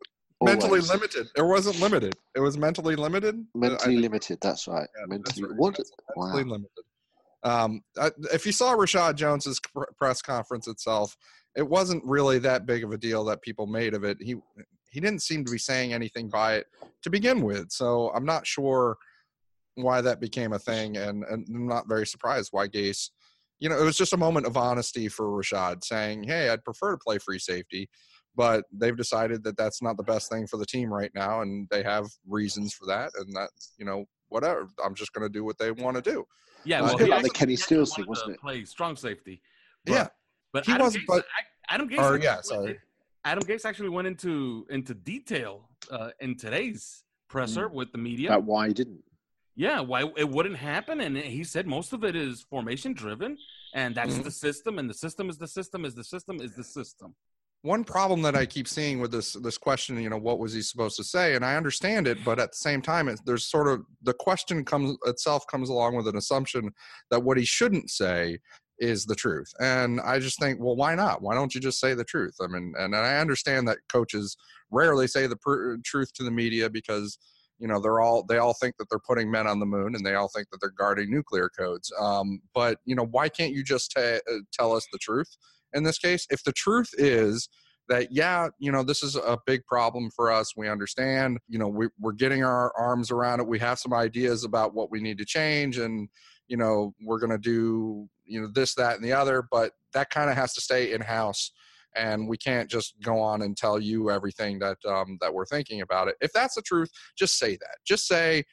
mentally 0.43 0.67
always. 0.69 0.89
limited. 0.89 1.27
It 1.35 1.41
wasn't 1.41 1.79
limited. 1.79 2.15
It 2.35 2.39
was 2.39 2.57
mentally 2.57 2.95
limited. 2.95 3.45
Mentally 3.55 3.93
think- 3.93 4.01
limited. 4.01 4.39
That's 4.41 4.67
right. 4.67 4.87
Yeah, 4.99 5.05
mentally. 5.07 5.23
that's 5.25 5.41
right. 5.41 5.57
What? 5.57 5.77
That's 5.77 5.91
Wow. 6.15 6.33
limited. 6.35 6.65
Um, 7.43 7.81
I, 7.99 8.11
if 8.33 8.45
you 8.45 8.51
saw 8.51 8.75
Reshad 8.75 9.15
Jones's 9.15 9.59
pr- 9.59 9.83
press 9.97 10.21
conference 10.21 10.67
itself, 10.67 11.15
it 11.55 11.67
wasn't 11.67 12.03
really 12.03 12.39
that 12.39 12.65
big 12.65 12.83
of 12.83 12.91
a 12.91 12.97
deal 12.97 13.23
that 13.25 13.41
people 13.41 13.67
made 13.67 13.93
of 13.93 14.03
it. 14.03 14.17
He 14.21 14.35
he 14.89 14.99
didn't 14.99 15.21
seem 15.21 15.45
to 15.45 15.51
be 15.51 15.57
saying 15.57 15.93
anything 15.93 16.29
by 16.29 16.55
it 16.55 16.67
to 17.03 17.09
begin 17.09 17.41
with, 17.41 17.71
so 17.71 18.09
I'm 18.15 18.25
not 18.25 18.47
sure 18.47 18.97
why 19.75 20.01
that 20.01 20.19
became 20.19 20.53
a 20.53 20.59
thing, 20.59 20.97
and, 20.97 21.23
and 21.25 21.45
I'm 21.47 21.67
not 21.67 21.87
very 21.87 22.07
surprised 22.07 22.49
why 22.51 22.67
Gase. 22.67 23.11
You 23.59 23.69
know, 23.69 23.79
it 23.79 23.83
was 23.83 23.97
just 23.97 24.13
a 24.13 24.17
moment 24.17 24.45
of 24.45 24.55
honesty 24.57 25.07
for 25.07 25.25
Reshad, 25.25 25.83
saying, 25.83 26.23
"Hey, 26.23 26.49
I'd 26.49 26.63
prefer 26.63 26.91
to 26.91 26.97
play 26.97 27.17
free 27.17 27.39
safety." 27.39 27.89
But 28.35 28.65
they've 28.71 28.95
decided 28.95 29.43
that 29.45 29.57
that's 29.57 29.81
not 29.81 29.97
the 29.97 30.03
best 30.03 30.29
thing 30.29 30.45
for 30.45 30.57
the 30.57 30.65
team 30.65 30.93
right 30.93 31.09
now, 31.15 31.41
and 31.41 31.67
they 31.71 31.81
have 31.81 32.05
reasons 32.27 32.71
for 32.71 32.85
that. 32.85 33.09
And 33.17 33.35
that, 33.35 33.49
you 33.79 33.85
know, 33.85 34.05
whatever. 34.29 34.67
I'm 34.85 34.93
just 34.93 35.11
going 35.11 35.27
to 35.27 35.33
do 35.33 35.43
what 35.43 35.57
they 35.57 35.71
want 35.71 35.95
to 35.95 36.03
do. 36.03 36.23
Yeah, 36.63 36.81
was 36.81 36.89
well, 36.89 36.95
a 36.95 36.97
bit 36.99 37.05
he 37.07 37.11
like 37.13 37.23
the 37.23 37.29
Kenny 37.31 37.55
Stills 37.55 37.95
thing, 37.95 38.05
wasn't 38.07 38.33
it? 38.33 38.39
Play 38.39 38.63
strong 38.65 38.95
safety. 38.95 39.41
But, 39.85 39.93
Yeah. 39.93 40.07
but 40.53 40.65
He 40.67 40.71
Adam 40.71 40.85
wasn't, 40.85 41.03
Gase, 41.05 41.07
but- 41.07 41.25
Adam 41.69 41.89
Gase. 41.89 41.97
Or, 41.97 42.01
actually 42.13 42.23
yeah, 42.23 42.33
went- 42.35 42.45
sorry. 42.45 42.79
Adam 43.25 43.43
Gase 43.43 43.65
actually 43.65 43.89
went 43.89 44.07
into 44.07 44.67
into 44.69 44.93
detail 44.93 45.69
uh, 45.89 46.11
in 46.19 46.37
today's 46.37 47.03
presser 47.27 47.67
with 47.67 47.91
the 47.91 47.97
media. 47.97 48.29
About 48.29 48.43
why 48.43 48.67
he 48.67 48.73
didn't. 48.73 49.03
Yeah, 49.57 49.79
why 49.79 50.03
it 50.15 50.29
wouldn't 50.29 50.55
happen, 50.55 51.01
and 51.01 51.17
he 51.17 51.43
said 51.43 51.65
most 51.65 51.91
of 51.91 52.03
it 52.03 52.15
is 52.15 52.43
formation 52.43 52.93
driven, 52.93 53.39
and 53.73 53.95
that's 53.95 54.13
Mhm. 54.13 54.23
the 54.25 54.31
system, 54.31 54.77
and 54.77 54.87
the 54.87 54.93
system 54.93 55.29
is 55.31 55.39
the 55.39 55.47
system 55.47 55.83
is 55.83 55.95
the 55.95 56.03
system 56.03 56.39
is 56.39 56.55
the 56.55 56.63
system. 56.63 57.15
one 57.63 57.83
problem 57.83 58.21
that 58.21 58.35
I 58.35 58.45
keep 58.45 58.67
seeing 58.67 59.01
with 59.01 59.11
this 59.11 59.33
this 59.33 59.57
question, 59.57 59.99
you 59.99 60.09
know, 60.09 60.17
what 60.17 60.37
was 60.37 60.53
he 60.53 60.61
supposed 60.61 60.95
to 60.97 61.03
say? 61.03 61.35
And 61.35 61.43
I 61.43 61.55
understand 61.57 62.07
it, 62.07 62.23
but 62.23 62.39
at 62.39 62.51
the 62.51 62.57
same 62.57 62.81
time, 62.83 63.09
it, 63.09 63.19
there's 63.25 63.47
sort 63.47 63.67
of 63.67 63.83
the 64.03 64.13
question 64.13 64.63
comes 64.63 64.95
itself 65.05 65.45
comes 65.47 65.69
along 65.69 65.95
with 65.95 66.07
an 66.07 66.15
assumption 66.17 66.71
that 67.09 67.23
what 67.23 67.35
he 67.37 67.43
shouldn't 67.45 67.89
say 67.89 68.37
is 68.79 69.05
the 69.05 69.15
truth. 69.15 69.51
And 69.59 69.99
I 70.01 70.19
just 70.19 70.39
think, 70.39 70.59
well, 70.61 70.75
why 70.75 70.93
not? 70.93 71.23
Why 71.23 71.33
don't 71.33 71.53
you 71.55 71.59
just 71.59 71.79
say 71.79 71.95
the 71.95 72.05
truth? 72.05 72.35
I 72.39 72.47
mean, 72.47 72.73
and 72.77 72.95
I 72.95 73.17
understand 73.17 73.67
that 73.67 73.79
coaches 73.91 74.37
rarely 74.69 75.07
say 75.07 75.25
the 75.25 75.35
pr- 75.35 75.77
truth 75.83 76.13
to 76.13 76.23
the 76.23 76.31
media 76.31 76.69
because 76.69 77.17
you 77.59 77.67
know 77.67 77.79
they're 77.79 77.99
all 77.99 78.23
they 78.23 78.37
all 78.37 78.53
think 78.53 78.75
that 78.77 78.85
they're 78.89 78.99
putting 78.99 79.31
men 79.31 79.47
on 79.47 79.59
the 79.59 79.65
moon 79.65 79.95
and 79.95 80.05
they 80.05 80.15
all 80.15 80.29
think 80.33 80.47
that 80.51 80.59
they're 80.61 80.73
guarding 80.77 81.11
nuclear 81.11 81.49
codes. 81.49 81.91
Um, 81.99 82.41
but 82.53 82.79
you 82.85 82.95
know 82.95 83.05
why 83.05 83.29
can't 83.29 83.53
you 83.53 83.63
just 83.63 83.91
ta- 83.95 84.19
uh, 84.29 84.39
tell 84.53 84.73
us 84.73 84.87
the 84.91 84.99
truth 84.99 85.37
in 85.73 85.83
this 85.83 85.97
case? 85.97 86.27
If 86.29 86.43
the 86.43 86.53
truth 86.53 86.89
is 86.97 87.49
that 87.89 88.11
yeah 88.11 88.49
you 88.59 88.71
know 88.71 88.83
this 88.83 89.01
is 89.01 89.15
a 89.15 89.37
big 89.45 89.65
problem 89.65 90.09
for 90.15 90.31
us 90.31 90.55
we 90.55 90.67
understand 90.67 91.37
you 91.47 91.57
know 91.57 91.67
we, 91.67 91.87
we're 91.99 92.11
getting 92.11 92.43
our 92.43 92.71
arms 92.77 93.11
around 93.11 93.39
it 93.39 93.47
we 93.47 93.59
have 93.59 93.79
some 93.79 93.93
ideas 93.93 94.43
about 94.43 94.73
what 94.73 94.91
we 94.91 94.99
need 94.99 95.17
to 95.17 95.25
change 95.25 95.77
and 95.77 96.09
you 96.47 96.57
know 96.57 96.93
we're 97.01 97.19
going 97.19 97.29
to 97.31 97.37
do 97.37 98.07
you 98.25 98.41
know 98.41 98.47
this 98.53 98.75
that 98.75 98.95
and 98.95 99.03
the 99.03 99.13
other 99.13 99.43
but 99.51 99.71
that 99.93 100.09
kind 100.09 100.29
of 100.29 100.35
has 100.35 100.53
to 100.53 100.61
stay 100.61 100.91
in 100.91 101.01
house 101.01 101.51
and 101.95 102.27
we 102.27 102.37
can't 102.37 102.69
just 102.69 102.95
go 103.03 103.19
on 103.19 103.41
and 103.41 103.57
tell 103.57 103.79
you 103.79 104.11
everything 104.11 104.59
that 104.59 104.77
um, 104.85 105.17
that 105.21 105.33
we're 105.33 105.45
thinking 105.45 105.81
about 105.81 106.07
it. 106.07 106.15
If 106.21 106.31
that's 106.33 106.55
the 106.55 106.61
truth 106.61 106.89
just 107.17 107.37
say 107.37 107.51
that. 107.51 107.77
Just 107.85 108.07
say 108.07 108.43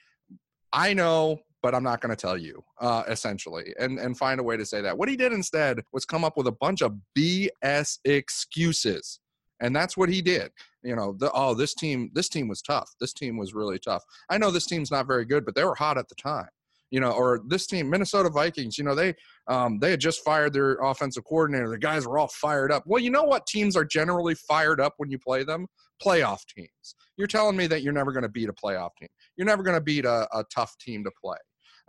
i 0.72 0.92
know 0.92 1.38
but 1.62 1.74
i'm 1.74 1.84
not 1.84 2.00
going 2.00 2.10
to 2.14 2.20
tell 2.20 2.36
you 2.36 2.62
uh, 2.80 3.04
essentially 3.08 3.72
and 3.78 3.98
and 3.98 4.18
find 4.18 4.40
a 4.40 4.42
way 4.42 4.56
to 4.56 4.66
say 4.66 4.80
that. 4.80 4.96
What 4.98 5.08
he 5.08 5.16
did 5.16 5.32
instead 5.32 5.82
was 5.92 6.04
come 6.04 6.24
up 6.24 6.36
with 6.36 6.46
a 6.46 6.52
bunch 6.52 6.82
of 6.82 6.94
bs 7.16 7.98
excuses 8.04 9.20
and 9.60 9.74
that's 9.74 9.96
what 9.96 10.08
he 10.08 10.20
did. 10.20 10.50
You 10.82 10.96
know 10.96 11.14
the, 11.18 11.30
oh 11.32 11.54
this 11.54 11.74
team 11.74 12.10
this 12.12 12.28
team 12.28 12.48
was 12.48 12.60
tough. 12.60 12.90
This 13.00 13.12
team 13.12 13.36
was 13.36 13.54
really 13.54 13.78
tough. 13.78 14.02
I 14.28 14.36
know 14.36 14.50
this 14.50 14.66
team's 14.66 14.90
not 14.90 15.06
very 15.06 15.24
good 15.24 15.44
but 15.44 15.54
they 15.54 15.64
were 15.64 15.76
hot 15.76 15.96
at 15.96 16.08
the 16.08 16.16
time 16.16 16.48
you 16.94 17.00
know 17.00 17.10
or 17.10 17.40
this 17.48 17.66
team 17.66 17.90
minnesota 17.90 18.30
vikings 18.30 18.78
you 18.78 18.84
know 18.84 18.94
they 18.94 19.12
um, 19.48 19.78
they 19.80 19.90
had 19.90 20.00
just 20.00 20.24
fired 20.24 20.52
their 20.52 20.74
offensive 20.76 21.24
coordinator 21.24 21.68
the 21.68 21.76
guys 21.76 22.06
were 22.06 22.18
all 22.18 22.28
fired 22.28 22.70
up 22.70 22.84
well 22.86 23.02
you 23.02 23.10
know 23.10 23.24
what 23.24 23.46
teams 23.46 23.76
are 23.76 23.84
generally 23.84 24.34
fired 24.34 24.80
up 24.80 24.94
when 24.98 25.10
you 25.10 25.18
play 25.18 25.42
them 25.42 25.66
playoff 26.02 26.40
teams 26.56 26.94
you're 27.16 27.26
telling 27.26 27.56
me 27.56 27.66
that 27.66 27.82
you're 27.82 27.92
never 27.92 28.12
going 28.12 28.22
to 28.22 28.28
beat 28.28 28.48
a 28.48 28.52
playoff 28.52 28.90
team 28.98 29.08
you're 29.36 29.46
never 29.46 29.64
going 29.64 29.76
to 29.76 29.82
beat 29.82 30.04
a, 30.04 30.28
a 30.32 30.44
tough 30.54 30.72
team 30.78 31.02
to 31.02 31.10
play 31.20 31.36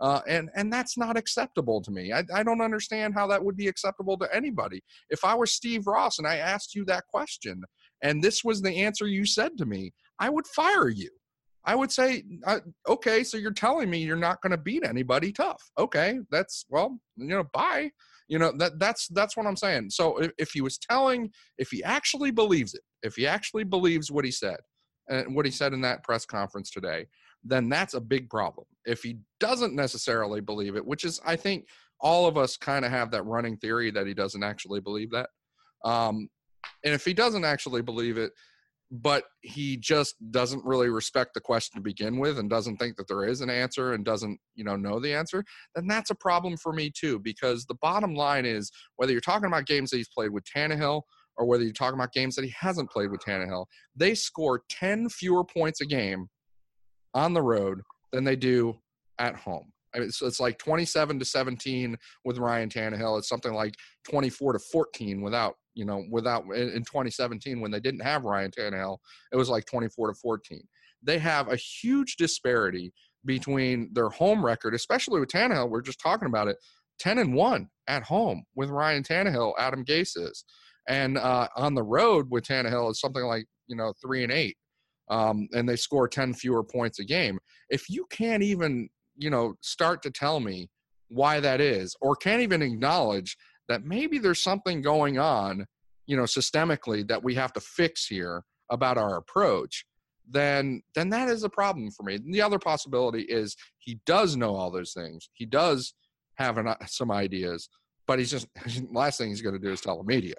uh, 0.00 0.20
and 0.28 0.50
and 0.54 0.70
that's 0.70 0.98
not 0.98 1.16
acceptable 1.16 1.80
to 1.80 1.90
me. 1.90 2.12
I, 2.12 2.22
I 2.34 2.42
don't 2.42 2.60
understand 2.60 3.14
how 3.14 3.26
that 3.28 3.42
would 3.42 3.56
be 3.56 3.66
acceptable 3.66 4.18
to 4.18 4.28
anybody. 4.34 4.82
If 5.08 5.24
I 5.24 5.34
were 5.34 5.46
Steve 5.46 5.86
Ross 5.86 6.18
and 6.18 6.26
I 6.26 6.36
asked 6.36 6.74
you 6.74 6.84
that 6.84 7.06
question, 7.06 7.62
and 8.02 8.22
this 8.22 8.44
was 8.44 8.60
the 8.60 8.84
answer 8.84 9.06
you 9.06 9.24
said 9.24 9.56
to 9.56 9.64
me, 9.64 9.94
I 10.20 10.28
would 10.28 10.46
fire 10.48 10.90
you. 10.90 11.08
I 11.66 11.74
would 11.74 11.90
say, 11.90 12.22
uh, 12.46 12.60
okay, 12.88 13.24
so 13.24 13.36
you're 13.36 13.52
telling 13.52 13.90
me 13.90 13.98
you're 13.98 14.16
not 14.16 14.40
going 14.40 14.52
to 14.52 14.56
beat 14.56 14.84
anybody 14.84 15.32
tough. 15.32 15.62
Okay, 15.78 16.18
that's 16.30 16.64
well, 16.68 16.98
you 17.16 17.26
know, 17.26 17.44
bye. 17.52 17.90
You 18.28 18.38
know 18.38 18.52
that 18.58 18.78
that's 18.78 19.08
that's 19.08 19.36
what 19.36 19.46
I'm 19.46 19.56
saying. 19.56 19.90
So 19.90 20.18
if, 20.18 20.32
if 20.38 20.50
he 20.50 20.60
was 20.60 20.78
telling, 20.78 21.30
if 21.58 21.70
he 21.70 21.84
actually 21.84 22.30
believes 22.30 22.74
it, 22.74 22.82
if 23.02 23.14
he 23.14 23.26
actually 23.26 23.64
believes 23.64 24.10
what 24.10 24.24
he 24.24 24.30
said, 24.30 24.58
and 25.08 25.34
what 25.34 25.44
he 25.44 25.52
said 25.52 25.72
in 25.72 25.80
that 25.82 26.02
press 26.02 26.24
conference 26.24 26.70
today, 26.70 27.06
then 27.44 27.68
that's 27.68 27.94
a 27.94 28.00
big 28.00 28.28
problem. 28.28 28.66
If 28.84 29.02
he 29.02 29.18
doesn't 29.40 29.74
necessarily 29.74 30.40
believe 30.40 30.76
it, 30.76 30.84
which 30.84 31.04
is, 31.04 31.20
I 31.24 31.36
think, 31.36 31.66
all 32.00 32.26
of 32.26 32.36
us 32.36 32.56
kind 32.56 32.84
of 32.84 32.90
have 32.90 33.10
that 33.12 33.24
running 33.24 33.56
theory 33.56 33.90
that 33.92 34.06
he 34.06 34.14
doesn't 34.14 34.42
actually 34.42 34.80
believe 34.80 35.10
that. 35.12 35.30
Um, 35.84 36.28
and 36.84 36.92
if 36.92 37.04
he 37.04 37.14
doesn't 37.14 37.44
actually 37.44 37.82
believe 37.82 38.18
it, 38.18 38.32
but 38.90 39.24
he 39.40 39.76
just 39.76 40.14
doesn't 40.30 40.64
really 40.64 40.88
respect 40.88 41.34
the 41.34 41.40
question 41.40 41.76
to 41.76 41.82
begin 41.82 42.18
with 42.18 42.38
and 42.38 42.48
doesn't 42.48 42.76
think 42.76 42.96
that 42.96 43.08
there 43.08 43.24
is 43.24 43.40
an 43.40 43.50
answer 43.50 43.94
and 43.94 44.04
doesn't 44.04 44.38
you 44.54 44.64
know 44.64 44.76
know 44.76 45.00
the 45.00 45.12
answer 45.12 45.44
then 45.74 45.86
that's 45.86 46.10
a 46.10 46.14
problem 46.14 46.56
for 46.56 46.72
me 46.72 46.90
too 46.90 47.18
because 47.18 47.64
the 47.64 47.74
bottom 47.82 48.14
line 48.14 48.46
is 48.46 48.70
whether 48.96 49.12
you're 49.12 49.20
talking 49.20 49.46
about 49.46 49.66
games 49.66 49.90
that 49.90 49.96
he's 49.96 50.08
played 50.08 50.30
with 50.30 50.44
Tannehill 50.44 51.02
or 51.36 51.46
whether 51.46 51.64
you're 51.64 51.72
talking 51.72 51.98
about 51.98 52.12
games 52.12 52.36
that 52.36 52.44
he 52.44 52.54
hasn't 52.58 52.90
played 52.90 53.10
with 53.10 53.20
Tannehill 53.20 53.66
they 53.96 54.14
score 54.14 54.62
10 54.70 55.08
fewer 55.08 55.44
points 55.44 55.80
a 55.80 55.86
game 55.86 56.28
on 57.12 57.34
the 57.34 57.42
road 57.42 57.80
than 58.12 58.24
they 58.24 58.36
do 58.36 58.76
at 59.18 59.34
home 59.34 59.72
I 59.96 60.00
mean, 60.00 60.10
so 60.10 60.26
it's 60.26 60.40
like 60.40 60.58
27 60.58 61.18
to 61.18 61.24
17 61.24 61.96
with 62.24 62.38
Ryan 62.38 62.68
Tannehill. 62.68 63.18
It's 63.18 63.28
something 63.28 63.54
like 63.54 63.74
24 64.08 64.52
to 64.52 64.58
14 64.58 65.22
without 65.22 65.54
you 65.76 65.84
know, 65.84 66.02
without 66.10 66.44
in 66.54 66.82
2017 66.82 67.60
when 67.60 67.70
they 67.70 67.80
didn't 67.80 68.00
have 68.00 68.24
Ryan 68.24 68.50
Tannehill, 68.50 68.96
it 69.30 69.36
was 69.36 69.50
like 69.50 69.66
24 69.66 70.08
to 70.08 70.14
14. 70.14 70.66
They 71.02 71.18
have 71.18 71.52
a 71.52 71.56
huge 71.56 72.16
disparity 72.16 72.92
between 73.26 73.90
their 73.92 74.08
home 74.08 74.44
record, 74.44 74.74
especially 74.74 75.20
with 75.20 75.28
Tannehill. 75.28 75.68
We're 75.68 75.82
just 75.82 76.00
talking 76.00 76.28
about 76.28 76.48
it, 76.48 76.56
10 76.98 77.18
and 77.18 77.34
one 77.34 77.68
at 77.86 78.02
home 78.02 78.44
with 78.54 78.70
Ryan 78.70 79.02
Tannehill. 79.02 79.52
Adam 79.58 79.84
Gase 79.84 80.16
is, 80.16 80.44
and 80.88 81.18
uh, 81.18 81.48
on 81.56 81.74
the 81.74 81.82
road 81.82 82.28
with 82.30 82.44
Tannehill 82.44 82.90
is 82.90 83.00
something 83.00 83.24
like 83.24 83.44
you 83.66 83.76
know 83.76 83.92
three 84.00 84.22
and 84.22 84.32
eight, 84.32 84.56
um, 85.10 85.46
and 85.52 85.68
they 85.68 85.76
score 85.76 86.08
10 86.08 86.32
fewer 86.32 86.64
points 86.64 87.00
a 87.00 87.04
game. 87.04 87.38
If 87.68 87.90
you 87.90 88.06
can't 88.10 88.42
even 88.42 88.88
you 89.16 89.30
know 89.30 89.54
start 89.60 90.02
to 90.02 90.10
tell 90.10 90.40
me 90.40 90.68
why 91.08 91.40
that 91.40 91.60
is, 91.60 91.94
or 92.00 92.16
can't 92.16 92.42
even 92.42 92.62
acknowledge 92.62 93.36
that 93.68 93.84
maybe 93.84 94.18
there's 94.18 94.42
something 94.42 94.82
going 94.82 95.18
on, 95.18 95.66
you 96.06 96.16
know, 96.16 96.24
systemically 96.24 97.06
that 97.08 97.22
we 97.22 97.34
have 97.34 97.52
to 97.52 97.60
fix 97.60 98.06
here 98.06 98.44
about 98.70 98.98
our 98.98 99.16
approach, 99.16 99.84
then 100.28 100.82
then 100.94 101.10
that 101.10 101.28
is 101.28 101.44
a 101.44 101.48
problem 101.48 101.90
for 101.90 102.02
me. 102.02 102.16
And 102.16 102.34
the 102.34 102.42
other 102.42 102.58
possibility 102.58 103.22
is 103.22 103.56
he 103.78 104.00
does 104.06 104.36
know 104.36 104.54
all 104.54 104.70
those 104.70 104.92
things. 104.92 105.28
He 105.34 105.46
does 105.46 105.94
have 106.34 106.58
an, 106.58 106.74
some 106.86 107.10
ideas, 107.10 107.68
but 108.06 108.18
he's 108.18 108.30
just 108.30 108.48
last 108.92 109.18
thing 109.18 109.28
he's 109.28 109.42
going 109.42 109.54
to 109.54 109.64
do 109.64 109.72
is 109.72 109.80
tell 109.80 109.98
the 109.98 110.04
media, 110.04 110.34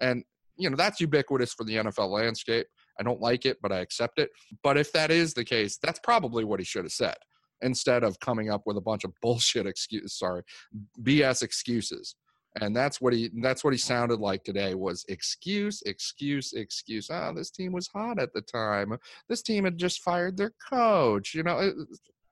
and 0.00 0.24
you 0.56 0.70
know 0.70 0.76
that's 0.76 1.00
ubiquitous 1.00 1.52
for 1.52 1.64
the 1.64 1.76
NFL 1.76 2.10
landscape. 2.10 2.66
I 2.98 3.02
don't 3.02 3.20
like 3.20 3.44
it, 3.44 3.58
but 3.60 3.72
I 3.72 3.80
accept 3.80 4.18
it. 4.18 4.30
But 4.62 4.78
if 4.78 4.90
that 4.92 5.10
is 5.10 5.34
the 5.34 5.44
case, 5.44 5.78
that's 5.82 5.98
probably 5.98 6.44
what 6.44 6.60
he 6.60 6.64
should 6.64 6.84
have 6.84 6.92
said 6.92 7.16
instead 7.62 8.04
of 8.04 8.18
coming 8.20 8.50
up 8.50 8.62
with 8.66 8.76
a 8.76 8.80
bunch 8.80 9.04
of 9.04 9.12
bullshit 9.22 9.66
excuses. 9.66 10.18
Sorry, 10.18 10.42
BS 11.02 11.42
excuses. 11.42 12.16
And 12.60 12.74
that's 12.74 13.02
what 13.02 13.12
he 13.12 13.30
that's 13.42 13.62
what 13.62 13.74
he 13.74 13.78
sounded 13.78 14.18
like 14.18 14.42
today 14.42 14.74
was 14.74 15.04
excuse 15.08 15.82
excuse 15.82 16.54
excuse. 16.54 17.10
Oh 17.10 17.32
this 17.34 17.50
team 17.50 17.72
was 17.72 17.86
hot 17.88 18.18
at 18.18 18.32
the 18.32 18.40
time. 18.40 18.96
This 19.28 19.42
team 19.42 19.64
had 19.64 19.76
just 19.76 20.00
fired 20.02 20.38
their 20.38 20.52
coach 20.70 21.34
you 21.34 21.42
know 21.42 21.72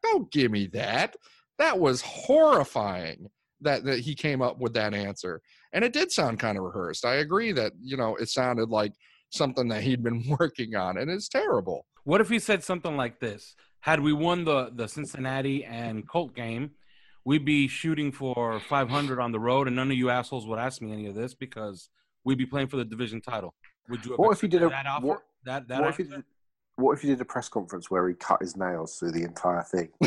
don't 0.03 0.31
give 0.31 0.51
me 0.51 0.67
that. 0.69 1.17
That 1.59 1.79
was 1.79 2.01
horrifying 2.01 3.29
that, 3.61 3.85
that 3.85 4.01
he 4.01 4.15
came 4.15 4.43
up 4.43 4.61
with 4.61 4.75
that 4.75 4.95
answer. 4.95 5.41
And 5.73 5.85
it 5.85 5.93
did 5.93 6.13
sound 6.13 6.39
kind 6.39 6.59
of 6.59 6.65
rehearsed. 6.65 7.05
I 7.05 7.17
agree 7.17 7.53
that 7.53 7.73
you 7.81 7.97
know 7.97 8.17
it 8.17 8.29
sounded 8.29 8.71
like 8.71 8.93
something 9.31 9.69
that 9.69 9.83
he'd 9.83 10.03
been 10.03 10.25
working 10.41 10.77
on 10.77 10.97
and 10.97 11.11
it's 11.11 11.29
terrible. 11.29 11.87
What 12.05 12.21
if 12.21 12.29
he 12.29 12.39
said 12.39 12.63
something 12.63 12.97
like 12.97 13.21
this 13.21 13.57
had 13.85 14.01
we 14.01 14.13
won 14.13 14.45
the 14.45 14.71
the 14.75 14.89
cincinnati 14.89 15.65
and 15.65 16.09
colt 16.09 16.35
game 16.35 16.71
we'd 17.25 17.45
be 17.45 17.69
shooting 17.69 18.13
for 18.13 18.61
500 18.61 19.19
on 19.21 19.33
the 19.33 19.41
road, 19.41 19.67
and 19.67 19.77
none 19.77 19.91
of 19.91 19.97
you 19.97 20.11
assholes 20.11 20.47
would 20.47 20.59
ask 20.59 20.83
me 20.83 20.93
any 20.93 21.07
of 21.07 21.15
this 21.15 21.35
because 21.35 21.89
we'd 22.25 22.39
be 22.39 22.47
playing 22.47 22.69
for 22.69 22.77
the 22.77 22.85
division 22.85 23.21
title. 23.21 23.55
Would 23.89 24.05
you? 24.05 24.15
What 24.17 24.33
if 24.33 24.41
he 24.41 24.49
did 24.49 24.63
a 24.63 24.69
that 24.69 24.87
offer? 24.87 25.07
What, 25.07 25.23
that, 25.45 25.69
that 25.69 25.81
what 25.81 25.91
if 25.91 25.97
he 25.97 26.05
did, 26.05 26.25
what 26.77 26.93
if 26.93 27.03
he 27.03 27.09
did 27.09 27.21
a 27.21 27.25
press 27.25 27.49
conference 27.49 27.91
where 27.91 28.09
he 28.09 28.15
cut 28.15 28.41
his 28.41 28.57
nails 28.57 28.97
through 28.99 29.13
the 29.13 29.23
entire 29.23 29.63
thing? 29.63 29.89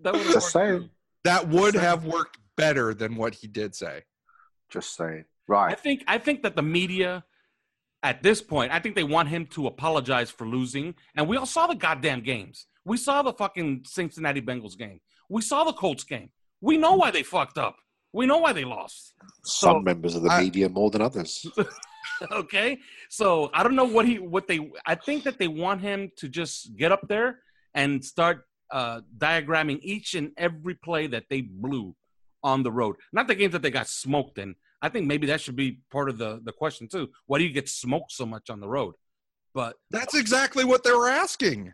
that 0.00 0.12
would 0.12 0.32
Just 0.32 0.50
saying. 0.50 0.90
That 1.24 1.48
would 1.48 1.74
have 1.74 2.04
worked 2.04 2.38
better 2.56 2.94
than 2.94 3.16
what 3.16 3.34
he 3.34 3.46
did 3.46 3.74
say. 3.74 4.04
Just 4.68 4.96
saying. 4.96 5.24
Right. 5.46 5.72
I 5.72 5.74
think 5.74 6.04
I 6.06 6.18
think 6.18 6.42
that 6.42 6.56
the 6.56 6.62
media 6.62 7.24
at 8.02 8.22
this 8.22 8.40
point, 8.40 8.72
I 8.72 8.78
think 8.78 8.94
they 8.94 9.04
want 9.04 9.28
him 9.28 9.46
to 9.46 9.66
apologize 9.66 10.30
for 10.30 10.46
losing. 10.46 10.94
And 11.16 11.26
we 11.28 11.36
all 11.36 11.46
saw 11.46 11.66
the 11.66 11.74
goddamn 11.74 12.20
games. 12.22 12.66
We 12.84 12.96
saw 12.96 13.22
the 13.22 13.32
fucking 13.32 13.82
Cincinnati 13.86 14.40
Bengals 14.40 14.76
game. 14.78 15.00
We 15.28 15.42
saw 15.42 15.64
the 15.64 15.72
Colts 15.72 16.04
game. 16.04 16.30
We 16.60 16.76
know 16.78 16.94
why 16.94 17.10
they 17.10 17.22
fucked 17.22 17.58
up. 17.58 17.76
We 18.12 18.24
know 18.26 18.38
why 18.38 18.52
they 18.52 18.64
lost. 18.64 19.14
Some 19.44 19.76
So- 19.76 19.80
members 19.80 20.14
of 20.14 20.22
the 20.22 20.30
I- 20.30 20.42
media 20.42 20.68
more 20.68 20.90
than 20.90 21.02
others. 21.02 21.44
okay, 22.32 22.78
so 23.10 23.50
I 23.52 23.62
don't 23.62 23.74
know 23.76 23.84
what 23.84 24.06
he 24.06 24.18
what 24.18 24.46
they. 24.48 24.70
I 24.86 24.94
think 24.94 25.24
that 25.24 25.38
they 25.38 25.48
want 25.48 25.80
him 25.82 26.10
to 26.16 26.28
just 26.28 26.76
get 26.76 26.90
up 26.92 27.06
there 27.08 27.40
and 27.74 28.04
start 28.04 28.46
uh, 28.70 29.02
diagramming 29.16 29.80
each 29.82 30.14
and 30.14 30.32
every 30.36 30.74
play 30.74 31.06
that 31.08 31.24
they 31.30 31.42
blew 31.42 31.94
on 32.42 32.62
the 32.62 32.72
road. 32.72 32.96
Not 33.12 33.26
the 33.28 33.34
games 33.34 33.52
that 33.52 33.62
they 33.62 33.70
got 33.70 33.88
smoked 33.88 34.38
in. 34.38 34.54
I 34.80 34.88
think 34.88 35.06
maybe 35.06 35.26
that 35.28 35.40
should 35.40 35.56
be 35.56 35.80
part 35.90 36.08
of 36.08 36.18
the 36.18 36.40
the 36.44 36.52
question 36.52 36.88
too. 36.88 37.08
Why 37.26 37.38
do 37.38 37.44
you 37.44 37.52
get 37.52 37.68
smoked 37.68 38.12
so 38.12 38.24
much 38.26 38.50
on 38.50 38.60
the 38.60 38.68
road? 38.68 38.94
But 39.54 39.76
That's 39.90 40.14
exactly 40.14 40.64
what 40.64 40.84
they 40.84 40.92
were 40.92 41.08
asking. 41.08 41.72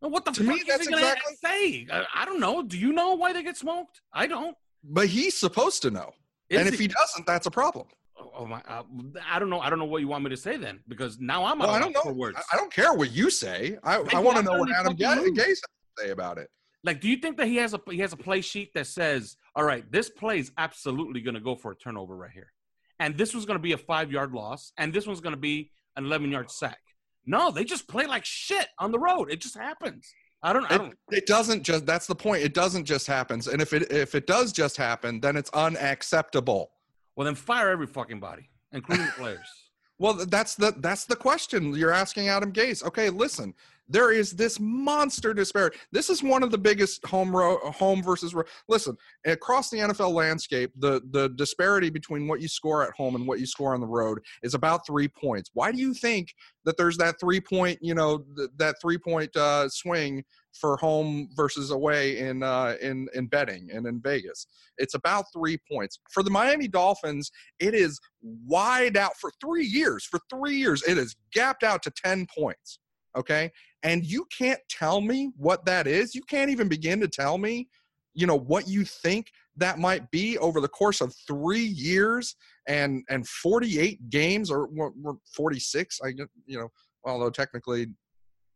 what 0.00 0.24
the 0.24 0.30
To 0.32 0.44
fuck 0.44 0.54
me, 0.54 0.60
is 0.60 0.66
that's 0.66 0.86
he 0.86 0.92
gonna 0.92 1.02
exactly- 1.06 1.34
say? 1.42 1.86
I, 1.90 2.04
I 2.14 2.24
don't 2.26 2.38
know. 2.40 2.62
Do 2.62 2.78
you 2.78 2.92
know 2.92 3.14
why 3.14 3.32
they 3.32 3.42
get 3.42 3.56
smoked? 3.56 4.00
I 4.12 4.26
don't. 4.26 4.56
But 4.84 5.06
he's 5.08 5.36
supposed 5.36 5.82
to 5.82 5.90
know. 5.90 6.12
Is 6.50 6.58
and 6.60 6.68
if 6.68 6.78
he 6.78 6.86
doesn't, 6.88 7.26
that's 7.26 7.46
a 7.46 7.50
problem. 7.50 7.86
Oh, 8.20 8.30
oh 8.40 8.46
my! 8.46 8.60
Uh, 8.68 8.82
I 9.28 9.38
don't 9.38 9.48
know. 9.50 9.58
I 9.60 9.70
don't 9.70 9.78
know 9.78 9.86
what 9.86 10.02
you 10.02 10.08
want 10.08 10.22
me 10.22 10.30
to 10.30 10.36
say 10.36 10.56
then, 10.58 10.78
because 10.86 11.18
now 11.18 11.44
I'm 11.44 11.58
Well, 11.58 11.70
I 11.70 11.80
don't 11.80 11.96
know. 12.04 12.12
words. 12.12 12.36
I, 12.38 12.54
I 12.54 12.58
don't 12.58 12.72
care 12.72 12.92
what 12.92 13.10
you 13.10 13.30
say. 13.30 13.78
I, 13.82 13.96
I 14.12 14.20
want 14.20 14.36
to 14.36 14.42
know 14.44 14.58
what 14.58 14.70
Adam 14.70 14.94
Gase 14.94 15.46
has 15.46 15.60
to 15.60 15.68
say 15.98 16.10
about 16.10 16.38
it. 16.38 16.48
Like, 16.84 17.00
do 17.00 17.08
you 17.08 17.16
think 17.16 17.38
that 17.38 17.46
he 17.48 17.56
has 17.56 17.72
a 17.74 17.80
he 17.90 17.98
has 18.00 18.12
a 18.12 18.16
play 18.16 18.42
sheet 18.42 18.72
that 18.74 18.86
says, 18.86 19.36
"All 19.56 19.64
right, 19.64 19.90
this 19.90 20.08
play 20.10 20.38
is 20.38 20.52
absolutely 20.58 21.20
going 21.20 21.34
to 21.34 21.40
go 21.40 21.54
for 21.56 21.72
a 21.72 21.76
turnover 21.76 22.16
right 22.16 22.30
here, 22.32 22.52
and 22.98 23.16
this 23.16 23.34
was 23.34 23.44
going 23.46 23.58
to 23.58 23.62
be 23.62 23.72
a 23.72 23.78
five 23.78 24.10
yard 24.12 24.32
loss, 24.32 24.72
and 24.78 24.92
this 24.92 25.06
one's 25.06 25.20
going 25.20 25.34
to 25.34 25.40
be 25.40 25.70
an 25.96 26.04
eleven 26.04 26.30
yard 26.30 26.50
sack." 26.50 26.78
No, 27.26 27.50
they 27.50 27.64
just 27.64 27.88
play 27.88 28.06
like 28.06 28.24
shit 28.24 28.68
on 28.78 28.92
the 28.92 28.98
road. 28.98 29.30
It 29.30 29.40
just 29.40 29.56
happens. 29.56 30.12
I 30.42 30.52
don't. 30.52 30.70
I 30.70 30.74
It, 30.74 30.78
don't. 30.78 30.94
it 31.10 31.26
doesn't 31.26 31.62
just. 31.62 31.86
That's 31.86 32.06
the 32.06 32.14
point. 32.14 32.42
It 32.42 32.52
doesn't 32.52 32.84
just 32.84 33.06
happen. 33.06 33.40
And 33.50 33.62
if 33.62 33.72
it 33.72 33.90
if 33.90 34.14
it 34.14 34.26
does 34.26 34.52
just 34.52 34.76
happen, 34.76 35.20
then 35.20 35.36
it's 35.36 35.50
unacceptable. 35.50 36.70
Well, 37.16 37.24
then 37.24 37.34
fire 37.34 37.70
every 37.70 37.86
fucking 37.86 38.20
body, 38.20 38.50
including 38.72 39.06
the 39.06 39.12
players. 39.12 39.46
Well, 39.96 40.14
that's 40.26 40.56
the 40.56 40.74
that's 40.78 41.04
the 41.04 41.14
question 41.14 41.72
you're 41.72 41.92
asking 41.92 42.28
Adam 42.28 42.52
Gase. 42.52 42.82
Okay, 42.82 43.10
listen, 43.10 43.54
there 43.88 44.12
is 44.12 44.32
this 44.32 44.58
monster 44.60 45.34
disparity. 45.34 45.78
This 45.92 46.10
is 46.10 46.22
one 46.22 46.42
of 46.42 46.50
the 46.50 46.58
biggest 46.58 47.04
home 47.04 47.34
ro- 47.34 47.58
home 47.70 48.02
versus 48.02 48.34
ro- 48.34 48.44
listen 48.68 48.96
across 49.26 49.70
the 49.70 49.78
NFL 49.78 50.12
landscape. 50.12 50.72
The 50.78 51.02
the 51.10 51.30
disparity 51.30 51.90
between 51.90 52.26
what 52.28 52.40
you 52.40 52.48
score 52.48 52.82
at 52.82 52.94
home 52.94 53.14
and 53.14 53.26
what 53.26 53.40
you 53.40 53.46
score 53.46 53.74
on 53.74 53.80
the 53.80 53.86
road 53.86 54.20
is 54.42 54.54
about 54.54 54.86
three 54.86 55.08
points. 55.08 55.50
Why 55.54 55.72
do 55.72 55.78
you 55.78 55.94
think 55.94 56.34
that 56.64 56.76
there's 56.76 56.96
that 56.98 57.20
three 57.20 57.40
point 57.40 57.78
you 57.82 57.94
know 57.94 58.24
th- 58.36 58.50
that 58.56 58.76
three 58.80 58.98
point 58.98 59.34
uh, 59.36 59.68
swing 59.68 60.24
for 60.52 60.76
home 60.76 61.28
versus 61.34 61.70
away 61.72 62.18
in 62.18 62.42
uh, 62.42 62.76
in 62.80 63.08
in 63.14 63.26
betting 63.26 63.68
and 63.72 63.86
in 63.86 64.00
Vegas? 64.00 64.46
It's 64.78 64.94
about 64.94 65.26
three 65.32 65.58
points 65.70 66.00
for 66.10 66.22
the 66.22 66.30
Miami 66.30 66.68
Dolphins 66.68 67.30
it 67.58 67.74
is 67.74 68.00
wide 68.22 68.96
out 68.96 69.16
for 69.16 69.30
three 69.40 69.64
years. 69.64 70.04
For 70.04 70.20
three 70.30 70.56
years, 70.56 70.82
it 70.82 70.98
is 70.98 71.16
gapped 71.32 71.62
out 71.62 71.82
to 71.84 71.90
10 71.90 72.26
points. 72.36 72.78
Okay. 73.16 73.50
And 73.84 74.04
you 74.04 74.26
can't 74.36 74.60
tell 74.68 75.00
me 75.00 75.30
what 75.36 75.64
that 75.66 75.86
is. 75.86 76.14
You 76.14 76.22
can't 76.22 76.50
even 76.50 76.68
begin 76.68 77.00
to 77.00 77.08
tell 77.08 77.38
me, 77.38 77.68
you 78.14 78.26
know, 78.26 78.38
what 78.38 78.66
you 78.66 78.84
think 78.84 79.30
that 79.56 79.78
might 79.78 80.10
be 80.10 80.36
over 80.38 80.60
the 80.60 80.68
course 80.68 81.00
of 81.00 81.14
three 81.26 81.64
years 81.64 82.34
and 82.66 83.04
and 83.08 83.28
48 83.28 84.10
games 84.10 84.50
or, 84.50 84.68
or 84.76 85.18
46. 85.36 86.00
I 86.02 86.08
you 86.46 86.58
know, 86.58 86.68
although 87.04 87.30
technically 87.30 87.88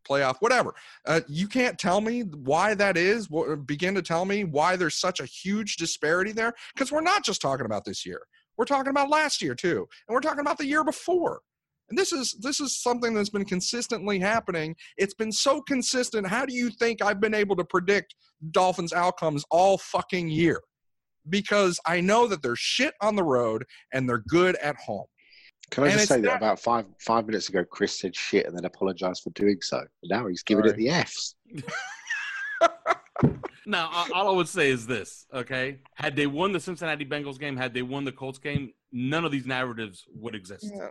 playoff, 0.08 0.36
whatever. 0.40 0.74
Uh, 1.06 1.20
you 1.28 1.46
can't 1.46 1.78
tell 1.78 2.00
me 2.00 2.22
why 2.22 2.74
that 2.74 2.96
is. 2.96 3.28
Begin 3.66 3.94
to 3.94 4.02
tell 4.02 4.24
me 4.24 4.44
why 4.44 4.76
there's 4.76 4.94
such 4.94 5.20
a 5.20 5.26
huge 5.26 5.76
disparity 5.76 6.32
there. 6.32 6.54
Because 6.74 6.90
we're 6.90 7.00
not 7.02 7.24
just 7.24 7.42
talking 7.42 7.66
about 7.66 7.84
this 7.84 8.06
year. 8.06 8.22
We're 8.56 8.64
talking 8.64 8.90
about 8.90 9.08
last 9.08 9.40
year 9.40 9.54
too, 9.54 9.86
and 10.08 10.14
we're 10.14 10.20
talking 10.20 10.40
about 10.40 10.58
the 10.58 10.66
year 10.66 10.82
before. 10.82 11.42
And 11.88 11.98
this 11.98 12.12
is 12.12 12.36
this 12.40 12.60
is 12.60 12.76
something 12.82 13.14
that's 13.14 13.30
been 13.30 13.44
consistently 13.44 14.18
happening. 14.18 14.76
It's 14.96 15.14
been 15.14 15.32
so 15.32 15.62
consistent. 15.62 16.26
How 16.26 16.44
do 16.44 16.54
you 16.54 16.70
think 16.70 17.00
I've 17.02 17.20
been 17.20 17.34
able 17.34 17.56
to 17.56 17.64
predict 17.64 18.14
Dolphins 18.50 18.92
outcomes 18.92 19.44
all 19.50 19.78
fucking 19.78 20.28
year? 20.28 20.60
Because 21.28 21.78
I 21.86 22.00
know 22.00 22.26
that 22.26 22.42
they're 22.42 22.56
shit 22.56 22.94
on 23.00 23.16
the 23.16 23.24
road 23.24 23.64
and 23.92 24.08
they're 24.08 24.24
good 24.28 24.56
at 24.56 24.76
home. 24.76 25.06
Can 25.70 25.84
I 25.84 25.88
And 25.88 25.96
just 25.96 26.08
say 26.08 26.16
that 26.20 26.22
not- 26.26 26.36
about 26.36 26.60
five 26.60 26.86
five 27.00 27.26
minutes 27.26 27.48
ago, 27.48 27.64
Chris 27.64 27.98
said 27.98 28.14
shit 28.14 28.46
and 28.46 28.56
then 28.56 28.64
apologised 28.64 29.22
for 29.22 29.30
doing 29.30 29.58
so. 29.62 29.82
Now 30.04 30.26
he's 30.26 30.42
giving 30.42 30.66
it 30.66 30.76
the 30.76 30.90
Fs. 30.90 31.34
Now, 33.66 33.90
all 34.14 34.28
I 34.28 34.30
would 34.34 34.48
say 34.48 34.70
is 34.70 34.86
this, 34.86 35.26
okay? 35.34 35.80
Had 35.94 36.16
they 36.16 36.26
won 36.26 36.52
the 36.52 36.60
Cincinnati 36.60 37.04
Bengals 37.04 37.38
game, 37.38 37.54
had 37.54 37.74
they 37.74 37.82
won 37.82 38.02
the 38.04 38.12
Colts 38.12 38.38
game, 38.38 38.72
none 38.92 39.26
of 39.26 39.30
these 39.30 39.44
narratives 39.44 40.06
would 40.14 40.34
exist. 40.34 40.70
Yeah. 40.74 40.88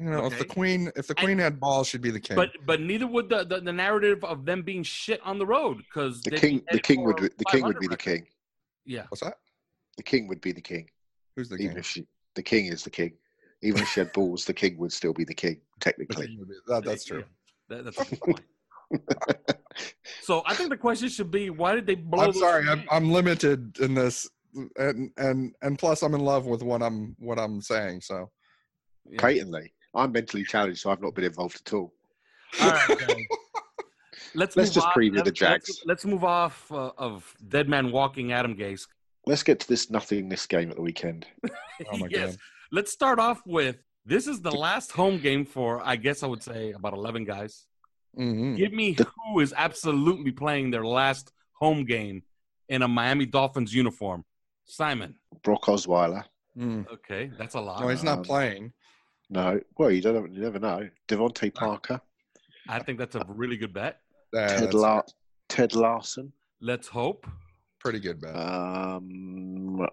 You 0.00 0.06
know, 0.08 0.24
if 0.24 0.38
the 0.38 0.46
queen 0.46 0.90
if 0.96 1.06
the 1.06 1.14
queen 1.14 1.36
had 1.36 1.60
balls, 1.60 1.88
she'd 1.88 2.00
be 2.00 2.10
the 2.10 2.18
king. 2.18 2.34
But 2.34 2.52
but 2.64 2.80
neither 2.80 3.06
would 3.06 3.28
the, 3.28 3.44
the, 3.44 3.60
the 3.60 3.72
narrative 3.72 4.24
of 4.24 4.46
them 4.46 4.62
being 4.62 4.82
shit 4.82 5.20
on 5.26 5.38
the 5.38 5.44
road 5.44 5.76
because 5.76 6.22
The 6.22 6.30
king, 6.30 6.62
the 6.72 6.80
king 6.80 7.04
would, 7.04 7.18
the 7.18 7.44
king 7.50 7.64
would 7.64 7.78
be 7.78 7.86
the 7.86 7.98
king. 7.98 8.26
Yeah. 8.86 9.04
What's 9.10 9.22
that? 9.22 9.34
The 9.98 10.02
king 10.02 10.26
would 10.28 10.40
be 10.40 10.52
the 10.52 10.60
king. 10.62 10.88
Who's 11.36 11.50
the 11.50 11.56
Even 11.56 11.68
king? 11.72 11.78
if 11.80 11.86
she, 11.86 12.06
the 12.34 12.42
king 12.42 12.66
is 12.66 12.82
the 12.82 12.88
king. 12.88 13.12
Even 13.62 13.82
if 13.82 13.88
she 13.90 14.00
had 14.00 14.10
balls, 14.14 14.46
the 14.46 14.54
king 14.54 14.78
would 14.78 14.90
still 14.90 15.12
be 15.12 15.24
the 15.24 15.34
king, 15.34 15.60
technically. 15.80 16.28
king 16.28 16.38
would 16.38 16.48
be- 16.48 16.54
that- 16.66 16.82
that's 16.84 17.04
true. 17.04 17.24
That, 17.68 17.84
that's 17.84 18.00
a 18.00 18.16
point. 18.16 18.40
so 20.22 20.42
I 20.46 20.54
think 20.54 20.70
the 20.70 20.78
question 20.78 21.10
should 21.10 21.30
be 21.30 21.50
why 21.50 21.74
did 21.74 21.86
they 21.86 21.94
blow? 21.94 22.24
I'm 22.24 22.32
sorry, 22.32 22.66
I'm. 22.68 22.84
I'm 22.90 23.12
limited 23.12 23.78
in 23.80 23.92
this, 23.94 24.28
and 24.78 25.10
and 25.18 25.54
and 25.62 25.78
plus 25.78 26.02
I'm 26.02 26.14
in 26.14 26.22
love 26.22 26.46
with 26.46 26.62
what 26.62 26.82
I'm 26.82 27.14
what 27.18 27.38
I'm 27.38 27.60
saying. 27.60 28.00
So 28.00 28.30
Yeah. 29.04 29.20
Patently, 29.20 29.72
I'm 29.94 30.12
mentally 30.12 30.44
challenged, 30.44 30.80
so 30.80 30.90
I've 30.90 31.00
not 31.02 31.14
been 31.14 31.24
involved 31.24 31.60
at 31.66 31.72
all. 31.74 31.92
All 32.60 32.70
right, 32.70 32.88
guys. 32.88 32.98
Let's 34.34 34.54
Let's 34.54 34.68
move 34.68 34.74
just 34.74 34.86
on- 34.86 34.92
preview 34.94 35.14
the 35.16 35.24
let's- 35.24 35.38
Jags. 35.38 35.68
Let's, 35.68 35.82
let's 35.86 36.04
move 36.04 36.22
off 36.24 36.70
uh, 36.70 36.92
of 36.98 37.34
dead 37.48 37.68
man 37.68 37.90
walking 37.90 38.32
Adam 38.32 38.54
Gase. 38.56 38.86
Let's 39.26 39.42
get 39.42 39.58
to 39.60 39.68
this 39.68 39.90
nothingness 39.90 40.46
game 40.46 40.70
at 40.70 40.76
the 40.76 40.82
weekend. 40.82 41.26
oh 41.92 41.96
my 41.98 42.06
yes. 42.08 42.30
god, 42.30 42.38
Let's 42.70 42.92
start 42.92 43.18
off 43.18 43.42
with 43.44 43.76
this 44.06 44.28
is 44.28 44.40
the 44.40 44.52
last 44.52 44.92
home 44.92 45.18
game 45.18 45.44
for 45.44 45.82
I 45.84 45.96
guess 45.96 46.22
I 46.22 46.26
would 46.28 46.42
say 46.44 46.70
about 46.72 46.92
eleven 46.92 47.24
guys. 47.24 47.66
Mhm. 48.18 48.56
Give 48.56 48.72
me 48.72 48.96
who 49.26 49.40
is 49.40 49.52
absolutely 49.56 50.30
playing 50.30 50.70
their 50.70 50.84
last 50.84 51.32
home 51.54 51.84
game 51.84 52.22
in 52.68 52.82
a 52.82 52.88
Miami 52.88 53.26
Dolphins 53.26 53.74
uniform. 53.74 54.24
Simon. 54.64 55.16
Brock 55.42 55.62
Osweiler. 55.64 56.24
Mm. 56.56 56.86
Okay, 56.92 57.30
that's 57.36 57.56
a 57.56 57.60
lot. 57.60 57.80
no, 57.80 57.88
he's 57.88 58.04
not 58.04 58.18
Um, 58.18 58.24
playing. 58.24 58.72
No, 59.30 59.60
well, 59.78 59.90
you 59.90 60.00
don't. 60.02 60.32
You 60.32 60.42
never 60.42 60.58
know. 60.58 60.88
DeVante 61.08 61.54
Parker, 61.54 62.00
I 62.68 62.80
think 62.80 62.98
that's 62.98 63.14
a 63.14 63.24
really 63.28 63.56
good 63.56 63.72
bet. 63.72 64.00
Yeah, 64.32 64.46
Ted, 64.48 64.62
that's 64.64 64.74
La- 64.74 65.02
Ted 65.48 65.74
Larsen, 65.74 66.32
Let's 66.60 66.88
hope. 66.88 67.26
pretty 67.78 68.00
good 68.00 68.20
bet. 68.20 68.34
um, 68.36 69.86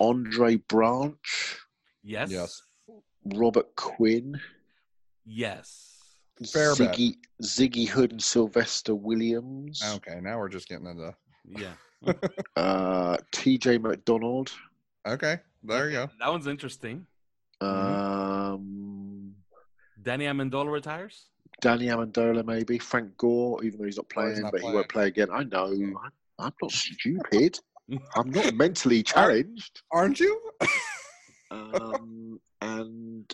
Andre 0.00 0.56
Branch, 0.56 1.58
Yes. 2.02 2.30
Yes. 2.30 2.62
Robert 3.34 3.74
Quinn, 3.76 4.38
Yes. 5.24 5.96
Fair 6.52 6.74
bet. 6.76 6.94
Ziggy, 6.94 7.16
Ziggy 7.42 7.88
Hood, 7.88 8.12
and 8.12 8.22
Sylvester 8.22 8.94
Williams, 8.94 9.82
okay, 9.96 10.20
now 10.22 10.38
we're 10.38 10.48
just 10.48 10.68
getting 10.68 10.86
into. 10.86 11.14
Yeah. 11.46 11.72
uh, 12.56 13.16
T.J. 13.32 13.78
McDonald, 13.78 14.52
Okay, 15.06 15.38
there 15.64 15.86
you 15.90 15.96
go. 15.96 16.10
That 16.20 16.30
one's 16.30 16.46
interesting. 16.46 17.06
Um, 17.60 19.34
Danny 20.02 20.26
Amendola 20.26 20.70
retires. 20.72 21.26
Danny 21.60 21.86
Amendola, 21.86 22.44
maybe 22.44 22.78
Frank 22.78 23.16
Gore, 23.16 23.62
even 23.64 23.80
though 23.80 23.86
he's 23.86 23.96
not 23.96 24.06
Oh, 24.16 24.20
he's 24.26 24.34
playing, 24.38 24.42
not 24.42 24.52
but 24.52 24.60
he 24.60 24.66
won't 24.72 24.88
play 24.88 25.06
again. 25.08 25.28
I 25.32 25.42
know. 25.44 25.66
I'm, 25.66 25.96
I'm 26.38 26.52
not 26.62 26.70
stupid. 26.72 27.58
I'm 28.14 28.30
not 28.30 28.54
mentally 28.54 29.02
challenged. 29.02 29.82
Aren't 29.90 30.20
you? 30.20 30.40
Um, 31.50 32.38
and 32.60 33.26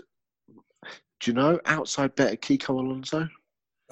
do 1.20 1.30
you 1.30 1.32
know 1.34 1.60
outside 1.66 2.14
better 2.14 2.36
Kiko 2.36 2.70
Alonso? 2.78 3.28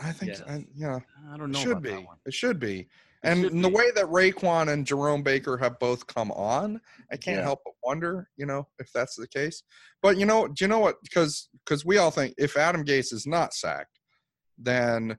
I 0.03 0.13
think, 0.13 0.31
Yes. 0.33 0.43
I, 0.49 0.65
yeah, 0.75 1.01
I 1.33 1.37
don't 1.37 1.39
know. 1.39 1.45
it 1.45 1.49
know. 1.49 1.59
should 1.61 1.71
about 1.73 1.83
be. 1.83 1.91
that 1.91 2.07
one. 2.07 2.17
It 2.27 2.35
should 2.35 2.59
be. 2.61 2.89
And 3.25 3.45
in 3.45 3.63
the 3.63 3.69
way 3.69 3.91
that 3.95 4.07
Raekwon 4.07 4.73
and 4.73 4.87
Jerome 4.87 5.23
Baker 5.23 5.57
have 5.59 5.79
both 5.79 6.07
come 6.07 6.33
on, 6.33 6.81
I 7.11 7.17
can't 7.17 7.39
Yeah. 7.39 7.43
help 7.45 7.61
but 7.65 7.75
wonder, 7.85 8.29
you 8.37 8.47
know, 8.47 8.69
if 8.79 8.91
that's 8.93 9.15
the 9.15 9.29
case. 9.29 9.63
But 10.03 10.17
you 10.17 10.27
know, 10.27 10.49
do 10.49 10.65
you 10.65 10.69
know 10.69 10.81
what? 10.81 10.97
Because 11.03 11.49
because 11.65 11.85
we 11.85 11.99
all 11.99 12.11
think 12.11 12.35
if 12.37 12.57
Adam 12.57 12.85
Gase 12.85 13.13
is 13.13 13.27
not 13.27 13.55
sacked, 13.55 13.99
then 14.59 15.19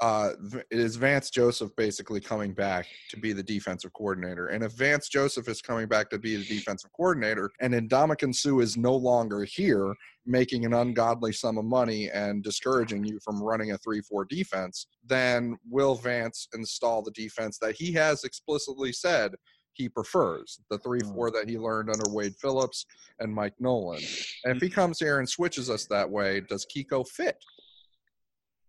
uh, 0.00 0.30
V- 0.40 0.62
is 0.70 0.96
Vance 0.96 1.30
Joseph 1.30 1.74
basically 1.76 2.20
coming 2.20 2.52
back 2.52 2.86
to 3.10 3.16
be 3.16 3.32
the 3.32 3.42
defensive 3.42 3.92
coordinator? 3.92 4.48
And 4.48 4.62
if 4.62 4.72
Vance 4.72 5.08
Joseph 5.08 5.48
is 5.48 5.60
coming 5.60 5.88
back 5.88 6.08
to 6.10 6.18
be 6.18 6.36
the 6.36 6.44
defensive 6.44 6.90
coordinator, 6.92 7.50
and 7.60 7.74
Ndamukong 7.74 8.34
Suh 8.34 8.60
is 8.60 8.76
no 8.76 8.94
longer 8.94 9.44
here, 9.44 9.94
making 10.24 10.64
an 10.64 10.74
ungodly 10.74 11.32
sum 11.32 11.58
of 11.58 11.64
money 11.64 12.10
and 12.10 12.44
discouraging 12.44 13.04
you 13.04 13.18
from 13.24 13.42
running 13.42 13.72
a 13.72 13.78
3-4 13.78 14.28
defense, 14.28 14.86
then 15.04 15.56
will 15.68 15.94
Vance 15.94 16.48
install 16.54 17.02
the 17.02 17.10
defense 17.12 17.58
that 17.58 17.74
he 17.74 17.92
has 17.92 18.24
explicitly 18.24 18.92
said 18.92 19.32
he 19.72 19.88
prefers, 19.88 20.60
the 20.70 20.78
3-4 20.78 21.32
that 21.32 21.48
he 21.48 21.56
learned 21.56 21.88
under 21.88 22.10
Wade 22.10 22.34
Phillips 22.40 22.84
and 23.20 23.32
Mike 23.32 23.54
Nolan. 23.60 24.02
And 24.44 24.56
if 24.56 24.62
he 24.62 24.68
comes 24.68 24.98
here 24.98 25.20
and 25.20 25.28
switches 25.28 25.70
us 25.70 25.86
that 25.86 26.08
way, 26.08 26.40
does 26.40 26.66
Kiko 26.66 27.06
fit? 27.06 27.36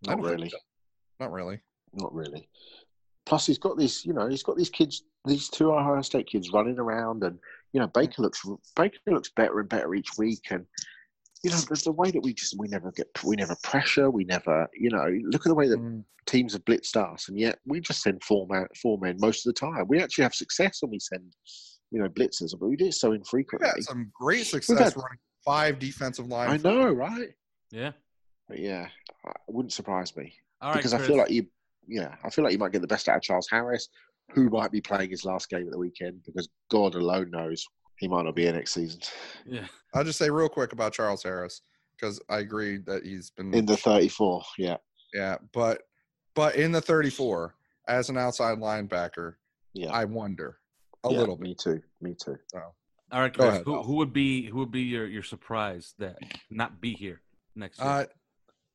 I 0.08 0.12
Not 0.16 0.24
really. 0.24 0.50
so. 0.50 0.58
Not 1.20 1.32
really. 1.32 1.59
Not 1.93 2.13
really. 2.13 2.47
Plus, 3.26 3.45
he's 3.45 3.57
got 3.57 3.78
these. 3.78 4.05
You 4.05 4.13
know, 4.13 4.28
he's 4.28 4.43
got 4.43 4.57
these 4.57 4.70
kids, 4.70 5.03
these 5.26 5.49
two 5.49 5.72
Ohio 5.72 6.01
State 6.01 6.28
kids 6.28 6.51
running 6.51 6.80
around, 6.80 7.24
and 7.24 7.38
you 7.74 7.80
know, 7.80 7.88
Baker 7.88 8.22
looks 8.22 8.41
Baker 8.76 8.97
looks 9.07 9.30
better 9.36 9.59
and 9.59 9.70
better 9.70 9.93
each 9.93 10.09
week, 10.17 10.41
and 10.51 10.65
you 11.43 11.51
know, 11.51 11.57
the, 11.57 11.82
the 11.86 11.91
way 11.91 12.11
that 12.11 12.22
we 12.24 12.34
just 12.34 12.55
we 12.57 12.67
never 12.67 12.91
get 12.91 13.07
we 13.24 13.36
never 13.36 13.55
pressure, 13.63 14.09
we 14.09 14.24
never, 14.24 14.67
you 14.74 14.89
know, 14.89 15.05
look 15.26 15.45
at 15.45 15.49
the 15.49 15.55
way 15.55 15.67
that 15.67 15.80
Mm. 15.80 16.03
teams 16.26 16.53
have 16.53 16.65
blitzed 16.65 16.95
us, 16.95 17.30
and 17.30 17.38
yet 17.39 17.59
we 17.65 17.80
just 17.80 18.01
send 18.01 18.24
four 18.24 18.47
man 18.47 18.67
four 18.82 18.97
men 18.99 19.17
most 19.20 19.45
of 19.45 19.53
the 19.53 19.59
time. 19.59 19.86
We 19.88 19.99
actually 20.01 20.24
have 20.24 20.34
success 20.36 20.82
when 20.82 20.91
we 20.91 20.99
send, 20.99 21.24
you 21.91 22.01
know, 22.01 22.09
blitzers, 22.09 22.57
but 22.59 22.67
we 22.67 22.76
do 22.76 22.86
it 22.88 22.93
so 22.95 23.09
We've 23.11 23.20
infrequently. 23.20 23.67
had 23.70 23.84
some 23.84 24.11
great 24.20 24.38
We've 24.39 24.47
success 24.63 24.80
had- 24.80 24.95
running 24.97 25.20
five 25.45 25.80
defensive 25.80 26.28
line. 26.28 26.49
I 26.49 26.57
know, 26.57 26.91
right? 26.91 27.30
Yeah. 27.72 27.91
But 28.47 28.59
yeah, 28.59 28.88
it 29.28 29.36
wouldn't 29.53 29.74
surprise 29.74 30.15
me 30.17 30.34
All 30.62 30.72
right. 30.72 30.78
because 30.78 30.93
I 30.93 30.99
feel 30.99 31.18
like 31.18 31.32
you, 31.32 31.47
yeah, 31.88 32.16
I 32.24 32.30
feel 32.30 32.43
like 32.43 32.53
you 32.53 32.60
might 32.60 32.72
get 32.72 32.82
the 32.82 32.88
best 32.88 33.07
out 33.10 33.18
of 33.18 33.22
Charles 33.22 33.47
Harris, 33.49 33.89
who 34.34 34.49
might 34.49 34.72
be 34.72 34.82
playing 34.82 35.10
his 35.10 35.26
last 35.26 35.49
game 35.49 35.66
at 35.66 35.72
the 35.72 35.78
weekend 35.80 36.22
because 36.26 36.49
God 36.70 36.95
alone 36.95 37.32
knows 37.32 37.66
he 37.97 38.07
might 38.07 38.24
not 38.26 38.36
be 38.36 38.43
here 38.43 38.53
next 38.53 38.74
season. 38.74 39.01
Yeah. 39.45 39.68
I'll 39.93 40.03
just 40.03 40.20
say 40.20 40.30
real 40.30 40.49
quick 40.49 40.72
about 40.74 40.93
Charles 40.93 41.24
Harris 41.24 41.62
because 41.99 42.22
I 42.30 42.39
agree 42.39 42.78
that 42.86 43.05
he's 43.05 43.32
been 43.32 43.53
In 43.53 43.66
the 43.66 43.76
34, 43.78 44.43
yeah, 44.57 44.78
yeah, 45.14 45.38
but 45.53 45.82
but 46.36 46.55
in 46.55 46.72
the 46.72 46.82
34 46.82 47.55
as 47.88 48.10
an 48.10 48.18
outside 48.18 48.60
linebacker, 48.60 49.36
yeah, 49.74 49.91
I 49.91 50.05
wonder 50.05 50.60
a 51.03 51.12
Yeah, 51.12 51.18
little 51.18 51.36
bit. 51.36 51.43
Me 51.43 51.55
too, 51.55 51.82
me 52.01 52.14
too. 52.16 52.38
All 53.12 53.22
right, 53.22 53.34
Go 53.34 53.43
Chris. 53.43 53.53
ahead, 53.55 53.66
Who, 53.66 53.82
who 53.82 53.95
would 53.95 54.14
be 54.14 54.45
who 54.45 54.60
would 54.60 54.72
be 54.72 54.82
your, 54.84 55.07
your 55.07 55.24
surprise 55.24 55.95
that 55.97 56.18
not 56.51 56.80
be 56.80 56.93
here 56.93 57.22
next 57.55 57.80
year? 57.80 57.88
Uh, 57.88 58.05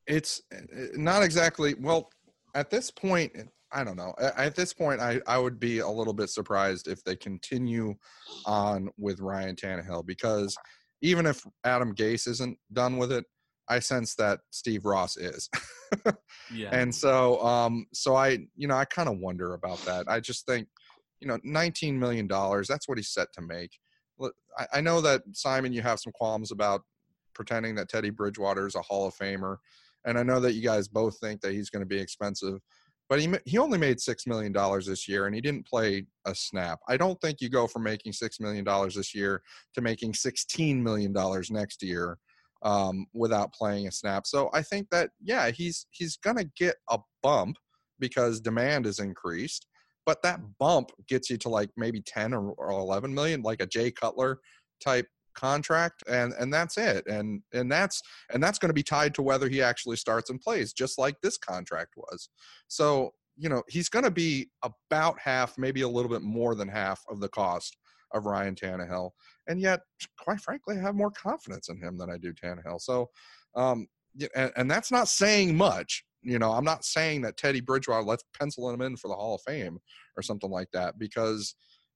it's 0.07 0.43
uh, 0.53 0.61
not 0.95 1.23
exactly 1.23 1.75
well 1.75 2.09
at 2.55 2.71
this 2.71 2.91
point. 2.91 3.33
I 3.73 3.83
don't 3.83 3.97
know. 3.97 4.15
At 4.37 4.55
this 4.55 4.73
point, 4.73 5.01
I, 5.01 5.21
I 5.27 5.37
would 5.37 5.59
be 5.59 5.81
a 5.81 5.89
little 5.89 6.13
bit 6.13 6.31
surprised 6.31 6.87
if 6.87 7.03
they 7.03 7.17
continue 7.17 7.95
on 8.47 8.89
with 8.97 9.19
Ryan 9.19 9.57
Tannehill 9.57 10.07
because 10.07 10.57
even 11.03 11.27
if 11.27 11.45
Adam 11.65 11.93
Gase 11.93 12.29
isn't 12.29 12.57
done 12.73 12.99
with 12.99 13.11
it, 13.11 13.25
I 13.69 13.81
sense 13.81 14.15
that 14.17 14.41
Steve 14.51 14.85
Ross 14.85 15.17
is. 15.17 15.49
yeah. 16.53 16.71
and 16.73 16.95
so 16.95 17.41
um 17.45 17.87
so 17.93 18.15
i 18.17 18.39
you 18.57 18.67
know 18.67 18.75
i 18.75 18.85
kind 18.85 19.09
of 19.09 19.19
wonder 19.19 19.55
about 19.55 19.79
that 19.85 20.07
i 20.09 20.19
just 20.19 20.47
think 20.47 20.67
you 21.21 21.29
know 21.29 21.39
19 21.45 21.99
million 21.99 22.27
dollars 22.27 22.67
that's 22.67 22.89
what 22.89 22.99
he's 22.99 23.11
set 23.11 23.33
to 23.33 23.43
make 23.43 23.71
I 24.73 24.81
know 24.81 25.01
that 25.01 25.23
simon 25.33 25.73
you 25.73 25.83
have 25.83 25.99
some 25.99 26.13
qualms 26.13 26.53
about 26.53 26.83
pretending 27.35 27.75
that 27.75 27.89
teddy 27.89 28.11
bridgewater 28.11 28.67
is 28.67 28.77
a 28.77 28.83
hall 28.83 29.09
of 29.09 29.15
famer 29.17 29.57
and 30.05 30.19
i 30.19 30.23
know 30.23 30.41
that 30.41 30.55
you 30.55 30.63
guys 30.63 30.89
both 30.89 31.19
think 31.19 31.41
that 31.41 31.53
he's 31.53 31.71
going 31.71 31.83
to 31.83 31.87
be 31.87 31.99
expensive 31.99 32.61
but 33.09 33.21
he 33.21 33.33
he 33.45 33.59
only 33.59 33.79
made 33.79 34.01
six 34.01 34.27
million 34.27 34.53
dollars 34.53 34.87
this 34.87 35.09
year 35.09 35.27
and 35.27 35.35
he 35.35 35.41
didn't 35.41 35.67
play 35.67 36.05
a 36.27 36.35
snap 36.35 36.79
i 36.89 36.97
don't 36.97 37.21
think 37.21 37.41
you 37.41 37.49
go 37.49 37.67
from 37.67 37.83
making 37.83 38.13
six 38.13 38.41
million 38.41 38.65
dollars 38.65 38.95
this 38.95 39.15
year 39.15 39.43
to 39.75 39.81
making 39.81 40.15
16 40.15 40.83
million 40.83 41.13
dollars 41.13 41.51
next 41.51 41.83
year 41.83 42.19
um, 42.65 43.07
without 43.13 43.53
playing 43.53 43.87
a 43.87 43.93
snap. 43.93 44.27
So 44.27 44.51
I 44.53 44.63
think 44.63 44.89
that 44.91 45.11
yeah, 45.23 45.51
he's 45.51 45.87
he's 45.91 46.17
gonna 46.17 46.47
get 46.57 46.77
a 46.91 46.99
bump 47.23 47.59
because 48.01 48.41
demand 48.41 48.87
is 48.87 48.99
increased. 48.99 49.67
But 50.07 50.23
that 50.23 50.41
bump 50.59 50.91
gets 51.09 51.31
you 51.31 51.39
to 51.39 51.49
like 51.49 51.71
maybe 51.79 52.03
10 52.03 52.35
or, 52.35 52.51
or 52.53 52.71
11 52.73 53.15
million, 53.15 53.41
like 53.41 53.63
a 53.63 53.67
Jay 53.67 53.91
Cutler 53.91 54.39
type 54.83 55.07
contract 55.35 56.03
and 56.09 56.33
and 56.39 56.53
that's 56.53 56.79
it 56.79 57.07
and 57.07 57.43
and 57.53 57.71
that's 57.71 58.03
and 58.33 58.43
that's 58.43 58.59
going 58.59 58.71
to 58.71 58.75
be 58.75 58.83
tied 58.83 59.15
to 59.15 59.23
whether 59.23 59.49
he 59.49 59.63
actually 59.63 59.97
starts 59.97 60.31
and 60.31 60.41
plays 60.41 60.73
just 60.73 60.99
like 60.99 61.17
this 61.21 61.37
contract 61.39 61.95
was. 61.97 62.29
So 62.69 63.13
you 63.37 63.49
know 63.49 63.63
he's 63.69 63.89
going 63.89 64.05
to 64.05 64.11
be 64.11 64.51
about 64.63 65.19
half 65.19 65.59
maybe 65.59 65.83
a 65.83 65.89
little 65.89 66.11
bit 66.11 66.23
more 66.23 66.55
than 66.55 66.69
half 66.69 67.03
of 67.09 67.21
the 67.21 67.29
cost 67.29 67.77
of 68.13 68.27
Ryan 68.27 68.55
Tannehill 68.55 69.11
and 69.49 69.61
yet 69.61 69.81
quite 70.19 70.41
frankly 70.41 70.77
I 70.79 70.83
have 70.83 70.95
more 70.95 71.11
confidence 71.11 71.69
in 71.69 71.79
him 71.79 71.99
than 71.99 72.11
I 72.11 72.19
do 72.19 72.33
Tannehill. 72.33 72.81
So 72.81 73.11
um 73.55 73.87
and, 74.37 74.53
and 74.57 74.71
that's 74.71 74.93
not 74.93 75.09
saying 75.09 75.57
much 75.57 76.05
you 76.23 76.39
know 76.39 76.53
I'm 76.53 76.65
not 76.65 76.85
saying 76.85 77.23
that 77.23 77.37
Teddy 77.37 77.61
Bridgewater 77.61 78.05
let's 78.05 78.25
pencil 78.39 78.71
him 78.71 78.81
in 78.81 78.97
for 78.97 79.09
the 79.09 79.15
Hall 79.15 79.35
of 79.35 79.43
Fame 79.43 79.79
or 80.17 80.23
something 80.23 80.51
like 80.51 80.69
that 80.73 80.99
because 80.99 81.55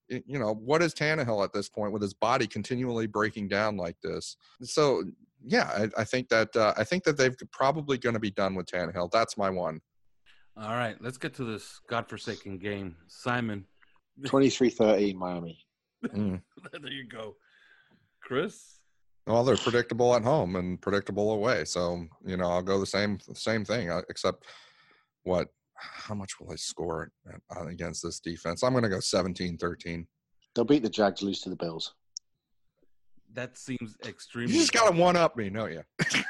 you 0.09 0.39
know, 0.39 0.55
what 0.55 0.83
is 0.83 0.95
Tannehill 0.95 1.45
at 1.45 1.53
this 1.53 1.69
point 1.69 1.93
with 1.93 2.03
his 2.03 2.15
body 2.15 2.47
continually 2.47 3.07
breaking 3.07 3.49
down 3.49 3.77
like 3.77 3.97
this? 4.03 4.37
So, 4.63 5.05
yeah, 5.45 5.71
I, 5.75 6.01
I 6.01 6.05
think 6.05 6.29
that 6.29 6.55
uh, 6.57 6.75
I 6.77 6.85
think 6.85 7.05
that 7.05 7.17
they've 7.17 7.37
probably 7.53 7.99
going 7.99 8.15
to 8.15 8.21
be 8.21 8.31
done 8.31 8.55
with 8.55 8.67
Tannehill. 8.67 9.11
That's 9.11 9.37
my 9.37 9.51
one. 9.51 9.81
All 10.57 10.71
right, 10.73 10.97
let's 11.01 11.19
get 11.19 11.35
to 11.35 11.45
this 11.45 11.81
godforsaken 11.89 12.59
game, 12.59 12.97
Simon. 13.07 13.65
23-13 14.27 15.15
Miami. 15.15 15.65
Mm. 16.07 16.43
there 16.73 16.93
you 16.93 17.07
go, 17.07 17.37
Chris. 18.21 18.79
Well, 19.27 19.45
they're 19.45 19.57
predictable 19.57 20.15
at 20.17 20.25
home 20.25 20.57
and 20.57 20.81
predictable 20.81 21.33
away, 21.33 21.65
so 21.67 22.07
you 22.25 22.37
know 22.37 22.47
I'll 22.47 22.63
go 22.63 22.81
the 22.81 22.87
same 22.87 23.19
same 23.35 23.63
thing, 23.65 23.91
uh, 23.91 24.01
except 24.09 24.45
what 25.25 25.49
how 25.79 26.14
much 26.14 26.39
will 26.39 26.49
they 26.49 26.57
score 26.57 27.11
against 27.66 28.03
this 28.03 28.20
defense? 28.20 28.62
I'm 28.62 28.72
going 28.72 28.85
to 28.85 28.89
go 28.89 28.99
17-13. 28.99 30.07
They'll 30.55 30.64
beat 30.64 30.83
the 30.83 30.91
Jags, 30.91 31.22
lose 31.22 31.41
to 31.43 31.51
the 31.51 31.57
Bills. 31.57 31.95
That 33.35 33.59
seems 33.59 33.97
extremely. 34.07 34.55
You 34.55 34.61
just 34.61 34.72
got 34.72 34.91
to 34.91 34.97
one 34.99 35.16
up 35.16 35.37
me, 35.37 35.51
don't 35.51 35.72
you? 35.72 35.83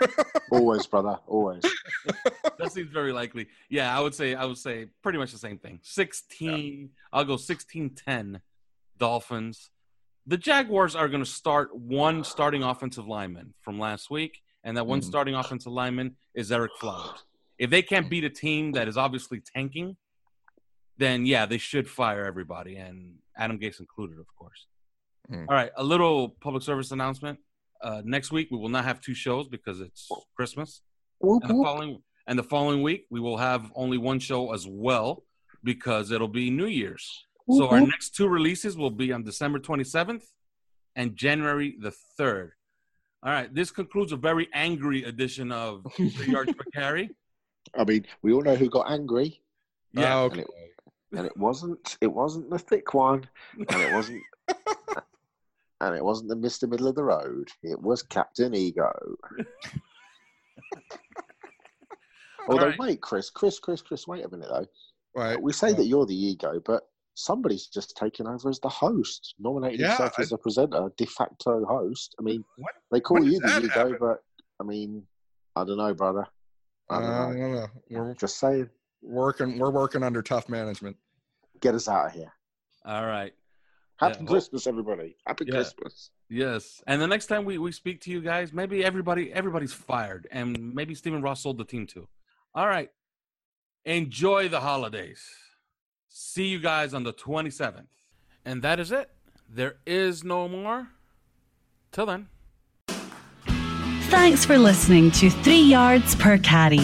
always, 0.51 0.85
brother, 0.87 1.19
always. 1.27 1.63
that 2.59 2.73
seems 2.73 2.91
very 2.91 3.13
likely. 3.13 3.47
Yeah, 3.71 3.97
I 3.97 4.01
would 4.01 4.15
say 4.15 4.35
I 4.35 4.45
would 4.45 4.59
say 4.59 4.89
pretty 5.03 5.19
much 5.19 5.31
the 5.31 5.39
same 5.39 5.59
thing. 5.59 5.79
16. 5.83 6.81
Yeah. 6.81 6.87
I'll 7.13 7.25
go 7.25 7.37
16-10 7.37 8.41
Dolphins. 8.99 9.71
The 10.27 10.37
Jaguars 10.37 10.97
are 10.97 11.09
going 11.09 11.25
to 11.25 11.31
start 11.31 11.75
one 11.75 12.25
starting 12.25 12.63
offensive 12.63 13.07
lineman 13.07 13.55
from 13.63 13.79
last 13.79 14.11
week, 14.11 14.43
and 14.65 14.77
that 14.77 14.87
one 14.87 15.01
mm. 15.01 15.05
starting 15.05 15.35
offensive 15.35 15.73
lineman 15.73 16.17
is 16.35 16.51
Ereck 16.51 16.69
Flowers. 16.79 17.25
If 17.59 17.71
they 17.71 17.83
can't 17.83 18.09
beat 18.09 18.25
a 18.25 18.31
team 18.31 18.73
that 18.73 18.89
is 18.89 18.97
obviously 18.97 19.43
tanking, 19.55 19.97
then 20.97 21.27
yeah, 21.27 21.47
they 21.47 21.59
should 21.59 21.89
fire 21.89 22.25
everybody, 22.25 22.77
and 22.77 23.15
Adam 23.37 23.59
Gase 23.59 23.81
included, 23.81 24.19
of 24.19 24.27
course. 24.37 24.67
Mm. 25.31 25.47
All 25.49 25.55
right, 25.55 25.71
a 25.77 25.85
little 25.85 26.31
public 26.41 26.63
service 26.63 26.91
announcement. 26.91 27.39
Uh, 27.83 28.03
next 28.05 28.33
week 28.33 28.49
we 28.51 28.59
will 28.59 28.69
not 28.69 28.85
have 28.85 29.01
two 29.01 29.15
shows 29.15 29.47
because 29.49 29.81
it's 29.81 30.09
Christmas, 30.37 30.83
and 31.21 31.43
the 31.43 31.63
following 31.63 32.03
and 32.27 32.39
the 32.39 32.43
following 32.43 32.83
week 32.83 33.07
we 33.11 33.21
will 33.21 33.39
have 33.39 33.71
only 33.75 33.99
one 33.99 34.19
show 34.19 34.53
as 34.53 34.67
well 34.69 35.25
because 35.65 36.11
it'll 36.11 36.29
be 36.29 36.51
New 36.51 36.67
Year's. 36.67 37.25
So 37.51 37.69
our 37.69 37.81
next 37.81 38.15
two 38.15 38.29
releases 38.29 38.77
will 38.77 38.91
be 38.91 39.11
on 39.11 39.25
December 39.25 39.59
27th 39.59 40.23
and 40.97 41.17
January 41.17 41.77
the 41.81 41.95
3rd. 42.21 42.51
All 43.23 43.33
right, 43.33 43.53
this 43.53 43.71
concludes 43.71 44.13
a 44.13 44.17
very 44.17 44.49
angry 44.53 45.05
edition 45.05 45.51
of 45.51 45.87
Three 45.97 46.33
Yards 46.33 46.53
Per 46.53 46.65
Carry. 46.75 47.11
I 47.77 47.85
mean, 47.85 48.07
we 48.23 48.33
all 48.33 48.43
know 48.43 48.57
who 48.57 48.69
got 48.69 48.91
angry. 48.91 49.41
Yeah, 49.93 50.21
oh, 50.21 50.25
okay. 50.25 50.41
and, 50.41 50.41
it, 50.41 50.49
and 51.13 51.27
it 51.27 51.37
wasn't 51.37 51.97
it 52.01 52.13
wasn't 52.13 52.51
the 52.51 52.59
thick 52.59 52.95
one, 52.95 53.29
and 53.57 53.81
it 53.81 53.93
wasn't 53.93 54.23
and 55.81 55.97
it 55.97 56.05
wasn't 56.05 56.29
the 56.29 56.37
Mister 56.37 56.67
Middle 56.67 56.89
of 56.89 56.95
the 56.95 57.05
Road. 57.05 57.49
It 57.63 57.81
was 57.81 58.03
Captain 58.03 58.55
Ego. 58.55 58.93
Although, 62.49 62.69
right. 62.69 62.79
wait, 62.79 63.01
Chris, 63.03 63.29
Chris, 63.29 63.59
Chris, 63.59 63.83
Chris, 63.83 64.07
wait 64.07 64.25
a 64.25 64.29
minute 64.29 64.49
though. 64.51 64.67
Right. 65.15 65.41
We 65.41 65.53
say 65.53 65.73
that 65.73 65.87
you're 65.87 66.07
the 66.07 66.15
ego, 66.15 66.61
but 66.65 66.85
somebody's 67.15 67.67
just 67.67 67.97
taken 67.97 68.27
over 68.27 68.49
as 68.49 68.61
the 68.61 68.69
host, 68.69 69.35
nominated 69.39 69.81
yeah, 69.81 69.89
himself 69.89 70.15
I... 70.19 70.23
as 70.23 70.31
the 70.31 70.39
presenter, 70.39 70.91
de 70.97 71.07
facto 71.07 71.65
host. 71.65 72.15
I 72.19 72.23
mean, 72.23 72.45
what? 72.57 72.73
they 72.91 73.01
call 73.01 73.23
you 73.23 73.41
the 73.41 73.59
ego, 73.59 73.69
happen? 73.69 73.97
but 74.01 74.23
I 74.61 74.65
mean, 74.65 75.03
I 75.57 75.65
don't 75.65 75.79
know, 75.79 75.93
brother. 75.93 76.27
I 76.91 77.01
don't, 77.01 77.05
uh, 77.05 77.11
know. 77.11 77.29
I 77.29 77.39
don't 77.39 77.53
know. 77.55 77.69
We're 77.91 78.15
just 78.15 78.39
saying. 78.39 78.69
Working, 79.01 79.59
we're 79.59 79.71
working 79.71 80.03
under 80.03 80.23
tough 80.23 80.49
management. 80.49 80.97
Get 81.61 81.75
us 81.75 81.89
out 81.89 82.07
of 82.07 82.13
here. 82.13 82.33
All 82.85 83.07
right. 83.07 83.33
Happy 83.99 84.19
yeah. 84.21 84.27
Christmas, 84.27 84.67
everybody. 84.67 85.17
Happy 85.27 85.45
yeah. 85.47 85.55
Christmas. 85.55 86.11
Yes. 86.29 86.83
And 86.87 87.01
the 87.01 87.07
next 87.07 87.27
time 87.27 87.45
we, 87.45 87.59
we 87.59 87.73
speak 87.73 88.01
to 88.03 88.11
you 88.11 88.21
guys, 88.21 88.53
maybe 88.53 88.85
everybody 88.85 89.33
everybody's 89.33 89.73
fired. 89.73 90.29
And 90.31 90.75
maybe 90.75 90.95
Stephen 90.95 91.23
Ross 91.23 91.43
sold 91.43 91.59
the 91.59 91.65
team 91.65 91.87
too. 91.87 92.09
All 92.55 92.69
right. 92.69 92.91
Enjoy 93.85 94.49
the 94.49 94.61
holidays. 94.61 95.25
See 96.09 96.47
you 96.47 96.59
guys 96.59 96.95
on 96.95 97.05
the 97.05 97.13
27th. 97.13 97.87
And 98.45 98.63
that 98.63 98.81
is 98.81 98.93
it. 98.93 99.11
There 99.49 99.77
is 99.87 100.25
no 100.25 100.49
more. 100.49 100.89
Till 101.93 102.07
then. 102.07 102.29
Thanks 104.09 104.43
for 104.43 104.57
listening 104.57 105.11
to 105.13 105.29
Three 105.29 105.61
Yards 105.61 106.15
Per 106.15 106.39
Carry. 106.39 106.81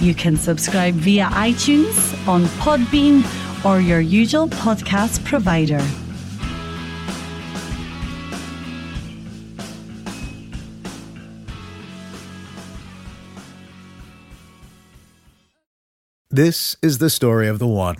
You 0.00 0.14
can 0.14 0.36
subscribe 0.36 0.92
via 0.96 1.24
iTunes, 1.24 2.28
on 2.28 2.44
Podbean, 2.60 3.24
or 3.64 3.80
your 3.80 4.00
usual 4.00 4.48
podcast 4.48 5.24
provider. 5.24 5.80
This 16.30 16.76
is 16.82 16.98
the 16.98 17.08
story 17.08 17.48
of 17.48 17.58
the 17.58 17.66
one. 17.66 17.96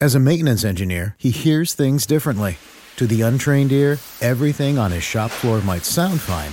As 0.00 0.14
a 0.14 0.20
maintenance 0.20 0.62
engineer, 0.62 1.16
he 1.18 1.30
hears 1.32 1.74
things 1.74 2.06
differently. 2.06 2.58
To 2.98 3.08
the 3.08 3.22
untrained 3.22 3.72
ear, 3.72 3.98
everything 4.20 4.78
on 4.78 4.92
his 4.92 5.02
shop 5.02 5.32
floor 5.32 5.60
might 5.60 5.84
sound 5.84 6.20
fine 6.20 6.52